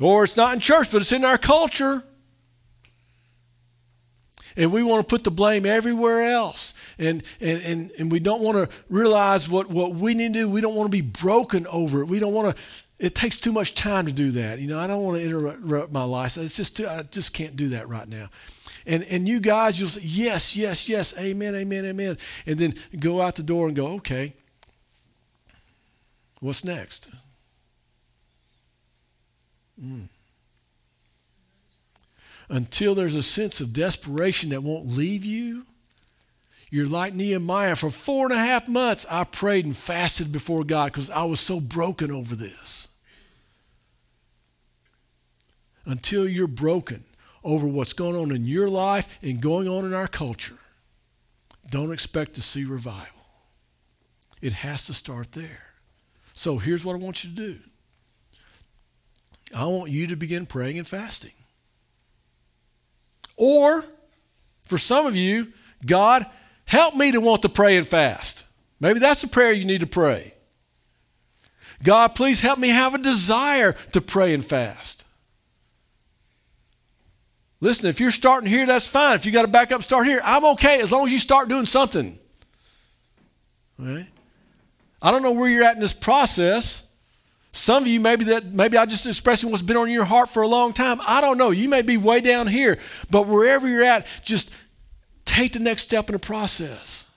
Or 0.00 0.24
it's 0.24 0.36
not 0.36 0.54
in 0.54 0.60
church, 0.60 0.90
but 0.90 1.00
it's 1.00 1.12
in 1.12 1.24
our 1.24 1.38
culture. 1.38 2.02
And 4.56 4.72
we 4.72 4.82
want 4.82 5.06
to 5.06 5.10
put 5.10 5.24
the 5.24 5.30
blame 5.30 5.64
everywhere 5.64 6.30
else. 6.30 6.74
And, 6.98 7.22
and, 7.40 7.62
and, 7.62 7.90
and 7.98 8.12
we 8.12 8.20
don't 8.20 8.42
want 8.42 8.70
to 8.70 8.76
realize 8.90 9.48
what, 9.48 9.70
what 9.70 9.94
we 9.94 10.14
need 10.14 10.34
to 10.34 10.40
do. 10.40 10.48
We 10.48 10.60
don't 10.60 10.74
want 10.74 10.88
to 10.88 10.96
be 10.96 11.00
broken 11.00 11.66
over 11.68 12.02
it. 12.02 12.06
We 12.06 12.18
don't 12.18 12.34
want 12.34 12.54
to, 12.54 12.62
it 13.02 13.16
takes 13.16 13.36
too 13.36 13.50
much 13.50 13.74
time 13.74 14.06
to 14.06 14.12
do 14.12 14.30
that. 14.30 14.60
You 14.60 14.68
know, 14.68 14.78
I 14.78 14.86
don't 14.86 15.02
want 15.02 15.18
to 15.18 15.24
interrupt 15.24 15.90
my 15.90 16.04
life. 16.04 16.36
It's 16.36 16.56
just 16.56 16.76
too, 16.76 16.86
I 16.86 17.02
just 17.02 17.34
can't 17.34 17.56
do 17.56 17.70
that 17.70 17.88
right 17.88 18.08
now. 18.08 18.28
And, 18.86 19.02
and 19.10 19.28
you 19.28 19.40
guys, 19.40 19.80
you'll 19.80 19.88
say, 19.88 20.02
yes, 20.04 20.56
yes, 20.56 20.88
yes, 20.88 21.18
amen, 21.18 21.56
amen, 21.56 21.84
amen. 21.84 22.16
And 22.46 22.60
then 22.60 22.74
go 23.00 23.20
out 23.20 23.34
the 23.34 23.42
door 23.42 23.66
and 23.66 23.74
go, 23.74 23.88
okay, 23.94 24.34
what's 26.38 26.64
next? 26.64 27.10
Mm. 29.82 30.04
Until 32.48 32.94
there's 32.94 33.16
a 33.16 33.22
sense 33.22 33.60
of 33.60 33.72
desperation 33.72 34.50
that 34.50 34.62
won't 34.62 34.86
leave 34.86 35.24
you, 35.24 35.64
you're 36.70 36.86
like 36.86 37.14
Nehemiah. 37.14 37.74
For 37.74 37.90
four 37.90 38.26
and 38.26 38.32
a 38.32 38.38
half 38.38 38.68
months, 38.68 39.04
I 39.10 39.24
prayed 39.24 39.64
and 39.64 39.76
fasted 39.76 40.30
before 40.30 40.62
God 40.62 40.92
because 40.92 41.10
I 41.10 41.24
was 41.24 41.40
so 41.40 41.58
broken 41.58 42.12
over 42.12 42.36
this. 42.36 42.90
Until 45.84 46.28
you're 46.28 46.46
broken 46.46 47.04
over 47.44 47.66
what's 47.66 47.92
going 47.92 48.16
on 48.16 48.30
in 48.34 48.46
your 48.46 48.68
life 48.68 49.18
and 49.22 49.40
going 49.40 49.68
on 49.68 49.84
in 49.84 49.94
our 49.94 50.08
culture, 50.08 50.58
don't 51.70 51.92
expect 51.92 52.34
to 52.34 52.42
see 52.42 52.64
revival. 52.64 53.20
It 54.40 54.52
has 54.52 54.86
to 54.86 54.94
start 54.94 55.32
there. 55.32 55.74
So 56.32 56.58
here's 56.58 56.84
what 56.84 56.94
I 56.94 56.98
want 56.98 57.24
you 57.24 57.30
to 57.30 57.36
do 57.36 57.58
I 59.54 59.66
want 59.66 59.90
you 59.90 60.06
to 60.08 60.16
begin 60.16 60.46
praying 60.46 60.78
and 60.78 60.86
fasting. 60.86 61.32
Or, 63.36 63.84
for 64.64 64.78
some 64.78 65.06
of 65.06 65.16
you, 65.16 65.52
God, 65.84 66.24
help 66.64 66.94
me 66.94 67.12
to 67.12 67.20
want 67.20 67.42
to 67.42 67.48
pray 67.48 67.76
and 67.76 67.86
fast. 67.86 68.46
Maybe 68.80 68.98
that's 68.98 69.22
the 69.22 69.28
prayer 69.28 69.52
you 69.52 69.64
need 69.64 69.80
to 69.80 69.86
pray. 69.86 70.34
God, 71.82 72.14
please 72.14 72.40
help 72.40 72.58
me 72.58 72.68
have 72.68 72.94
a 72.94 72.98
desire 72.98 73.72
to 73.72 74.00
pray 74.00 74.34
and 74.34 74.44
fast. 74.44 75.06
Listen, 77.62 77.88
if 77.88 78.00
you're 78.00 78.10
starting 78.10 78.50
here, 78.50 78.66
that's 78.66 78.88
fine. 78.88 79.14
If 79.14 79.24
you 79.24 79.30
got 79.30 79.42
to 79.42 79.48
back 79.48 79.70
up, 79.70 79.84
start 79.84 80.04
here. 80.04 80.20
I'm 80.24 80.44
okay 80.46 80.80
as 80.80 80.90
long 80.90 81.06
as 81.06 81.12
you 81.12 81.20
start 81.20 81.48
doing 81.48 81.64
something. 81.64 82.18
All 83.78 83.86
right? 83.86 84.08
I 85.00 85.12
don't 85.12 85.22
know 85.22 85.30
where 85.30 85.48
you're 85.48 85.62
at 85.62 85.76
in 85.76 85.80
this 85.80 85.92
process. 85.92 86.88
Some 87.52 87.84
of 87.84 87.86
you 87.86 88.00
maybe 88.00 88.24
that 88.26 88.46
maybe 88.46 88.76
I 88.76 88.84
just 88.84 89.06
expressing 89.06 89.52
what's 89.52 89.62
been 89.62 89.76
on 89.76 89.88
your 89.88 90.02
heart 90.02 90.28
for 90.28 90.42
a 90.42 90.48
long 90.48 90.72
time. 90.72 91.00
I 91.06 91.20
don't 91.20 91.38
know. 91.38 91.52
You 91.52 91.68
may 91.68 91.82
be 91.82 91.96
way 91.96 92.20
down 92.20 92.48
here, 92.48 92.78
but 93.12 93.28
wherever 93.28 93.68
you're 93.68 93.84
at, 93.84 94.08
just 94.24 94.52
take 95.24 95.52
the 95.52 95.60
next 95.60 95.84
step 95.84 96.08
in 96.08 96.14
the 96.14 96.18
process. 96.18 97.08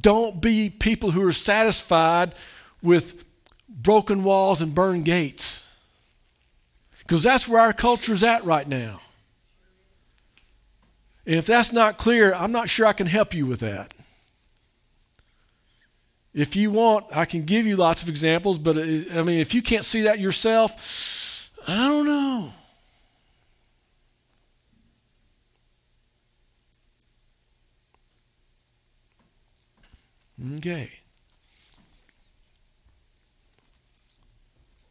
Don't 0.00 0.40
be 0.40 0.70
people 0.70 1.10
who 1.10 1.26
are 1.26 1.32
satisfied 1.32 2.34
with 2.82 3.24
broken 3.68 4.24
walls 4.24 4.60
and 4.60 4.74
burned 4.74 5.04
gates. 5.04 5.70
Because 7.00 7.22
that's 7.22 7.48
where 7.48 7.60
our 7.60 7.72
culture 7.72 8.12
is 8.12 8.22
at 8.22 8.44
right 8.44 8.68
now. 8.68 9.00
And 11.26 11.36
if 11.36 11.46
that's 11.46 11.72
not 11.72 11.98
clear, 11.98 12.34
I'm 12.34 12.52
not 12.52 12.68
sure 12.68 12.86
I 12.86 12.92
can 12.92 13.06
help 13.06 13.34
you 13.34 13.46
with 13.46 13.60
that. 13.60 13.92
If 16.34 16.54
you 16.56 16.70
want, 16.70 17.06
I 17.14 17.24
can 17.24 17.42
give 17.42 17.66
you 17.66 17.76
lots 17.76 18.02
of 18.02 18.08
examples, 18.08 18.58
but 18.58 18.76
uh, 18.76 18.80
I 18.80 19.22
mean, 19.22 19.40
if 19.40 19.54
you 19.54 19.62
can't 19.62 19.84
see 19.84 20.02
that 20.02 20.20
yourself, 20.20 21.50
I 21.66 21.88
don't 21.88 22.06
know. 22.06 22.52
Okay. 30.56 30.90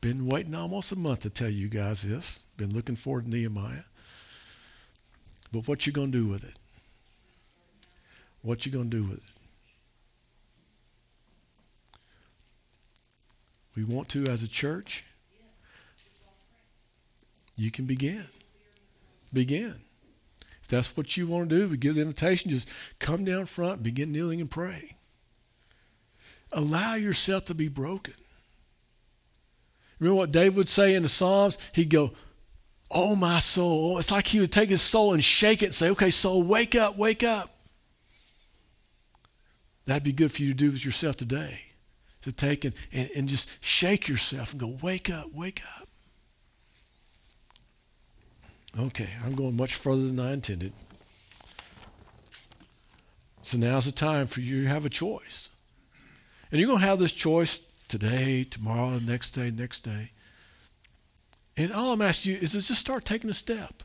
Been 0.08 0.26
waiting 0.26 0.56
almost 0.56 0.94
a 0.94 0.96
month 0.96 1.20
to 1.24 1.30
tell 1.30 1.50
you 1.50 1.68
guys 1.68 2.04
this. 2.04 2.40
Been 2.56 2.74
looking 2.74 2.96
forward 2.96 3.26
to 3.26 3.30
Nehemiah. 3.30 3.84
But 5.52 5.68
what 5.68 5.86
you 5.86 5.92
going 5.92 6.14
to 6.14 6.18
do 6.18 6.30
with 6.30 6.46
it? 6.46 6.56
What 8.42 8.66
you 8.66 8.72
going 8.72 8.90
to 8.90 8.98
do 9.02 9.04
with 9.04 9.18
it? 9.18 9.34
We 13.76 13.84
want 13.84 14.08
to 14.12 14.28
as 14.28 14.44
a 14.44 14.48
church. 14.48 15.04
You 17.58 17.70
can 17.70 17.84
begin. 17.84 18.28
Begin. 19.34 19.76
If 20.64 20.70
that's 20.70 20.96
what 20.96 21.18
you 21.18 21.28
want 21.28 21.50
to 21.50 21.60
do, 21.60 21.68
we 21.68 21.76
give 21.76 21.96
the 21.96 22.02
invitation, 22.02 22.50
just 22.50 22.70
come 23.00 23.26
down 23.26 23.46
front, 23.46 23.84
begin 23.84 24.14
kneeling 24.14 24.40
and 24.40 24.50
praying. 24.50 24.96
Allow 26.54 26.94
yourself 26.94 27.44
to 27.44 27.54
be 27.54 27.68
broken. 27.68 28.14
Remember 30.00 30.18
what 30.18 30.32
David 30.32 30.56
would 30.56 30.68
say 30.68 30.94
in 30.94 31.04
the 31.04 31.10
Psalms? 31.10 31.58
He'd 31.74 31.90
go, 31.90 32.12
Oh, 32.90 33.16
my 33.16 33.40
soul. 33.40 33.98
It's 33.98 34.12
like 34.12 34.28
he 34.28 34.40
would 34.40 34.52
take 34.52 34.70
his 34.70 34.82
soul 34.82 35.14
and 35.14 35.24
shake 35.24 35.62
it 35.62 35.66
and 35.66 35.74
say, 35.74 35.90
Okay, 35.90 36.10
soul, 36.10 36.44
wake 36.44 36.76
up, 36.76 36.98
wake 36.98 37.24
up. 37.24 37.54
That'd 39.86 40.04
be 40.04 40.12
good 40.12 40.32
for 40.32 40.42
you 40.42 40.50
to 40.50 40.56
do 40.56 40.72
with 40.72 40.86
yourself 40.86 41.18
today. 41.18 41.62
To 42.22 42.32
take 42.32 42.66
and, 42.66 42.74
and, 42.94 43.10
and 43.16 43.30
just 43.30 43.64
shake 43.64 44.08
yourself 44.08 44.52
and 44.52 44.60
go, 44.60 44.78
Wake 44.82 45.10
up, 45.10 45.34
wake 45.34 45.62
up. 45.80 45.88
Okay, 48.80 49.10
I'm 49.26 49.34
going 49.34 49.56
much 49.56 49.76
further 49.76 50.08
than 50.08 50.20
I 50.20 50.34
intended. 50.34 50.72
So 53.42 53.58
now's 53.58 53.86
the 53.86 53.92
time 53.92 54.28
for 54.28 54.42
you 54.42 54.64
to 54.64 54.70
have 54.70 54.86
a 54.86 54.90
choice. 54.90 55.50
And 56.52 56.60
you're 56.60 56.68
going 56.68 56.82
to 56.82 56.86
have 56.86 57.00
this 57.00 57.12
choice 57.12 57.62
today, 57.88 58.44
tomorrow, 58.44 59.00
next 59.00 59.32
day, 59.32 59.52
next 59.52 59.82
day. 59.82 60.12
And 61.56 61.72
all 61.72 61.94
I'm 61.94 62.02
asking 62.02 62.34
you 62.34 62.38
is 62.40 62.52
to 62.52 62.58
just 62.60 62.80
start 62.80 63.06
taking 63.06 63.30
a 63.30 63.34
step. 63.34 63.84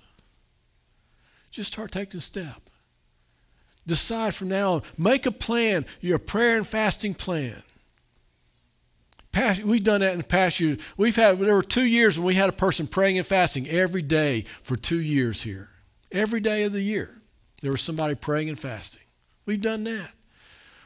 Just 1.50 1.72
start 1.72 1.90
taking 1.90 2.18
a 2.18 2.20
step. 2.20 2.68
Decide 3.86 4.34
from 4.34 4.48
now 4.48 4.74
on. 4.74 4.82
Make 4.96 5.26
a 5.26 5.30
plan, 5.32 5.86
your 6.00 6.18
prayer 6.18 6.56
and 6.56 6.66
fasting 6.66 7.14
plan. 7.14 7.62
Past, 9.32 9.64
we've 9.64 9.82
done 9.82 10.02
that 10.02 10.12
in 10.12 10.18
the 10.18 10.24
past 10.24 10.60
year. 10.60 10.76
We've 10.96 11.16
had 11.16 11.38
there 11.38 11.54
were 11.54 11.62
two 11.62 11.86
years 11.86 12.18
when 12.18 12.26
we 12.26 12.34
had 12.34 12.50
a 12.50 12.52
person 12.52 12.86
praying 12.86 13.16
and 13.16 13.26
fasting 13.26 13.66
every 13.66 14.02
day 14.02 14.44
for 14.62 14.76
two 14.76 15.00
years 15.00 15.42
here. 15.42 15.70
Every 16.10 16.40
day 16.40 16.64
of 16.64 16.72
the 16.72 16.82
year, 16.82 17.22
there 17.62 17.70
was 17.70 17.80
somebody 17.80 18.14
praying 18.14 18.50
and 18.50 18.58
fasting. 18.58 19.02
We've 19.46 19.62
done 19.62 19.84
that. 19.84 20.12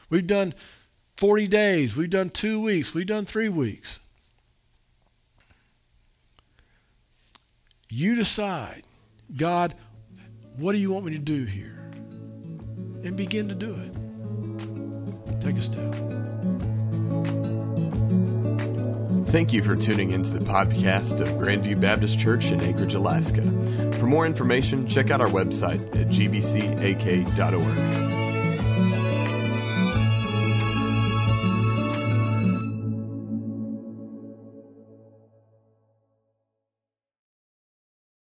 We've 0.09 0.25
done 0.25 0.53
40 1.17 1.47
days. 1.47 1.97
We've 1.97 2.09
done 2.09 2.29
two 2.29 2.61
weeks. 2.61 2.93
We've 2.93 3.07
done 3.07 3.25
three 3.25 3.49
weeks. 3.49 3.99
You 7.89 8.15
decide, 8.15 8.83
God, 9.35 9.73
what 10.57 10.73
do 10.73 10.77
you 10.77 10.91
want 10.91 11.05
me 11.05 11.13
to 11.13 11.19
do 11.19 11.45
here? 11.45 11.89
And 13.03 13.15
begin 13.15 13.49
to 13.49 13.55
do 13.55 13.73
it. 13.73 15.41
Take 15.41 15.57
a 15.57 15.61
step. 15.61 15.93
Thank 19.27 19.53
you 19.53 19.61
for 19.61 19.75
tuning 19.75 20.11
into 20.11 20.31
the 20.31 20.45
podcast 20.45 21.19
of 21.19 21.27
Grandview 21.29 21.79
Baptist 21.79 22.19
Church 22.19 22.51
in 22.51 22.61
Anchorage, 22.61 22.93
Alaska. 22.93 23.41
For 23.93 24.05
more 24.05 24.25
information, 24.25 24.87
check 24.87 25.11
out 25.11 25.21
our 25.21 25.27
website 25.27 25.81
at 25.95 26.07
gbcak.org. 26.07 27.37